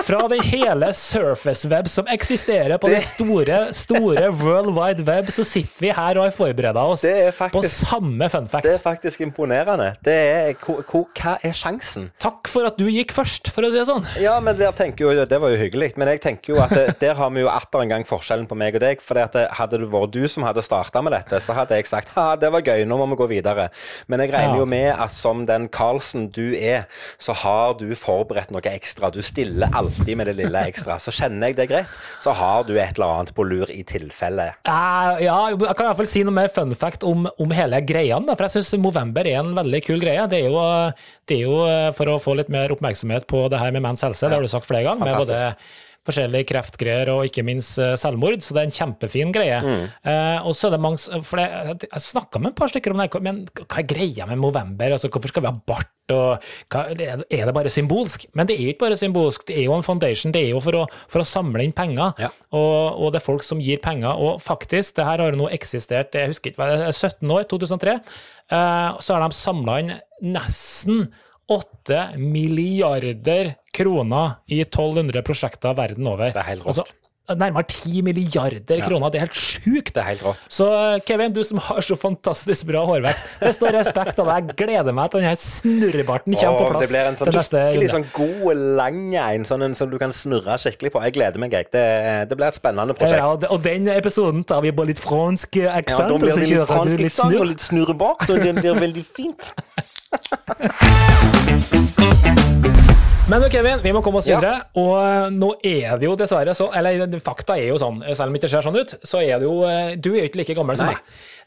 Fra 0.06 0.20
den 0.30 0.42
hele 0.46 0.90
surface 0.94 1.68
web 1.70 1.88
som 1.90 2.06
eksisterer 2.12 2.78
på 2.80 2.88
det, 2.90 3.00
store, 3.02 3.58
store 3.76 4.28
world 4.40 4.70
wide 4.76 5.04
web, 5.08 5.30
så 5.34 5.44
sitter 5.46 5.82
vi 5.82 5.90
her 5.94 6.18
og 6.20 6.28
har 6.28 6.34
forberedt 6.36 6.78
oss 6.78 7.02
Det 7.06 7.14
er 7.28 7.50
på 7.52 7.62
samme 7.66 8.28
fun 8.32 8.46
fact. 8.50 8.66
Det 8.68 8.74
er 8.78 8.82
faktisk 8.82 9.20
imponerende. 9.24 9.90
Det 10.04 10.14
er, 10.14 10.52
hva 10.62 11.34
er 11.44 11.56
sjansen? 11.56 12.08
Takk 12.22 12.48
for 12.50 12.68
at 12.68 12.78
du 12.80 12.86
gikk 12.90 13.12
først, 13.16 13.50
for 13.54 13.66
å 13.66 13.72
si 13.72 13.78
det 13.80 13.86
sånn. 13.88 14.06
Ja, 14.22 14.36
men 14.44 14.56
der 14.58 14.72
tenker 14.76 15.08
jo, 15.08 15.24
Det 15.28 15.40
var 15.42 15.52
jo 15.54 15.58
hyggelig, 15.60 15.92
men 15.98 16.08
jeg 16.14 16.22
tenker 16.24 16.54
jo 16.54 16.62
at 16.62 16.72
det, 16.76 16.86
der 17.02 17.18
har 17.18 17.30
vi 17.34 17.42
jo 17.44 17.50
atter 17.52 17.82
en 17.84 17.92
gang 17.92 18.06
forskjellen 18.08 18.46
på 18.50 18.56
meg 18.58 18.78
og 18.78 18.84
deg. 18.84 19.02
For 19.04 19.18
hadde 19.18 19.80
det 19.82 19.90
vært 19.92 20.14
du 20.14 20.22
som 20.30 20.46
hadde 20.46 20.62
starta 20.64 21.02
med 21.04 21.14
dette, 21.16 21.40
så 21.44 21.56
hadde 21.56 21.76
jeg 21.78 21.88
sagt 21.90 22.12
ha, 22.16 22.30
det 22.40 22.50
var 22.54 22.62
gøy, 22.64 22.84
nå 22.88 22.98
må 23.00 23.08
vi 23.12 23.18
gå 23.22 23.28
videre. 23.34 23.68
Men 24.08 24.22
jeg 24.24 24.32
regner 24.34 24.54
Ja. 24.54 24.62
jo 24.62 24.66
med 24.66 24.88
at 24.94 25.12
som 25.12 25.44
den 25.48 25.68
Carlsen 25.68 26.28
du 26.32 26.54
er, 26.56 26.86
så 27.18 27.34
har 27.36 27.74
du 27.78 27.88
forberedt 27.98 28.50
noe 28.54 28.62
ekstra. 28.70 29.10
Du 29.12 29.20
stiller 29.22 29.68
alltid 29.88 30.16
med 30.16 30.28
det 30.28 30.36
lille 30.38 30.62
ekstra. 30.68 30.98
Så 31.00 31.12
kjenner 31.14 31.50
jeg 31.50 31.58
det 31.58 31.68
greit, 31.70 31.98
så 32.24 32.34
har 32.36 32.66
du 32.68 32.74
et 32.76 32.96
eller 32.96 33.08
annet 33.08 33.34
på 33.36 33.46
lur 33.48 33.70
i 33.72 33.80
tilfelle. 33.88 34.50
Uh, 34.68 35.18
ja, 35.24 35.38
jeg 35.54 35.58
kan 35.58 35.86
i 35.86 35.88
hvert 35.90 36.00
fall 36.02 36.10
si 36.10 36.24
noe 36.26 36.36
mer 36.36 36.52
fun 36.52 36.74
fact 36.78 37.06
om, 37.06 37.28
om 37.40 37.56
hele 37.56 37.80
greia. 37.86 38.20
For 38.28 38.46
jeg 38.46 38.58
syns 38.58 38.74
Movember 38.82 39.28
er 39.28 39.40
en 39.42 39.54
veldig 39.56 39.82
kul 39.86 40.00
greie. 40.02 40.26
Det 40.30 40.42
er, 40.44 40.48
jo, 40.52 40.62
det 41.28 41.38
er 41.38 41.44
jo 41.44 41.58
eh, 41.66 41.90
for 41.96 42.10
å 42.12 42.18
få 42.22 42.34
litt 42.38 42.50
mer 42.52 42.72
oppmerksomhet 42.74 43.26
på 43.30 43.46
det 43.52 43.60
her 43.60 43.74
med 43.74 43.84
menns 43.84 44.04
helse, 44.04 44.26
det 44.28 44.36
har 44.36 44.44
du 44.44 44.50
sagt 44.50 44.68
flere 44.68 44.86
ganger. 44.86 45.08
Med 45.08 45.20
både. 45.22 45.52
Forskjellige 46.06 46.46
kreftgreier 46.48 47.10
og 47.12 47.26
ikke 47.28 47.42
minst 47.44 47.78
eh, 47.82 47.94
selvmord, 48.00 48.40
så 48.44 48.54
det 48.56 48.62
er 48.62 48.68
en 48.70 48.76
kjempefin 48.78 49.32
greie. 49.34 49.58
Eh, 50.06 50.46
og 50.46 50.54
så 50.56 50.68
er 50.68 50.76
det 50.76 50.80
mange 50.84 51.22
for 51.26 51.40
det, 51.40 51.88
Jeg 51.90 52.04
snakka 52.06 52.40
med 52.40 52.52
et 52.54 52.58
par 52.60 52.72
stykker 52.72 52.94
om 52.94 53.02
det, 53.02 53.10
men 53.24 53.42
hva 53.58 53.82
er 53.82 53.88
greia 53.90 54.28
med 54.30 54.40
Movember? 54.40 54.94
Altså, 54.96 55.10
hvorfor 55.12 55.32
skal 55.32 55.44
vi 55.44 55.50
ha 55.50 55.58
bart? 55.68 55.92
Og 56.08 56.46
hva, 56.72 56.86
er 56.96 57.44
det 57.44 57.52
bare 57.52 57.68
symbolsk? 57.72 58.24
Men 58.32 58.48
det 58.48 58.56
er 58.56 58.62
jo 58.64 58.72
ikke 58.72 58.86
bare 58.86 58.96
symbolsk, 58.96 59.44
det 59.50 59.58
er 59.58 59.66
jo 59.66 59.76
en 59.76 59.84
foundation. 59.84 60.32
Det 60.32 60.46
er 60.46 60.54
jo 60.54 60.62
for 60.64 60.78
å, 60.80 60.86
for 61.12 61.20
å 61.20 61.28
samle 61.28 61.66
inn 61.66 61.76
penger. 61.76 62.14
Ja. 62.24 62.32
Og, 62.56 63.04
og 63.04 63.12
det 63.12 63.20
er 63.20 63.26
folk 63.26 63.44
som 63.44 63.60
gir 63.60 63.82
penger. 63.84 64.16
Og 64.16 64.40
faktisk, 64.40 64.96
det 64.96 65.04
her 65.04 65.20
har 65.20 65.34
jo 65.36 65.42
nå 65.42 65.50
eksistert, 65.52 66.16
jeg 66.16 66.32
husker 66.32 66.54
ikke, 66.54 66.72
er 66.88 66.94
17 66.96 67.28
år, 67.36 67.44
2003. 67.52 67.98
eh, 68.48 69.00
så 69.04 69.18
har 69.18 69.26
de 69.26 69.36
samla 69.36 69.80
inn 69.84 69.96
nesten 70.24 71.10
8 71.48 72.18
milliarder 72.20 73.54
kroner 73.72 74.38
i 74.52 74.60
1200 74.60 75.22
prosjekter 75.24 75.76
verden 75.78 76.08
over. 76.10 76.32
Det 76.34 76.42
er 76.42 76.50
helt 76.50 76.66
rått. 76.66 76.82
Altså, 76.82 77.07
nærmere 77.36 77.66
10 77.68 78.02
milliarder 78.06 78.80
kroner. 78.84 79.12
Det 79.12 79.20
er 79.20 79.26
helt 79.26 79.36
sjukt. 79.36 79.92
Det 79.94 80.02
er 80.02 80.08
helt 80.12 80.24
rått. 80.24 80.46
Så 80.52 80.68
Kevin, 81.08 81.34
du 81.36 81.42
som 81.44 81.60
har 81.68 81.80
så 81.84 81.96
fantastisk 81.98 82.68
bra 82.70 82.84
hårvekst, 82.88 83.26
det 83.42 83.52
står 83.56 83.76
respekt 83.80 84.18
av 84.22 84.30
deg. 84.32 84.54
Gleder 84.58 84.96
meg 84.96 85.12
til 85.12 85.24
denne 85.24 85.36
snurrebarten 85.42 86.38
kommer 86.38 86.58
på 86.58 86.70
plass 86.72 86.86
det 86.86 86.92
blir 86.94 87.10
en 87.10 87.18
sånn 87.18 87.32
skikkelig 87.34 87.90
sånn 87.92 88.08
god, 88.14 88.64
lang 88.78 89.00
en, 89.18 89.44
sånn 89.48 89.62
en 89.66 89.74
som 89.76 89.90
du 89.90 89.98
kan 90.00 90.12
snurre 90.14 90.58
skikkelig 90.62 90.94
på. 90.94 91.04
Jeg 91.08 91.16
gleder 91.18 91.42
meg, 91.42 91.50
jeg. 91.58 91.70
Det, 91.74 91.84
det 92.30 92.38
blir 92.38 92.48
et 92.48 92.58
spennende 92.58 92.96
prosjekt. 92.96 93.20
Ja, 93.20 93.32
og 93.34 93.58
og 93.58 93.64
den 93.64 93.88
episoden 93.88 94.44
tar 94.44 94.60
vi 94.62 94.72
på 94.72 94.84
litt 94.86 95.00
fransk 95.02 95.56
Ja, 95.58 95.80
da 95.82 96.18
blir 96.18 96.34
det 96.36 96.46
litt 96.46 96.68
fransk 96.68 97.00
eksang 97.08 97.34
og 97.40 97.46
litt 97.50 97.64
snurrebart, 97.64 98.28
og 98.30 98.36
det 98.44 98.54
blir 98.60 98.78
veldig 98.78 99.04
fint. 99.18 99.42
Men 103.28 103.44
Kevin, 103.52 103.80
vi 103.84 103.90
må 103.92 104.00
komme 104.04 104.22
oss 104.22 104.26
Ja. 104.26 104.38
videre. 104.40 104.62
Og 104.80 105.32
nå 105.34 105.50
er 105.62 105.98
det 106.00 106.06
jo 106.08 106.14
dessverre 106.16 106.54
så 106.56 106.70
Eller 106.74 107.06
fakta 107.20 107.58
er 107.58 107.68
jo 107.68 107.76
sånn, 107.78 108.00
selv 108.16 108.28
om 108.28 108.32
det 108.32 108.40
ikke 108.42 108.48
ser 108.54 108.62
sånn 108.64 108.78
ut, 108.80 108.94
så 109.04 109.20
er 109.22 109.38
det 109.38 109.44
jo 109.44 109.64
eh, 109.68 109.96
Du 109.96 110.14
er 110.14 110.22
jo 110.24 110.28
ikke 110.30 110.40
like 110.40 110.54
gammel 110.56 110.76
som 110.80 110.86
meg. 110.86 110.96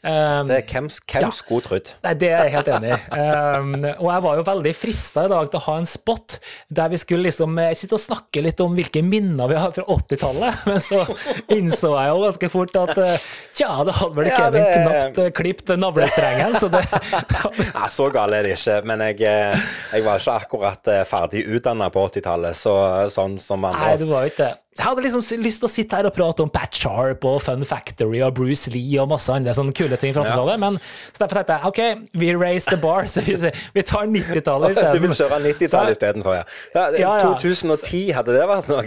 Um, 0.04 0.48
Det 0.48 0.56
er 0.56 0.62
hvem, 0.66 0.88
hvem 0.90 1.22
Ja. 1.22 1.30
skulle 1.30 1.62
trodd? 1.62 1.90
Det 2.02 2.22
er 2.28 2.42
jeg 2.44 2.52
helt 2.52 2.66
enig 2.68 2.90
i. 2.90 2.98
Um, 3.14 3.74
og 4.02 4.08
jeg 4.10 4.22
var 4.22 4.36
jo 4.36 4.42
veldig 4.42 4.74
frista 4.74 5.24
i 5.26 5.28
dag 5.30 5.50
til 5.50 5.60
å 5.60 5.62
ha 5.62 5.76
en 5.78 5.86
spot 5.86 6.38
der 6.74 6.88
vi 6.88 6.96
skulle 6.98 7.22
liksom 7.28 7.56
eh, 7.62 7.74
sitte 7.74 7.94
og 7.94 8.00
snakke 8.02 8.42
litt 8.42 8.60
om 8.60 8.74
hvilke 8.74 9.02
minner 9.02 9.46
vi 9.48 9.54
har 9.54 9.70
fra 9.70 9.84
80-tallet, 9.84 10.54
men 10.66 10.80
så 10.82 11.06
innså 11.54 11.92
jeg 11.98 12.08
jo 12.10 12.24
ganske 12.26 12.50
fort 12.50 12.76
at 12.82 12.98
eh, 12.98 13.18
tja, 13.54 13.84
det 13.86 13.94
hadde 13.94 14.14
vel 14.16 14.26
Ja, 14.26 14.36
Kevin 14.36 14.62
det- 14.64 14.74
knapt 15.14 15.18
uh, 15.18 15.30
klippet 15.38 15.78
navlestrengen, 15.78 16.54
så 16.58 16.68
det 16.70 16.82
Ja, 17.74 17.86
så 17.86 18.10
gal 18.12 18.34
er 18.34 18.42
det 18.42 18.56
ikke, 18.58 18.80
men 18.84 18.98
jeg, 19.06 19.20
eh, 19.22 19.56
jeg 19.92 20.02
var 20.04 20.18
ikke 20.18 20.34
akkurat 20.42 20.82
ferdig 21.06 21.06
ferdig 21.22 21.46
utdanna 21.72 21.88
på 21.92 22.04
80-tallet, 22.08 22.56
så, 22.58 22.74
sånn 23.12 23.38
som 23.40 23.64
Nei, 23.64 23.72
andre. 23.72 23.96
det 24.04 24.10
var 24.12 24.28
ikke 24.28 24.44
det. 24.44 24.52
Jeg 24.72 24.86
hadde 24.88 25.02
liksom 25.04 25.42
lyst 25.44 25.60
til 25.60 25.68
å 25.68 25.68
sitte 25.68 25.98
her 25.98 26.06
og 26.08 26.14
prate 26.16 26.40
om 26.40 26.48
Pat 26.48 26.72
Sharp 26.80 27.26
og 27.28 27.42
Fun 27.44 27.60
Factory 27.68 28.22
og 28.24 28.30
Bruce 28.38 28.70
Lee 28.72 28.96
og 29.02 29.10
masse 29.10 29.28
andre 29.28 29.52
sånne 29.52 29.74
kule 29.76 29.98
ting 30.00 30.14
fra 30.16 30.22
80-tallet, 30.24 30.60
men 30.62 30.78
så 31.12 31.20
derfor 31.20 31.42
tenkte 31.42 31.58
jeg 31.58 31.68
OK, 31.68 32.06
vi 32.22 32.30
raise 32.40 32.70
the 32.72 32.78
bar, 32.80 33.04
så 33.12 33.20
vi, 33.26 33.34
vi 33.76 33.84
tar 33.84 34.08
90-tallet 34.08 34.80
Du 34.96 35.02
vil 35.04 35.12
kjøre 35.18 35.42
90-tallet 35.44 35.98
istedenfor, 35.98 36.38
ja. 36.38 36.46
ja. 36.72 36.86
Ja, 37.02 37.10
ja. 37.20 37.34
2010, 37.44 38.00
hadde 38.16 38.38
det 38.38 38.46
vært 38.48 38.70
noe? 38.72 38.86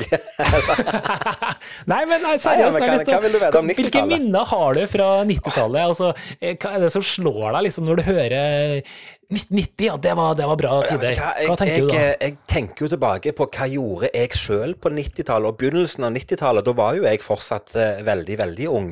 Nei, 1.92 2.02
men 2.10 2.18
nei, 2.24 2.34
Nei, 2.34 2.40
seriøst. 2.42 2.80
men 2.82 2.90
hva- 2.90 3.06
hva 3.12 3.22
vil 3.28 3.36
du 3.36 3.40
vite 3.42 3.60
om 3.62 3.70
Hvilke 3.70 3.86
90-tallet? 3.86 4.26
minner 4.26 4.50
har 4.56 4.74
du 4.80 4.82
fra 4.90 5.10
90-tallet? 5.30 5.82
Altså, 5.86 6.12
eh, 6.42 6.56
hva 6.62 6.74
er 6.80 6.86
det 6.88 6.92
som 6.98 7.06
slår 7.06 7.46
deg 7.60 7.68
liksom, 7.70 7.86
når 7.86 8.02
du 8.02 8.04
hører 8.10 8.82
1990, 9.26 9.86
ja, 9.88 9.96
det 9.98 10.12
var, 10.18 10.36
det 10.38 10.46
var 10.46 10.58
bra 10.60 10.74
tider. 10.86 11.16
hva, 11.18 11.56
tenker 11.58 11.72
jeg, 11.72 11.82
du 11.82 11.88
da? 11.90 11.96
jeg, 11.98 12.18
jeg 12.22 12.36
tenker 12.52 12.86
jo 12.86 12.90
tilbake 12.94 13.34
på 13.38 13.48
hva 13.56 13.68
gjorde 13.72 14.10
jeg 14.14 14.38
sjøl 14.38 14.76
på 14.78 14.92
90-tallet 14.94 15.50
og 15.50 15.58
begynnelsen 15.62 16.06
av 16.06 16.14
90-tallet. 16.14 16.68
Da 16.68 16.76
var 16.78 17.00
jo 17.00 17.08
jeg 17.08 17.24
fortsatt 17.26 17.74
eh, 17.80 18.04
veldig, 18.06 18.38
veldig 18.44 18.70
ung. 18.70 18.92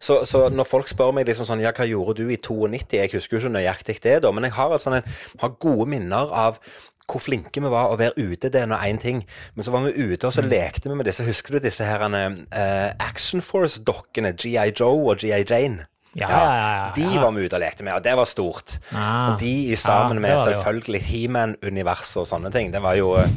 Så, 0.00 0.22
så 0.28 0.46
når 0.48 0.70
folk 0.70 0.88
spør 0.88 1.12
meg 1.16 1.28
liksom 1.28 1.48
sånn 1.48 1.62
Ja, 1.64 1.74
hva 1.76 1.86
gjorde 1.88 2.16
du 2.22 2.32
i 2.32 2.40
92? 2.40 2.96
Jeg 2.96 3.12
husker 3.12 3.36
jo 3.36 3.44
ikke 3.44 3.54
nøyaktig 3.58 4.00
det, 4.04 4.18
da, 4.24 4.32
men 4.32 4.48
jeg 4.48 4.56
har, 4.56 4.72
altså 4.72 4.96
en, 4.96 5.14
har 5.44 5.56
gode 5.60 5.86
minner 5.92 6.32
av 6.32 6.58
hvor 7.04 7.20
flinke 7.20 7.60
vi 7.60 7.68
var 7.68 7.90
å 7.92 7.98
være 8.00 8.16
ute, 8.16 8.48
det 8.48 8.62
er 8.62 8.68
nå 8.70 8.78
én 8.80 8.96
ting. 8.96 9.18
Men 9.54 9.66
så 9.66 9.74
var 9.74 9.84
vi 9.84 9.92
ute, 9.92 10.24
og 10.24 10.32
Mm. 10.32 10.36
så 10.38 10.44
lekte 10.48 10.88
vi 10.88 10.94
med 10.96 11.04
disse. 11.04 11.24
Husker 11.26 11.52
du 11.52 11.66
disse 11.66 11.84
her 11.84 12.00
uh, 12.00 12.94
Action 12.98 13.42
Force-dokkene? 13.44 14.32
GI 14.32 14.72
Joe 14.72 15.10
og 15.12 15.20
GI 15.20 15.44
Jane? 15.44 15.84
Ja, 16.14 16.28
ja, 16.30 16.38
ja, 16.38 16.68
ja, 16.74 16.92
De 16.94 17.06
ja. 17.14 17.22
var 17.22 17.32
vi 17.34 17.44
ute 17.46 17.58
og 17.58 17.62
lekte 17.64 17.84
med, 17.86 17.96
og 17.96 18.04
det 18.04 18.14
var 18.14 18.28
stort. 18.30 18.76
Ah. 18.94 19.32
Og 19.32 19.40
de 19.40 19.52
i 19.72 19.76
sammen 19.78 20.20
Ja, 20.20 20.22
med 20.22 20.44
selvfølgelig 20.46 21.00
He-Man-universet 21.08 22.22
og 22.22 22.28
sånne 22.30 22.52
ting. 22.54 22.70
Det 22.74 22.82
var 22.84 22.94
jo 22.98 23.16
eh, 23.18 23.32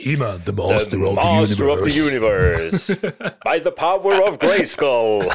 He-Man, 0.00 0.40
the 0.46 0.52
The 0.52 0.96
Master 0.96 1.68
of 1.68 1.82
the 1.84 1.92
Universe. 1.92 2.96
By 3.44 3.58
the 3.60 3.70
power 3.70 4.22
of 4.24 4.38
Grayskull. 4.38 5.28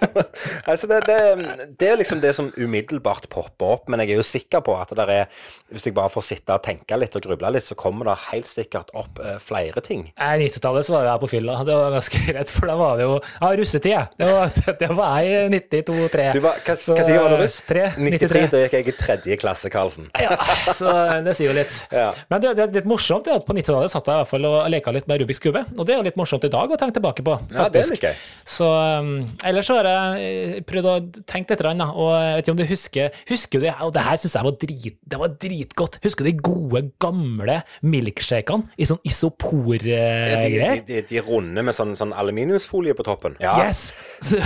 altså 0.70 0.86
det, 0.86 1.00
det, 1.08 1.18
det 1.80 1.88
er 1.88 1.96
liksom 1.96 2.20
det 2.20 2.34
som 2.36 2.52
umiddelbart 2.56 3.30
popper 3.32 3.78
opp, 3.78 3.88
men 3.88 4.02
jeg 4.04 4.12
er 4.12 4.20
jo 4.20 4.26
sikker 4.26 4.60
på 4.64 4.76
at 4.76 4.92
det 4.92 5.08
er 5.08 5.30
Hvis 5.72 5.86
jeg 5.86 5.94
bare 5.96 6.12
får 6.12 6.26
sitte 6.26 6.52
og 6.52 6.64
tenke 6.66 6.96
litt 7.00 7.16
og 7.16 7.24
gruble 7.24 7.54
litt, 7.56 7.64
så 7.68 7.76
kommer 7.78 8.10
det 8.10 8.18
helt 8.28 8.50
sikkert 8.50 8.92
opp 8.92 9.20
uh, 9.24 9.38
flere 9.40 9.80
ting. 9.80 10.10
I 10.20 10.36
90-tallet 10.44 10.84
så 10.84 10.98
var 10.98 11.08
jeg 11.08 11.22
på 11.24 11.32
fylla. 11.32 11.56
Det 11.64 11.76
var 11.78 11.96
ganske 11.96 12.22
greit, 12.28 12.52
for 12.52 12.68
da 12.68 12.76
var 12.76 13.00
det 13.00 13.08
jo 13.08 13.16
Ja, 13.22 13.52
russetid, 13.56 13.92
jeg. 13.94 14.12
Det 14.20 14.28
var, 14.28 14.76
det 14.82 14.90
var 14.98 15.24
jeg 15.24 15.52
i 15.62 15.82
92-3. 15.82 16.26
Du 16.36 16.40
var, 16.44 16.58
hva, 16.66 16.76
hva 16.76 17.06
tid 17.06 17.16
var 17.16 17.34
du 17.34 17.36
russ? 17.42 17.58
3, 17.68 17.84
93. 17.98 18.18
93. 18.18 18.42
Da 18.52 18.62
gikk 18.64 18.76
jeg 18.78 18.88
i 18.88 18.96
tredje 18.98 19.38
klasse, 19.42 19.70
Karlsen. 19.72 20.08
Ja, 20.22 20.36
så 20.74 20.92
det 21.24 21.34
sier 21.38 21.52
jo 21.52 21.56
litt. 21.56 21.78
Ja. 21.94 22.10
Men 22.32 22.42
det, 22.44 22.54
det 22.58 22.66
er 22.66 22.76
litt 22.80 22.88
morsomt 22.90 23.26
det 23.28 23.34
at 23.36 23.46
på 23.48 23.56
90-tallet 23.56 23.92
satt 23.92 24.08
jeg 24.08 24.18
i 24.18 24.22
hvert 24.22 24.32
fall 24.32 24.48
og 24.48 24.58
leka 24.72 24.94
litt 24.94 25.08
med 25.10 25.22
Rubiks 25.22 25.42
kube. 25.42 25.64
Og 25.76 25.86
det 25.88 25.96
er 25.96 26.02
jo 26.02 26.06
litt 26.08 26.18
morsomt 26.20 26.46
i 26.48 26.52
dag 26.52 26.72
å 26.72 26.78
tenke 26.80 26.96
tilbake 26.98 27.24
på, 27.26 27.36
Ja, 27.52 27.68
det 27.72 27.84
faktisk. 27.84 28.06
gøy. 28.06 28.22
Så 28.54 28.68
um, 28.68 29.12
ellers 29.46 29.68
så 29.70 29.78
har 29.78 29.88
jeg 29.90 30.32
eh, 30.32 30.58
prøvd 30.68 30.90
å 30.90 30.96
tenke 31.28 31.56
litt, 31.56 31.64
da, 31.82 31.88
og 31.92 32.12
jeg 32.16 32.36
vet 32.36 32.44
ikke 32.46 32.54
om 32.56 32.60
du 32.60 32.66
husker 32.68 33.20
Husker 33.28 33.62
du, 33.62 33.68
og 33.84 33.92
det 33.94 34.02
her 34.04 34.18
syns 34.20 34.34
jeg 34.36 34.46
var, 34.46 34.56
drit, 34.62 34.96
det 35.08 35.18
var 35.20 35.34
dritgodt, 35.42 35.98
husker 36.04 36.26
du 36.26 36.30
de 36.30 36.44
gode, 36.44 36.82
gamle 37.02 37.58
milkshakene 37.86 38.72
i 38.76 38.86
sånn 38.88 39.00
De, 39.02 39.78
de, 39.82 40.82
de, 40.88 41.02
de 41.08 41.22
runde 41.24 41.64
med 41.64 41.76
sånn, 41.76 41.94
sånn 41.98 42.12
aluminiumsfolie 42.16 42.96
på 42.98 43.06
toppen. 43.06 43.36
Ja. 43.42 43.54
Yes! 43.66 43.90
Så, 44.26 44.38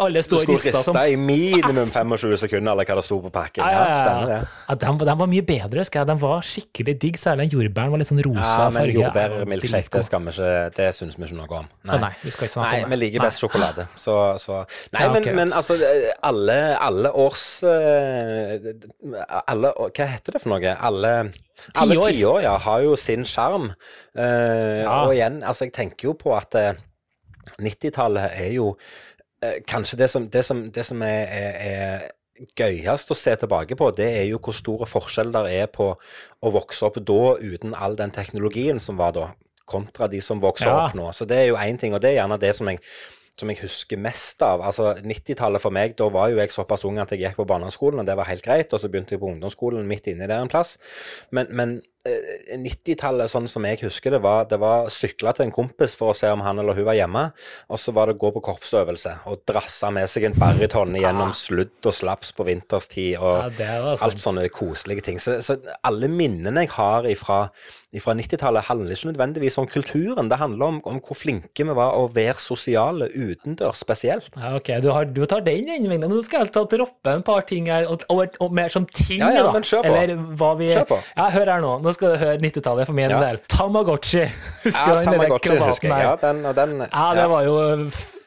alle 0.00 0.22
står 0.24 0.44
skulle 0.44 0.59
rista 0.66 0.82
som 0.86 0.96
i 1.02 1.16
minimum 1.16 1.90
25 1.90 2.36
sekunder, 2.44 2.72
eller 2.72 2.84
hva 2.88 2.96
det 3.00 3.04
sto 3.06 3.18
på 3.24 3.30
pakken. 3.34 3.64
Ja, 3.64 3.70
Ja, 3.70 3.80
ja, 3.80 3.90
ja. 3.90 3.98
stemmer 4.04 4.26
det. 4.30 4.38
Ja, 4.68 4.74
de, 4.82 5.06
de 5.10 5.14
var 5.22 5.30
mye 5.32 5.42
bedre, 5.48 5.78
husker 5.84 6.00
jeg. 6.00 6.08
Den 6.12 6.20
var 6.20 6.40
skikkelig 6.46 6.94
digg, 7.02 7.18
særlig 7.18 7.46
den 7.48 7.54
jordbæren 7.58 7.90
var 7.94 7.98
litt 8.02 8.10
sånn 8.12 8.22
rosa 8.26 8.56
Ja, 8.66 8.70
men 8.70 8.90
jordbærmilkshake, 8.94 9.90
det, 9.96 10.04
skal 10.06 10.24
vi 10.26 10.34
ikke, 10.36 10.52
det 10.76 10.88
syns 10.94 11.18
vi 11.18 11.24
ikke 11.28 11.38
noe 11.40 11.58
om. 11.62 11.68
Nei, 11.90 11.98
nei, 12.06 12.12
vi 12.22 12.30
skal 12.34 12.48
ikke 12.48 12.58
snakke 12.58 12.70
Nei, 12.70 12.82
om 12.84 12.90
det. 12.90 12.96
vi 12.98 13.00
liker 13.04 13.18
Nei. 13.22 13.26
best 13.28 13.44
sjokolade. 13.44 13.86
Så, 13.96 14.16
så 14.42 14.62
Nei, 14.92 15.02
Ja, 15.04 15.12
men, 15.12 15.22
ok, 15.22 15.34
men 15.40 15.52
altså, 15.52 15.78
alle, 16.22 16.58
alle 16.80 17.12
års 17.12 17.44
eh, 17.66 18.70
Alle 19.46 19.72
Hva 19.76 20.06
heter 20.16 20.36
det 20.36 20.42
for 20.42 20.54
noe? 20.54 20.76
Alle 20.80 21.14
alle 21.76 21.94
Tiår. 22.00 22.38
ja, 22.40 22.54
har 22.56 22.80
jo 22.80 22.94
sin 22.96 23.24
sjarm. 23.28 23.66
Uh, 24.16 24.80
Ja. 24.80 25.02
Og 25.04 25.12
igjen, 25.12 25.42
altså, 25.44 25.64
jeg 25.68 25.74
tenker 25.76 26.08
jo 26.08 26.14
på 26.16 26.32
at 26.32 26.54
eh, 26.56 26.72
90-tallet 27.60 28.30
er 28.40 28.52
jo 28.54 28.70
eh, 28.76 29.09
kanskje 29.66 29.96
det 29.98 30.10
som, 30.12 30.26
det 30.30 30.44
som, 30.44 30.64
det 30.70 30.84
som 30.86 31.02
er, 31.02 31.30
er, 31.32 31.52
er 31.70 32.08
gøyest 32.56 33.10
å 33.12 33.16
se 33.18 33.34
tilbake 33.36 33.76
på, 33.76 33.90
det 33.96 34.08
er 34.20 34.26
jo 34.30 34.40
hvor 34.40 34.56
store 34.56 34.88
forskjeller 34.88 35.48
det 35.48 35.58
er 35.62 35.70
på 35.72 35.90
å 35.96 36.52
vokse 36.54 36.84
opp 36.86 36.98
da 37.04 37.36
uten 37.40 37.74
all 37.76 37.96
den 37.98 38.12
teknologien 38.16 38.80
som 38.80 38.96
var 39.00 39.12
da, 39.16 39.30
kontra 39.70 40.08
de 40.10 40.20
som 40.24 40.40
vokser 40.42 40.66
Ja. 40.70 40.86
opp 40.86 40.96
nå. 40.98 41.10
Så 41.12 41.26
det 41.28 41.36
er 41.38 41.48
jo 41.52 41.56
én 41.60 41.78
ting, 41.78 41.94
og 41.94 42.00
det 42.02 42.10
er 42.12 42.22
gjerne 42.22 42.40
det 42.40 42.54
som 42.56 42.68
jeg 42.72 42.80
som 43.38 43.50
jeg 43.50 43.62
husker 43.62 44.00
mest 44.00 44.42
av. 44.44 44.62
Altså 44.66 44.92
90-tallet 45.00 45.62
for 45.62 45.74
meg, 45.74 45.94
da 45.98 46.10
var 46.12 46.32
jo 46.32 46.40
jeg 46.40 46.52
såpass 46.52 46.84
ung 46.88 46.98
at 47.00 47.12
jeg 47.14 47.22
gikk 47.22 47.38
på 47.40 47.48
barneskolen, 47.48 48.02
og 48.02 48.08
det 48.08 48.16
var 48.18 48.28
helt 48.28 48.44
greit. 48.44 48.72
Og 48.74 48.82
så 48.82 48.90
begynte 48.90 49.16
jeg 49.16 49.22
på 49.22 49.30
ungdomsskolen 49.30 49.88
midt 49.88 50.10
inni 50.10 50.28
der 50.28 50.42
en 50.42 50.50
plass. 50.50 50.74
Men, 51.34 51.48
men 51.56 51.76
eh, 52.08 52.58
90-tallet, 52.60 53.32
sånn 53.32 53.48
som 53.50 53.64
jeg 53.68 53.80
husker 53.84 54.16
det, 54.16 54.22
var 54.24 54.48
det 54.50 54.60
var 54.60 54.90
sykle 54.92 55.32
til 55.36 55.46
en 55.46 55.54
kompis 55.54 55.96
for 55.96 56.12
å 56.12 56.16
se 56.16 56.28
om 56.32 56.44
han 56.44 56.60
eller 56.60 56.76
hun 56.76 56.88
var 56.90 56.98
hjemme. 56.98 57.24
Og 57.72 57.80
så 57.80 57.94
var 57.96 58.10
det 58.10 58.18
å 58.18 58.22
gå 58.26 58.32
på 58.36 58.44
korpsøvelse 58.50 59.16
og 59.30 59.44
drasse 59.48 59.92
med 59.94 60.10
seg 60.12 60.28
en 60.28 60.36
baryton 60.40 60.98
gjennom 61.00 61.32
sludd 61.36 61.88
og 61.88 61.96
slaps 61.96 62.34
på 62.36 62.48
vinterstid. 62.50 63.16
og 63.18 63.36
Ja, 63.40 63.50
sant. 63.94 64.06
Alt 64.10 64.24
sånne 64.26 64.48
koselige 64.52 65.06
ting. 65.06 65.22
Så, 65.22 65.38
så 65.44 65.56
alle 65.86 66.10
minnene 66.12 66.66
jeg 66.66 66.74
har 66.76 67.08
ifra, 67.08 67.46
ifra 67.92 68.12
90-tallet, 68.14 68.62
handler 68.68 68.92
ikke 68.94 69.08
nødvendigvis 69.10 69.56
om 69.58 69.66
kulturen. 69.66 70.28
Det 70.30 70.36
handler 70.38 70.66
om, 70.66 70.76
om 70.86 71.00
hvor 71.02 71.18
flinke 71.18 71.64
vi 71.66 71.74
var 71.74 71.96
å 71.98 72.04
være 72.14 72.36
sosiale 72.38 73.08
utendørs 73.10 73.80
spesielt. 73.82 74.28
Ja, 74.38 74.52
ok, 74.60 74.70
du, 74.84 74.90
har, 74.94 75.08
du 75.10 75.24
tar 75.26 75.42
den 75.46 75.66
innvendingen. 75.66 76.06
Nå 76.12 76.22
skal 76.26 76.44
jeg 76.46 76.52
ta 76.54 76.62
droppe 76.70 77.16
en 77.16 77.24
par 77.26 77.42
ting 77.50 77.66
her, 77.72 77.88
og, 77.90 78.04
og, 78.14 78.36
og 78.46 78.54
mer 78.54 78.70
som 78.70 78.86
ting, 78.86 79.18
Ja, 79.24 79.32
ja, 79.34 79.42
da. 79.48 79.52
men 79.56 79.66
kjør 79.66 79.82
på. 79.88 79.96
Eller 79.96 80.14
hva 80.38 80.52
vi 80.60 80.70
Kjør 80.70 80.86
på. 80.92 81.00
Ja, 81.16 81.26
hør 81.34 81.52
her 81.56 81.64
nå. 81.66 81.74
Nå 81.82 81.96
skal 81.98 82.14
du 82.14 82.20
høre 82.22 82.38
90-tallet 82.46 82.86
for 82.92 83.00
min 83.00 83.10
Ja. 83.10 83.18
del. 83.26 83.42
Tamagotchi. 83.50 84.24
Husker 84.68 84.86
Ja, 84.86 84.94
du 84.94 85.02
den 85.02 85.12
Tamagotchi 85.12 85.48
kravaten 85.50 85.74
husker 85.74 85.90
jeg. 85.96 86.06
Ja, 86.06 86.14
den, 86.28 86.44
og 86.46 86.54
den, 86.62 86.78
Ja, 86.86 87.06
det 87.18 87.26
var 87.34 87.48
jo 87.50 87.58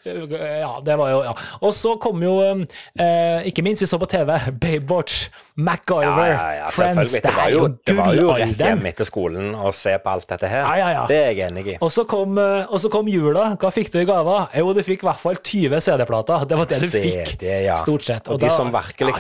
Ja, 0.05 0.79
det 0.83 0.95
var 0.99 1.09
jo 1.13 1.19
Ja. 1.23 1.33
Og 1.63 1.71
så 1.73 1.93
kom 2.01 2.19
jo 2.23 2.33
eh, 2.43 3.45
Ikke 3.47 3.63
minst, 3.63 3.81
vi 3.81 3.87
så 3.87 3.97
på 4.01 4.07
TV, 4.11 4.35
Babewatch, 4.63 5.29
MacGyver, 5.55 6.03
ja, 6.03 6.27
ja, 6.27 6.47
ja, 6.63 6.67
Friends. 6.73 7.11
Det 7.13 7.31
var 7.35 7.49
jo, 7.53 7.67
det 7.85 7.95
var 7.95 8.13
jo 8.17 8.27
rett 8.33 8.57
hjem 8.65 8.85
etter 8.89 9.05
skolen 9.07 9.51
å 9.55 9.69
se 9.75 9.93
på 10.01 10.09
alt 10.11 10.27
dette 10.33 10.49
her. 10.49 10.65
Det 11.07 11.17
er 11.21 11.29
jeg 11.37 11.51
enig 11.51 11.65
i. 11.75 11.77
Og 11.83 11.91
så, 11.93 12.03
kom, 12.09 12.35
eh, 12.41 12.65
og 12.73 12.81
så 12.81 12.89
kom 12.91 13.07
jula. 13.11 13.51
Hva 13.61 13.71
fikk 13.71 13.91
du 13.93 13.99
i 14.01 14.05
gava? 14.09 14.47
Jo, 14.57 14.73
du 14.73 14.81
fikk 14.83 15.05
i 15.05 15.07
hvert 15.07 15.21
fall 15.21 15.37
20 15.39 15.79
CD-plater. 15.85 16.47
Det 16.49 16.57
var 16.59 16.69
det 16.73 16.81
du 16.81 16.87
fikk, 16.89 17.35
stort 17.79 18.07
sett. 18.07 18.27
Og, 18.33 18.39
de, 18.41 18.49
da- 18.49 18.57
som 18.57 18.71
virkelig, 18.73 19.13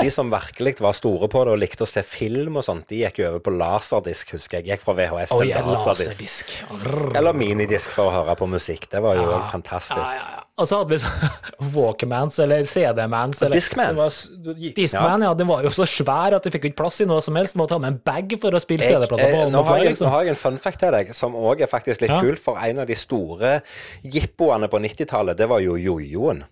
de 0.00 0.10
som 0.14 0.30
virkelig 0.32 0.76
var 0.80 0.96
store 0.96 1.28
på 1.32 1.44
det 1.44 1.56
og 1.56 1.60
likte 1.60 1.84
å 1.84 1.90
se 1.90 2.02
film 2.06 2.56
og 2.60 2.64
sånt, 2.66 2.86
de 2.88 3.02
gikk 3.02 3.18
jo 3.24 3.28
over 3.32 3.42
på 3.44 3.54
laserdisk, 3.58 4.36
husker 4.38 4.60
jeg. 4.62 4.70
Gikk 4.72 4.86
fra 4.86 4.94
VHS 4.96 5.34
til 5.34 5.52
en 5.58 5.72
laserdisk. 5.74 6.54
laserdisk. 6.70 7.16
Eller 7.18 7.32
minidisk 7.36 7.90
for 7.98 8.08
å 8.08 8.14
høre 8.20 8.38
på 8.38 8.46
musikk. 8.48 8.86
Det 8.90 9.02
var 9.02 9.18
jo 9.18 9.26
fantastisk. 9.50 10.29
Ja, 10.30 10.36
ja, 10.36 10.36
ja. 10.36 10.42
Og 10.60 10.68
så 10.68 10.78
hadde 10.78 10.90
vi 10.92 10.98
sånn 11.02 11.72
Walkmans 11.74 12.38
eller 12.44 12.62
CD-mans. 12.68 13.40
eller- 13.42 13.56
Discman. 13.56 13.88
det 13.88 13.96
var 13.96 14.74
Discman, 14.76 15.22
ja. 15.22 15.34
Den 15.34 15.46
var 15.50 15.62
jo 15.62 15.68
så 15.74 15.86
svær 15.88 16.36
at 16.36 16.42
du 16.46 16.50
fikk 16.50 16.68
ikke 16.70 16.76
plass 16.82 17.00
i 17.00 17.06
noe 17.10 17.20
som 17.22 17.34
helst. 17.36 17.54
Du 17.56 17.60
måtte 17.62 17.72
ha 17.76 17.78
med 17.82 17.94
en 17.94 18.00
bag 18.04 18.36
for 18.40 18.50
å 18.52 18.60
spille 18.62 18.84
CD-plater 18.86 19.32
på. 19.34 19.50
nå, 19.50 19.64
har 19.64 19.78
jeg, 19.78 19.88
liksom. 19.94 20.06
nå 20.06 20.10
har 20.14 20.22
jeg 20.24 20.36
en 20.36 20.40
fun 20.44 20.58
fact 20.58 20.80
til 20.80 20.90
deg, 20.92 21.14
som 21.16 21.34
òg 21.34 21.60
er 21.62 21.66
faktisk 21.66 22.00
litt 22.04 22.10
Ja. 22.10 22.20
kult. 22.22 22.38
For 22.38 22.58
en 22.58 22.78
av 22.78 22.86
de 22.86 22.94
store 22.94 23.62
jippoene 24.04 24.68
på 24.70 24.78
90-tallet, 24.80 25.36
det 25.36 25.48
var 25.48 25.60
jo 25.60 25.74
jojoen. 25.76 26.44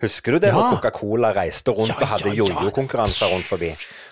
Husker 0.00 0.32
du 0.32 0.38
det 0.46 0.52
Ja. 0.54 0.70
Coca-Cola 0.72 1.32
reiste 1.36 1.74
rundt 1.76 1.92
Ja, 1.92 1.98
og 2.00 2.08
hadde 2.14 2.32
ja, 2.32 2.38
jojo-konkurranser 2.40 3.32
rundt 3.34 3.44
forbi? 3.44 3.70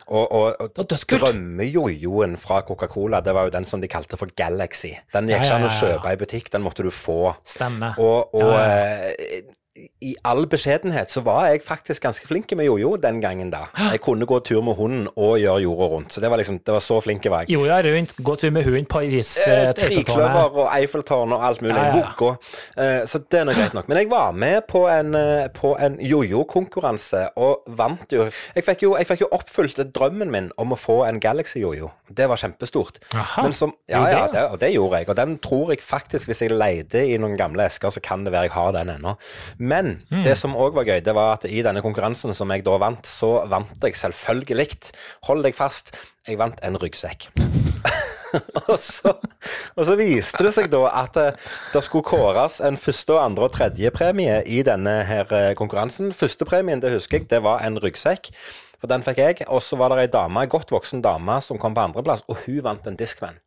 Og, 0.08 0.32
og, 0.32 0.78
og 0.78 0.86
drømmejojoen 0.88 2.36
fra 2.40 2.60
Coca-Cola, 2.64 3.20
det 3.24 3.34
var 3.36 3.48
jo 3.48 3.54
den 3.56 3.64
som 3.68 3.80
de 3.80 3.88
kalte 3.88 4.16
for 4.20 4.28
Galaxy. 4.36 4.94
Den 5.12 5.28
gikk 5.28 5.44
ikke 5.44 5.58
an 5.58 5.68
å 5.68 5.72
kjøpe 5.80 6.12
i 6.12 6.20
butikk, 6.20 6.50
den 6.52 6.64
måtte 6.64 6.84
du 6.84 6.90
få. 6.92 7.34
Stemmer. 7.44 7.96
Og, 8.00 8.34
og 8.36 8.54
eh, 8.56 9.42
i 10.00 10.14
all 10.26 10.46
beskjedenhet 10.50 11.10
så 11.10 11.20
var 11.26 11.48
jeg 11.48 11.62
faktisk 11.66 12.02
ganske 12.02 12.26
flink 12.26 12.52
med 12.56 12.66
jojo 12.68 12.96
den 13.02 13.20
gangen 13.22 13.50
da. 13.52 13.66
Jeg 13.92 14.00
kunne 14.04 14.26
gå 14.26 14.38
tur 14.46 14.62
med 14.66 14.74
hunden 14.78 15.08
og 15.16 15.38
gjøre 15.38 15.62
jorda 15.64 15.88
rundt. 15.94 16.12
Så 16.14 16.22
det 16.22 16.30
var 16.30 16.40
liksom, 16.40 16.58
det 16.66 16.74
var 16.74 16.82
så 16.84 17.00
flink 17.04 17.24
jeg 17.26 17.32
var. 17.32 17.48
Jorda 17.50 17.80
rundt. 17.86 18.14
Gå 18.24 18.34
tur 18.40 18.50
med 18.54 18.64
hunden, 18.64 18.86
Paris, 18.86 19.36
Eh, 19.46 19.68
eh, 19.68 19.74
Trikløver 19.74 20.56
og 20.62 20.68
Eiffeltårn 20.76 21.32
og 21.32 21.44
alt 21.46 21.62
mulig. 21.62 21.76
Ja, 21.76 21.84
ja, 21.86 22.08
Vugga. 22.18 22.30
Eh, 22.76 23.06
så 23.06 23.20
det 23.30 23.40
er 23.40 23.46
nå 23.48 23.54
greit 23.56 23.74
nok. 23.76 23.88
Men 23.88 24.00
jeg 24.02 24.10
var 24.10 24.32
med 24.32 24.60
på 24.68 24.84
en, 24.90 25.14
eh, 25.14 25.48
på 25.54 25.74
en 25.80 25.98
jojo-konkurranse 26.00 27.28
og 27.36 27.62
vant 27.78 28.12
jo. 28.12 28.28
Jeg 28.56 28.64
fikk 28.66 28.82
jo, 28.86 28.94
jeg 28.98 29.06
fikk 29.10 29.24
jo 29.26 29.30
oppfylt 29.34 29.82
drømmen 29.94 30.30
min 30.32 30.50
om 30.58 30.74
å 30.74 30.78
få 30.78 31.02
en 31.08 31.20
Galaxy-jojo. 31.20 31.90
Det 32.08 32.28
var 32.28 32.40
kjempestort. 32.40 32.98
Aha. 33.14 33.42
Men 33.42 33.52
som, 33.52 33.74
ja, 33.88 34.02
ja, 34.08 34.26
det, 34.32 34.44
og 34.52 34.58
det 34.62 34.72
gjorde 34.74 35.02
jeg. 35.02 35.08
Og 35.12 35.16
den 35.16 35.38
tror 35.44 35.72
jeg 35.74 35.82
faktisk, 35.84 36.30
hvis 36.30 36.42
jeg 36.42 36.54
leide 36.54 37.04
i 37.06 37.18
noen 37.20 37.36
gamle 37.38 37.66
esker, 37.68 37.92
så 37.94 38.02
kan 38.02 38.24
det 38.24 38.32
være 38.32 38.48
jeg 38.48 38.56
har 38.56 38.72
den 38.72 38.94
ennå. 38.96 39.14
Men 39.68 39.98
mm. 40.08 40.22
det 40.24 40.36
som 40.40 40.56
òg 40.56 40.76
var 40.78 40.88
gøy, 40.88 41.00
det 41.04 41.14
var 41.16 41.36
at 41.36 41.46
i 41.48 41.62
denne 41.64 41.82
konkurransen 41.84 42.34
som 42.36 42.50
jeg 42.54 42.64
da 42.66 42.76
vant, 42.80 43.08
så 43.08 43.42
vant 43.50 43.84
jeg 43.84 43.98
selvfølgelig, 43.98 44.92
hold 45.28 45.44
deg 45.44 45.56
fast, 45.58 45.92
jeg 46.28 46.40
vant 46.40 46.60
en 46.64 46.78
ryggsekk. 46.80 47.28
og, 48.68 48.76
så, 48.80 49.14
og 49.76 49.88
så 49.88 49.96
viste 49.98 50.44
det 50.44 50.52
seg 50.56 50.70
da 50.72 50.82
at 51.02 51.18
eh, 51.20 51.50
det 51.72 51.82
skulle 51.86 52.06
kåres 52.06 52.60
en 52.64 52.78
første, 52.80 53.16
og 53.16 53.24
andre 53.24 53.48
og 53.48 53.54
tredje 53.56 53.92
premie 53.94 54.40
i 54.46 54.62
denne 54.66 55.00
her 55.08 55.28
eh, 55.34 55.52
konkurransen. 55.58 56.12
Førstepremien, 56.16 56.82
det 56.84 56.94
husker 56.96 57.20
jeg, 57.20 57.30
det 57.32 57.42
var 57.46 57.64
en 57.66 57.80
ryggsekk. 57.82 58.32
For 58.78 58.90
den 58.90 59.02
fikk 59.02 59.18
jeg. 59.22 59.42
Og 59.50 59.62
så 59.64 59.78
var 59.80 59.92
det 59.92 60.06
ei 60.06 60.12
dame, 60.12 60.44
ei 60.44 60.50
godt 60.50 60.72
voksen 60.74 61.02
dame 61.04 61.40
som 61.44 61.58
kom 61.60 61.74
på 61.76 61.88
andreplass, 61.88 62.24
og 62.30 62.44
hun 62.46 62.62
vant 62.66 62.86
en 62.86 62.98
Discman. 62.98 63.40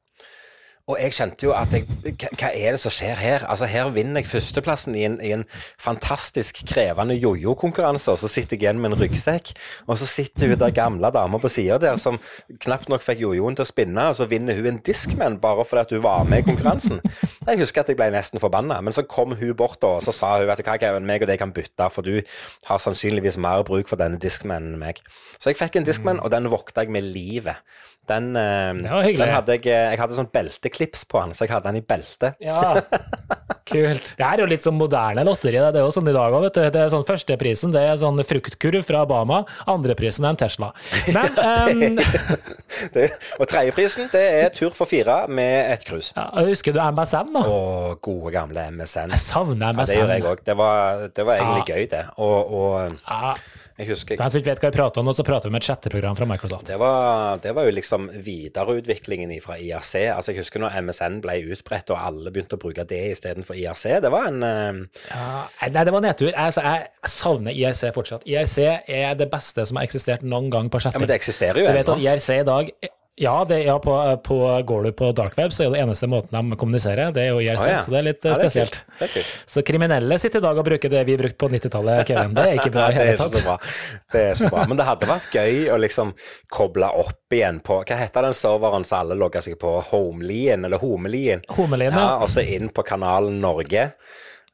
Og 0.90 0.98
jeg 1.00 1.14
kjente 1.14 1.46
jo 1.46 1.54
at 1.56 1.74
jeg, 1.76 1.86
hva, 2.04 2.50
er 2.50 2.76
det 2.76 2.80
som 2.82 2.94
skjer 2.94 3.20
her? 3.20 3.46
Altså 3.50 3.68
Her 3.70 3.92
vinner 3.94 4.24
jeg 4.24 4.32
førsteplassen 4.32 4.96
i 4.98 5.06
en, 5.08 5.20
i 5.22 5.34
en 5.36 5.46
fantastisk 5.82 6.64
krevende 6.68 7.16
jojo-konkurranse, 7.20 8.12
og 8.12 8.20
så 8.22 8.30
sitter 8.32 8.58
jeg 8.58 8.66
igjen 8.66 8.82
med 8.82 8.92
en 8.92 9.00
ryggsekk. 9.02 9.54
Og 9.88 10.00
så 10.02 10.10
sitter 10.10 10.52
hun 10.52 10.60
der 10.62 10.74
gamle 10.76 11.12
dama 11.14 11.40
på 11.42 11.52
sida 11.52 11.78
der 11.82 12.00
som 12.02 12.20
knapt 12.66 12.90
nok 12.92 13.06
fikk 13.06 13.22
jojoen 13.24 13.58
til 13.58 13.66
å 13.66 13.70
spinne, 13.70 14.08
og 14.12 14.18
så 14.20 14.28
vinner 14.32 14.58
hun 14.58 14.72
en 14.74 14.82
Discman 14.86 15.40
bare 15.42 15.66
fordi 15.68 15.86
at 15.86 15.96
hun 15.96 16.04
var 16.06 16.26
med 16.30 16.44
i 16.44 16.48
konkurransen. 16.50 17.02
Jeg 17.48 17.62
husker 17.62 17.84
at 17.84 17.92
jeg 17.92 18.00
ble 18.00 18.10
nesten 18.14 18.42
forbanna, 18.42 18.80
men 18.82 18.96
så 18.96 19.06
kom 19.08 19.36
hun 19.38 19.56
bort 19.58 19.80
da, 19.82 19.96
og 20.00 20.06
så 20.06 20.14
sa 20.16 20.34
hun 20.40 20.50
vet 20.50 20.62
du 20.62 20.68
hva, 20.68 20.78
Kevin, 20.82 21.08
meg 21.08 21.24
og 21.24 21.32
deg 21.32 21.42
kan 21.42 21.54
bytte, 21.56 21.88
for 21.94 22.06
du 22.06 22.20
har 22.68 22.82
sannsynligvis 22.82 23.40
mer 23.42 23.66
bruk 23.68 23.90
for 23.92 24.02
denne 24.02 24.20
Discmanen 24.22 24.76
enn 24.76 24.82
meg. 24.82 25.02
Så 25.40 25.52
jeg 25.52 25.60
fikk 25.60 25.80
en 25.80 25.88
Discman, 25.88 26.22
og 26.22 26.32
den 26.34 26.50
vokta 26.52 26.86
jeg 26.86 26.94
med 26.94 27.08
livet. 27.14 27.62
Den, 28.10 28.32
eh, 28.36 28.74
den 28.74 29.30
hadde 29.32 29.54
jeg, 29.56 29.66
jeg 29.70 30.00
hadde 30.02 30.16
sånn 30.18 30.28
belteklips 30.34 31.06
på 31.08 31.20
den, 31.22 31.36
så 31.38 31.46
jeg 31.46 31.52
hadde 31.54 31.70
den 31.70 31.78
i 31.80 31.86
beltet. 31.86 32.34
Ja, 32.44 32.82
kult. 33.72 34.10
Det 34.18 34.26
er 34.26 34.42
jo 34.42 34.48
litt 34.50 34.66
sånn 34.66 34.76
moderne 34.76 35.24
lotteri. 35.24 35.54
Det 35.62 35.70
Det 35.76 35.80
er 35.80 35.86
jo 35.86 35.94
sånn 35.96 36.10
i 36.10 36.16
dag 36.16 36.34
òg, 36.34 36.42
vet 36.48 36.58
du. 36.58 36.64
Det 36.74 36.82
er 36.82 36.90
sånn 36.92 37.06
Førsteprisen 37.08 37.72
det 37.72 37.84
er 37.88 38.00
sånn 38.02 38.20
fruktkurv 38.28 38.84
fra 38.90 39.06
Bama. 39.08 39.44
Andreprisen 39.72 40.26
er 40.28 40.34
en 40.34 40.40
Tesla. 40.42 40.72
Men 41.14 42.02
ja, 42.02 42.02
Det, 42.96 43.06
og 43.40 43.48
tredjeprisen 43.52 44.10
det 44.12 44.26
er 44.42 44.52
tur 44.56 44.74
for 44.76 44.90
fire 44.90 45.22
med 45.30 45.72
et 45.76 45.86
cruise. 45.88 46.12
ja, 46.18 46.26
husker 46.48 46.74
du 46.76 46.82
MSN, 46.82 47.32
da? 47.38 47.46
Å, 47.48 47.96
gode 48.04 48.34
gamle 48.36 48.66
MSN. 48.76 49.14
Jeg 49.16 49.24
savner 49.24 49.76
MSN. 49.78 49.80
Ja, 49.80 49.86
det 49.86 50.00
gjør 50.02 50.14
jeg 50.18 50.28
òg. 50.34 50.44
Det, 50.50 50.58
var- 50.58 51.08
det 51.16 51.26
var 51.30 51.40
egentlig 51.40 51.64
Ja. 51.70 51.76
gøy, 51.76 51.90
det. 51.96 52.04
Og, 52.18 52.54
og 52.60 53.00
Ja, 53.08 53.36
jeg 53.82 53.90
husker 53.92 54.16
ikke. 54.16 54.22
den 54.24 54.34
som 54.34 54.42
ikke 54.42 54.52
vet 54.52 54.62
hva 54.64 54.72
vi 54.72 54.78
prater 54.78 55.02
om 55.02 55.10
og 55.12 55.18
så 55.18 55.26
prater 55.28 55.50
vi 55.50 55.54
om 55.54 55.60
et 55.60 55.68
chatteprogram 55.68 56.18
fra 56.20 56.28
Microsoft. 56.30 56.68
det 56.70 56.78
var, 56.82 57.42
det 57.44 57.56
var 57.58 57.68
jo 57.68 57.74
liksom 57.76 58.08
videreutviklingen 58.28 59.34
fra 59.44 59.58
IRC. 59.58 59.94
Altså 60.14 60.36
Jeg 60.36 60.44
husker 60.44 60.64
når 60.64 60.78
MSN 60.86 61.20
ble 61.24 61.38
utbredt 61.56 61.92
og 61.94 62.00
alle 62.00 62.34
begynte 62.34 62.60
å 62.60 62.62
bruke 62.62 62.86
det 62.88 63.02
istedenfor 63.16 63.58
IRC. 63.58 63.86
Det 64.06 64.14
var 64.14 64.30
en 64.30 64.46
uh... 64.46 64.82
Ja, 65.10 65.28
nei, 65.74 65.86
det 65.88 65.96
var 65.96 66.06
nedtur. 66.06 66.30
Jeg, 66.30 66.38
altså, 66.38 66.62
jeg 66.62 67.14
savner 67.18 67.58
IRC 67.58 67.84
fortsatt. 67.98 68.26
IRC 68.30 68.58
er 68.88 69.20
det 69.20 69.30
beste 69.32 69.66
som 69.68 69.80
har 69.82 69.90
eksistert 69.90 70.26
noen 70.26 70.52
gang 70.54 70.72
på 70.72 70.82
Ja, 70.82 70.94
men 70.98 71.10
det 71.10 71.20
eksisterer 71.20 71.62
jo 71.62 71.68
Du 71.68 71.74
vet 71.74 71.88
ennå. 71.88 71.98
at 72.00 72.22
IRC 72.22 72.30
i 72.42 72.48
dag 72.48 72.74
ja, 73.22 73.36
det, 73.46 73.60
ja 73.68 73.76
på, 73.80 73.94
på, 74.26 74.38
går 74.66 74.84
du 74.88 74.92
på 74.98 75.12
dark 75.18 75.36
web, 75.38 75.54
så 75.54 75.68
er 75.68 75.76
det 75.76 75.82
eneste 75.84 76.08
måten 76.10 76.34
de 76.34 76.58
kommuniserer, 76.58 77.12
det 77.14 77.22
er 77.28 77.30
jo 77.36 77.40
IRC. 77.44 77.62
ah, 77.62 77.70
ja. 77.76 77.82
Så 77.86 77.94
det 77.94 78.00
er 78.02 78.06
litt 78.08 78.26
eh, 78.26 78.32
Ja, 78.32 78.38
det 78.40 78.48
er 78.48 78.50
spesielt. 78.50 78.80
kult. 78.82 79.04
Er 79.06 79.12
kult. 79.14 79.32
Så 79.54 79.64
kriminelle 79.68 80.18
sitter 80.24 80.42
i 80.42 80.46
dag 80.48 80.58
og 80.62 80.66
bruker 80.66 80.94
det 80.96 81.04
vi 81.08 81.18
brukte 81.22 81.38
på 81.46 81.50
90-tallet, 81.54 82.02
Kevin. 82.10 82.34
Det 82.38 82.46
er 82.50 82.58
ikke 82.60 82.74
bra 82.74 82.88
i 82.90 82.96
hele 83.00 83.16
tatt. 83.22 83.70
Det 84.16 84.26
er 84.32 84.42
så 84.42 84.50
bra. 84.52 84.66
Men 84.72 84.82
det 84.82 84.90
hadde 84.90 85.12
vært 85.14 85.38
gøy 85.38 85.62
å 85.76 85.80
liksom 85.86 86.14
koble 86.52 86.90
opp 87.06 87.38
igjen 87.38 87.62
på 87.66 87.80
Hva 87.86 88.02
heter 88.02 88.28
den 88.30 88.38
serveren 88.42 88.84
som 88.90 89.04
alle 89.06 89.20
logger 89.22 89.46
seg 89.46 89.60
på? 89.62 89.78
Homelien, 89.94 90.66
eller 90.68 90.82
Homelien? 90.82 91.46
Homelien, 91.56 91.94
Ja, 91.98 92.18
og 92.24 92.30
så 92.34 92.42
inn 92.44 92.70
på 92.74 92.84
kanalen 92.90 93.38
Norge. 93.44 93.92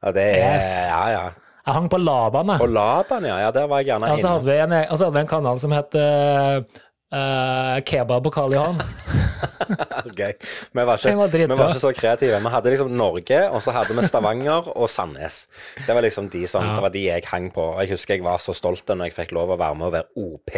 Og 0.03 0.13
det 0.13 0.27
er 0.37 0.57
Yes. 0.59 0.71
Ja, 0.91 1.03
ja. 1.15 1.25
Jeg 1.67 1.75
hang 1.75 1.87
på 1.91 1.97
Laban, 1.99 2.47
jeg. 2.53 2.61
På 2.61 2.67
Laban, 2.71 3.25
ja. 3.27 3.39
ja. 3.43 3.47
Der 3.51 3.65
var 3.67 3.81
jeg 3.81 3.89
gjerne 3.89 4.07
Ja, 4.07 4.15
så 4.15 4.21
inne. 4.21 4.29
hadde 4.37 4.47
vi 4.47 4.59
en, 4.63 4.75
og 4.87 4.93
så 5.01 5.07
hadde 5.09 5.17
vi 5.17 5.23
en 5.25 5.31
kanal 5.33 5.57
som 5.59 5.73
het 5.75 5.97
eh, 5.99 6.83
eh, 7.13 7.77
Kebab 7.87 8.25
og 8.29 8.33
Karl 8.35 8.55
Johan. 8.55 8.81
Gøy. 10.17 10.33
Vi 10.73 10.85
var, 10.85 10.97
ikke, 10.97 11.13
var 11.17 11.27
vi 11.33 11.45
var 11.47 11.69
ikke 11.69 11.81
så 11.83 11.91
kreative. 11.95 12.39
Vi 12.41 12.51
hadde 12.53 12.73
liksom 12.73 12.91
Norge, 12.97 13.41
og 13.51 13.61
så 13.63 13.73
hadde 13.75 13.95
vi 13.97 14.07
Stavanger 14.07 14.71
og 14.73 14.89
Sandnes. 14.89 15.43
Det 15.85 15.93
var 15.95 16.01
liksom 16.05 16.29
de 16.33 16.45
som, 16.49 16.65
Ja. 16.65 16.75
det 16.77 16.85
var 16.87 16.93
de 16.95 17.05
jeg 17.05 17.27
hang 17.31 17.51
på. 17.53 17.61
Og 17.75 17.79
jeg 17.83 17.93
husker 17.95 18.15
jeg 18.17 18.25
var 18.25 18.41
så 18.41 18.55
stolt 18.57 18.87
når 18.87 19.09
jeg 19.11 19.17
fikk 19.19 19.35
lov 19.37 19.53
å 19.53 19.59
være 19.59 19.75
med 19.79 19.89
og 19.89 19.95
være 19.97 20.09
OP, 20.23 20.51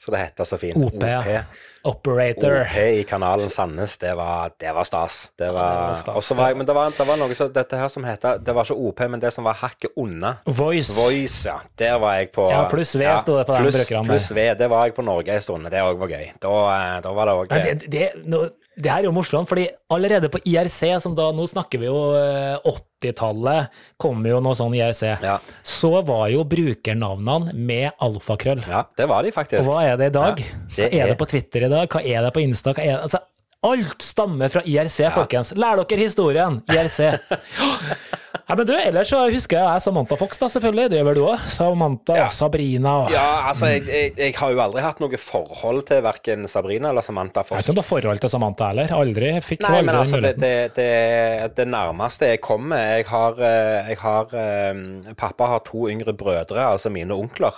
så 0.00 0.14
det 0.14 0.24
heter 0.24 0.48
så 0.48 0.60
fint. 0.60 0.78
OP, 0.80 1.02
ja. 1.02 1.44
Operator. 1.84 2.60
OP 2.64 2.76
i 2.76 3.02
kanalen 3.08 3.50
Sandnes, 3.52 3.96
det 4.00 4.14
var, 4.16 4.50
det 4.60 4.72
var 4.74 4.84
stas. 4.88 5.30
Det 5.38 5.50
var, 5.52 5.92
det 5.94 6.14
var 6.14 6.36
var 6.36 6.48
jeg, 6.48 6.56
men 6.56 6.66
det 6.66 6.74
var, 6.74 6.90
det 6.98 7.06
var 7.08 7.20
noe 7.20 7.36
så, 7.36 7.48
dette 7.52 7.76
her 7.76 7.88
som 7.92 8.04
heter 8.08 8.38
Det 8.44 8.54
var 8.56 8.64
ikke 8.64 8.76
OP, 8.88 9.00
men 9.12 9.20
det 9.20 9.32
som 9.34 9.44
var 9.44 9.58
hakket 9.60 9.92
unna. 10.00 10.34
Voice. 10.46 10.96
Voice, 10.96 11.44
ja. 11.48 11.58
Der 11.78 11.98
var 12.02 12.16
jeg 12.18 12.32
på 12.32 12.48
Ja, 12.50 12.64
pluss 12.72 12.94
V 12.96 13.04
sto 13.20 13.36
det 13.38 13.46
på 13.46 13.58
den 13.58 13.70
brukeren. 13.70 14.08
Pluss 14.08 14.30
V, 14.32 14.48
det 14.58 14.70
var 14.72 14.88
jeg 14.88 14.96
på 14.96 15.04
Norge 15.06 15.36
en 15.36 15.44
stund. 15.44 15.70
Det 15.70 15.82
òg 15.84 16.00
var 16.00 16.14
gøy. 16.16 16.28
Da, 16.40 16.54
eh, 16.74 17.00
da 17.04 17.12
var 17.20 17.30
det 17.30 17.34
òg 17.42 17.54
det, 17.54 17.90
det, 17.92 18.10
nå- 18.24 18.48
det 18.76 18.90
her 18.90 19.02
er 19.04 19.08
jo 19.08 19.12
morsomt, 19.14 19.48
fordi 19.48 19.68
allerede 19.94 20.28
på 20.32 20.40
IRC, 20.50 21.00
som 21.02 21.14
da 21.14 21.28
nå 21.32 21.44
snakker 21.46 21.78
vi 21.82 21.86
jo 21.86 21.98
eh, 22.18 22.56
80-tallet, 23.04 23.68
kom 24.00 24.24
jo 24.26 24.40
noe 24.42 24.54
sånn 24.58 24.74
IRC, 24.74 25.02
Ja. 25.22 25.36
så 25.62 25.92
var 26.06 26.28
jo 26.32 26.42
brukernavnene 26.44 27.54
med 27.54 27.92
alfakrøll. 28.02 28.64
Ja, 28.66 28.84
det 28.96 29.06
var 29.08 29.22
de 29.22 29.30
faktisk. 29.36 29.62
Og 29.62 29.70
hva 29.74 29.84
er 29.92 29.96
det 30.00 30.10
i 30.10 30.16
dag? 30.18 30.40
Ja, 30.40 30.58
hva 30.58 30.74
det 30.76 30.88
er 30.92 31.04
er- 31.04 31.12
det 31.14 31.18
på 31.20 31.28
Twitter 31.30 31.66
i 31.68 31.70
dag? 31.70 31.88
Hva 31.88 32.02
er 32.04 32.22
det 32.26 32.32
på 32.34 32.42
Insta? 32.42 32.74
Hva 32.74 32.82
er 32.82 32.96
det? 32.96 33.02
Altså, 33.06 33.22
alt 33.64 34.02
stammer 34.02 34.50
fra 34.52 34.60
IRC, 34.66 34.98
folkens. 35.14 35.54
Lær 35.56 35.80
dere 35.84 36.00
historien! 36.02 36.62
IRC. 36.68 37.14
Ja, 38.44 38.54
men 38.58 38.66
du, 38.68 38.74
ellers 38.76 39.08
så 39.08 39.22
husker 39.32 39.56
jeg 39.56 39.82
Samantha 39.84 40.16
Fox, 40.20 40.36
da, 40.40 40.50
selvfølgelig. 40.52 40.90
Det 40.92 40.98
gjør 40.98 41.06
vel 41.08 41.16
du 41.16 41.22
òg? 41.30 41.44
Samantha, 41.48 42.16
Ja. 42.18 42.26
Sabrina 42.34 42.90
og 43.04 43.12
Ja, 43.14 43.48
altså, 43.48 43.70
jeg, 43.72 43.86
jeg, 43.88 44.10
jeg 44.18 44.34
har 44.36 44.52
jo 44.52 44.60
aldri 44.60 44.82
hatt 44.84 45.00
noe 45.00 45.20
forhold 45.20 45.80
til 45.88 46.02
verken 46.04 46.44
Sabrina 46.50 46.90
eller 46.92 47.04
Samantha 47.06 47.40
Fox. 47.40 47.56
Jeg 47.56 47.62
vet 47.62 47.64
ikke 47.64 47.72
om 47.72 47.78
du 47.78 47.82
har 47.82 47.88
forhold 47.88 48.20
til 48.20 48.32
Samantha 48.34 48.68
heller. 48.68 48.92
Aldri. 48.98 49.30
Fikk 49.44 49.64
Nei, 49.64 49.70
aldri 49.78 49.86
men 49.88 50.00
altså, 50.02 50.20
det, 50.20 50.34
det, 50.42 50.52
det, 50.76 51.54
det 51.56 51.66
nærmeste 51.72 52.28
jeg 52.34 52.42
kommer 52.44 52.84
Jeg 52.98 53.06
har, 53.08 53.40
eh, 53.40 53.88
jeg 53.94 53.98
har 54.02 54.36
um, 54.76 54.84
Pappa 55.16 55.48
har 55.54 55.64
to 55.64 55.88
yngre 55.88 56.12
brødre, 56.12 56.60
altså 56.74 56.92
mine 56.92 57.16
onkler. 57.16 57.56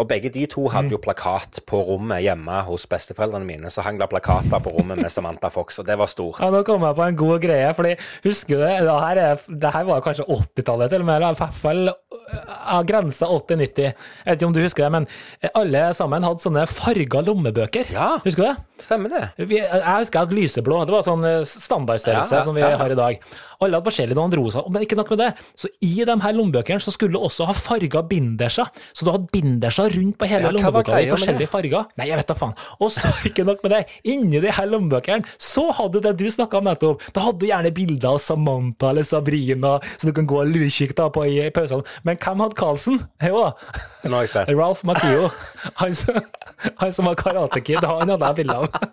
Og 0.00 0.08
begge 0.08 0.32
de 0.32 0.46
to 0.48 0.64
hadde 0.72 0.94
jo 0.94 1.00
plakat 1.02 1.60
på 1.68 1.82
rommet 1.84 2.22
hjemme 2.24 2.62
hos 2.64 2.86
besteforeldrene 2.88 3.44
mine. 3.44 3.68
Så 3.72 3.84
hang 3.84 4.00
det 4.00 4.08
plakater 4.08 4.62
på 4.64 4.72
rommet 4.72 4.96
med 5.00 5.12
Samantha 5.12 5.50
Fox, 5.52 5.76
og 5.82 5.86
det 5.88 5.98
var 6.00 6.08
stort. 6.08 6.40
Ja, 6.40 6.48
Nå 6.54 6.62
kom 6.64 6.84
jeg 6.88 6.96
på 6.96 7.04
en 7.04 7.20
god 7.20 7.42
greie, 7.44 7.68
fordi 7.76 7.94
husker 8.24 8.56
du 8.56 8.64
det? 8.64 8.72
Det 8.88 8.96
her, 9.04 9.20
er, 9.28 9.44
det 9.48 9.72
her 9.76 9.84
var 9.88 10.00
kanskje 10.04 10.21
80-tallet 10.26 10.92
til 10.92 11.02
og 11.04 11.08
med, 11.08 11.16
eller 11.18 11.36
i 11.36 11.40
hvert 11.42 11.58
fall 11.62 11.92
av 12.72 12.84
grensa 12.88 13.28
80-90. 13.28 13.86
Jeg 13.88 13.94
vet 14.26 14.38
ikke 14.38 14.48
om 14.48 14.54
du 14.56 14.60
husker 14.62 14.86
det, 14.86 14.90
men 14.94 15.52
alle 15.58 15.82
sammen 15.98 16.24
hadde 16.26 16.44
sånne 16.44 16.64
farga 16.70 17.22
lommebøker. 17.26 17.90
Ja. 17.92 18.08
Husker 18.24 18.44
du 18.44 18.48
det? 18.50 18.84
Stemmer 18.86 19.12
det? 19.12 19.22
Vi, 19.50 19.60
jeg 19.60 19.82
husker 19.84 20.18
jeg 20.18 20.26
hadde 20.26 20.38
lyseblå, 20.38 20.80
det 20.88 20.94
var 20.96 21.06
sånn 21.06 21.26
eh, 21.28 21.42
standardstørrelse 21.48 22.34
Ja, 22.34 22.40
ja, 22.40 22.46
som 22.46 22.56
vi 22.58 22.64
har 22.66 22.94
i 22.94 22.98
dag. 22.98 23.26
Alle 23.62 23.78
hadde 23.78 23.88
forskjellige 23.88 24.18
noen 24.18 24.34
rosa, 24.38 24.64
men 24.72 24.84
ikke 24.84 24.98
nok 24.98 25.12
med 25.14 25.22
det. 25.22 25.28
Så 25.58 25.70
i 25.84 25.92
de 26.02 26.16
her 26.24 26.36
lommebøkene 26.36 26.82
så 26.82 26.92
skulle 26.94 27.14
du 27.14 27.22
også 27.22 27.46
ha 27.48 27.54
farga 27.56 28.02
binderser. 28.08 28.70
Så 28.92 29.06
du 29.06 29.12
hadde 29.14 29.30
binderser 29.32 29.92
rundt 29.96 30.18
på 30.18 30.28
hele 30.30 30.48
Ja, 30.48 30.54
lommeboka 30.56 30.98
i 31.00 31.10
forskjellige 31.10 31.50
farger. 31.52 31.88
Nei, 32.00 32.08
jeg 32.10 32.20
vet 32.20 32.32
da 32.32 32.36
faen. 32.38 32.56
Og 32.80 32.92
så, 32.94 33.12
ikke 33.28 33.46
nok 33.48 33.62
med 33.64 33.76
det, 33.76 33.82
inni 34.08 34.42
de 34.42 34.52
her 34.52 34.68
lommebøkene 34.70 35.28
så 35.40 35.68
hadde 35.78 36.02
det 36.04 36.14
du 36.20 36.26
snakka 36.32 36.60
om 36.60 36.68
nettopp. 36.70 37.06
Da 37.14 37.26
hadde 37.26 37.42
du 37.42 37.48
gjerne 37.48 37.72
bilder 37.74 38.14
av 38.14 38.20
Samantha 38.22 38.92
eller 38.92 39.06
Sabrina, 39.06 39.76
så 39.96 40.10
du 40.10 40.14
kan 40.16 40.28
gå 40.28 40.42
og 40.42 40.52
lurkikke 40.52 41.08
på 41.14 41.26
i, 41.28 41.38
i 41.46 41.54
pausene. 41.54 41.86
Men 42.06 42.20
hvem 42.22 42.46
hadde 42.46 42.58
Carlsen? 42.58 43.02
Jo 43.32 43.44
da. 43.46 43.52
Ralph 44.50 44.82
Macchio. 44.84 45.28
Han 45.80 45.94
som, 45.96 46.18
han 46.82 46.92
som 46.92 47.08
var 47.08 47.16
Karate 47.20 47.62
Kid, 47.64 47.84
han 47.86 48.12
hadde 48.12 48.32
jeg 48.32 48.42
bilde 48.42 48.58
av. 48.58 48.72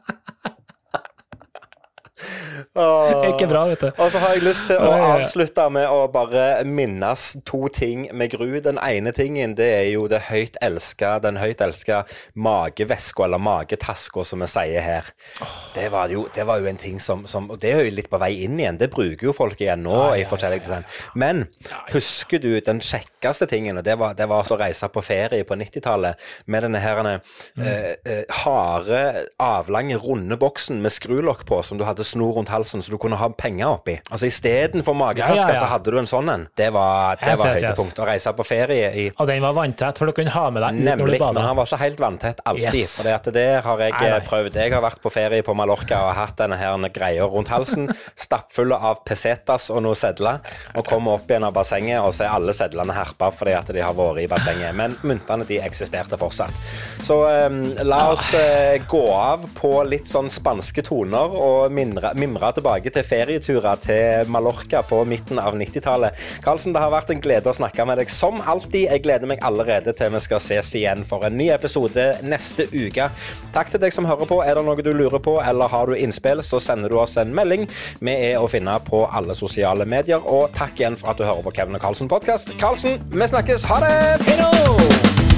Ikke 3.30 3.48
bra, 3.50 3.64
vet 3.70 3.84
du. 3.84 3.90
Og 3.98 4.12
så 4.14 4.22
har 4.22 4.36
jeg 4.36 4.44
lyst 4.46 4.68
til 4.70 4.82
å 4.82 4.92
avslutte 5.14 5.66
med 5.74 5.88
å 5.90 6.06
bare 6.12 6.64
minnes 6.68 7.26
to 7.48 7.68
ting 7.74 8.08
med 8.14 8.32
gru. 8.34 8.60
Den 8.64 8.80
ene 8.82 9.14
tingen 9.16 9.56
det 9.58 9.68
er 9.78 9.88
jo 9.94 10.08
det 10.12 10.22
høyt 10.30 10.60
elska, 10.66 11.18
den 11.24 11.40
høyt 11.42 11.62
elska 11.66 12.04
mageveska, 12.36 13.26
eller 13.26 13.42
magetaska, 13.44 14.24
som 14.28 14.44
vi 14.46 14.50
sier 14.52 14.86
her. 14.86 15.10
Det, 15.76 15.90
var 15.94 16.12
jo, 16.14 16.28
det 16.36 16.46
var 16.48 16.62
jo 16.62 16.70
en 16.70 16.80
ting 16.80 17.00
som, 17.04 17.26
som 17.28 17.50
Og 17.50 17.60
det 17.62 17.74
er 17.74 17.84
jo 17.88 17.96
litt 17.96 18.10
på 18.12 18.20
vei 18.22 18.32
inn 18.46 18.60
igjen. 18.60 18.78
Det 18.80 18.92
bruker 18.94 19.30
jo 19.30 19.36
folk 19.36 19.60
igjen 19.62 19.84
nå 19.86 19.98
i 20.20 20.26
forskjellige 20.30 20.68
design. 20.68 20.88
Men 21.20 21.46
husker 21.94 22.42
du 22.44 22.52
den 22.64 22.82
kjekkeste 22.84 23.48
tingen? 23.50 23.78
og 23.80 23.84
Det 23.88 23.98
var, 24.00 24.16
det 24.18 24.30
var 24.30 24.46
å 24.50 24.60
reise 24.60 24.90
på 24.92 25.04
ferie 25.06 25.48
på 25.48 25.58
90-tallet 25.60 26.30
med 26.46 26.68
denne 26.68 26.80
her 26.84 27.00
Mm. 27.00 27.66
eh, 27.66 27.96
eh, 28.06 28.24
harde, 28.44 29.26
avlange, 29.40 29.98
runde 29.98 30.38
boksen 30.40 30.82
med 30.82 30.92
skrulokk 30.94 31.46
på, 31.48 31.62
som 31.64 31.80
du 31.80 31.86
hadde 31.88 32.06
snor 32.08 32.36
rundt 32.38 32.49
halsen, 32.52 32.82
så 32.86 32.92
du 32.94 32.98
kunne 33.02 33.18
ha 33.20 33.30
penger 33.30 33.76
oppi. 33.78 33.98
Altså 34.12 34.28
Istedenfor 34.30 34.96
magetaske, 34.98 35.36
Ja, 35.38 35.48
ja, 35.48 35.54
ja. 35.56 35.60
så 35.64 35.70
hadde 35.72 35.92
du 35.94 35.98
en 36.02 36.10
sånn 36.10 36.30
en. 36.34 36.48
Det 36.58 36.70
var, 36.76 37.16
det 37.22 37.30
Yes, 37.34 37.40
var 37.40 37.56
yes, 37.56 37.64
yes. 37.80 37.94
Å 38.00 38.06
reise 38.10 38.34
på 38.38 38.46
ferie 38.48 38.90
i 38.96 39.06
Og 39.18 39.28
den 39.30 39.42
var 39.44 39.54
vanntett, 39.58 39.98
for 40.00 40.10
du 40.10 40.16
kunne 40.18 40.34
ha 40.34 40.46
med 40.50 40.64
deg 40.64 40.80
ut 40.80 40.86
Nemlig, 40.90 41.20
men 41.22 41.42
han 41.44 41.56
var 41.58 41.70
ikke 41.70 41.82
helt 41.84 42.00
vanntett 42.02 42.40
alltid. 42.46 42.76
Yes. 42.76 42.96
For 42.98 43.08
det 43.08 43.34
det 43.36 43.48
har 43.66 43.80
jeg 43.84 43.92
Nei, 43.94 44.02
nei. 44.02 44.18
eh, 44.18 44.26
prøvd. 44.28 44.56
Jeg 44.60 44.74
har 44.74 44.82
vært 44.84 45.02
på 45.04 45.12
ferie 45.14 45.44
på 45.46 45.54
Mallorca 45.58 46.02
og 46.08 46.14
hatt 46.18 46.38
denne 46.40 46.58
her 46.60 46.78
greia 46.94 47.26
rundt 47.30 47.50
halsen, 47.52 47.90
stappfulle 48.26 48.76
av 48.76 49.04
pesetas 49.06 49.70
og 49.74 49.84
noen 49.86 49.96
sedler, 49.98 50.40
og 50.76 50.86
kommer 50.88 51.18
opp 51.20 51.30
igjen 51.30 51.46
av 51.48 51.54
bassenget, 51.56 52.00
og 52.02 52.14
så 52.16 52.26
er 52.26 52.34
alle 52.38 52.54
sedlene 52.56 52.96
herpa 52.96 53.30
fordi 53.36 53.54
at 53.58 53.68
de 53.76 53.82
har 53.84 53.94
vært 53.98 54.24
i 54.24 54.28
bassenget. 54.32 54.76
Men 54.76 54.96
myntene 55.04 55.46
de 55.48 55.60
eksisterte 55.64 56.18
fortsatt. 56.20 56.54
Så 57.06 57.20
um, 57.28 57.62
la 57.86 58.02
oss 58.14 58.30
uh, 58.34 58.78
gå 58.90 59.04
av 59.14 59.46
på 59.58 59.72
litt 59.88 60.10
sånn 60.10 60.30
spanske 60.34 60.84
toner 60.88 61.36
og 61.40 61.72
mimre, 61.76 62.14
mimre 62.40 62.54
tilbake 62.56 62.92
til 62.94 63.04
ferieturer 63.04 63.80
til 63.84 64.30
Mallorca 64.32 64.82
på 64.88 65.02
midten 65.08 65.40
av 65.40 65.58
90-tallet. 65.60 66.16
Karlsen, 66.44 66.74
det 66.74 66.82
har 66.82 66.92
vært 66.94 67.12
en 67.12 67.22
glede 67.22 67.50
å 67.52 67.56
snakke 67.56 67.86
med 67.86 68.00
deg 68.00 68.12
som 68.14 68.40
alltid. 68.40 68.88
Jeg 68.88 69.04
gleder 69.04 69.28
meg 69.28 69.44
allerede 69.44 69.94
til 69.94 70.14
vi 70.14 70.22
skal 70.24 70.40
ses 70.40 70.72
igjen 70.76 71.04
for 71.08 71.26
en 71.28 71.36
ny 71.36 71.50
episode 71.52 72.06
neste 72.24 72.70
uke. 72.72 73.10
Takk 73.56 73.74
til 73.74 73.84
deg 73.84 73.96
som 73.96 74.08
hører 74.08 74.30
på. 74.30 74.40
Er 74.44 74.56
det 74.56 74.66
noe 74.66 74.86
du 74.86 74.94
lurer 74.94 75.20
på, 75.20 75.40
eller 75.44 75.68
har 75.68 75.90
du 75.90 75.98
innspill, 76.00 76.44
så 76.46 76.62
sender 76.64 76.90
du 76.92 77.00
oss 77.02 77.18
en 77.20 77.36
melding. 77.36 77.68
Vi 78.00 78.16
er 78.32 78.40
å 78.40 78.48
finne 78.48 78.78
på 78.88 79.04
alle 79.12 79.36
sosiale 79.36 79.88
medier. 79.90 80.24
Og 80.24 80.54
takk 80.56 80.80
igjen 80.80 81.00
for 81.00 81.12
at 81.12 81.20
du 81.20 81.28
hører 81.28 81.44
på 81.44 81.56
Kevin 81.60 81.76
og 81.76 81.84
Karlsen 81.84 82.12
podkast. 82.12 82.56
Karlsen, 82.62 83.02
vi 83.12 83.34
snakkes. 83.34 83.68
Ha 83.68 83.84
det! 83.84 83.96
Hei! 84.30 85.29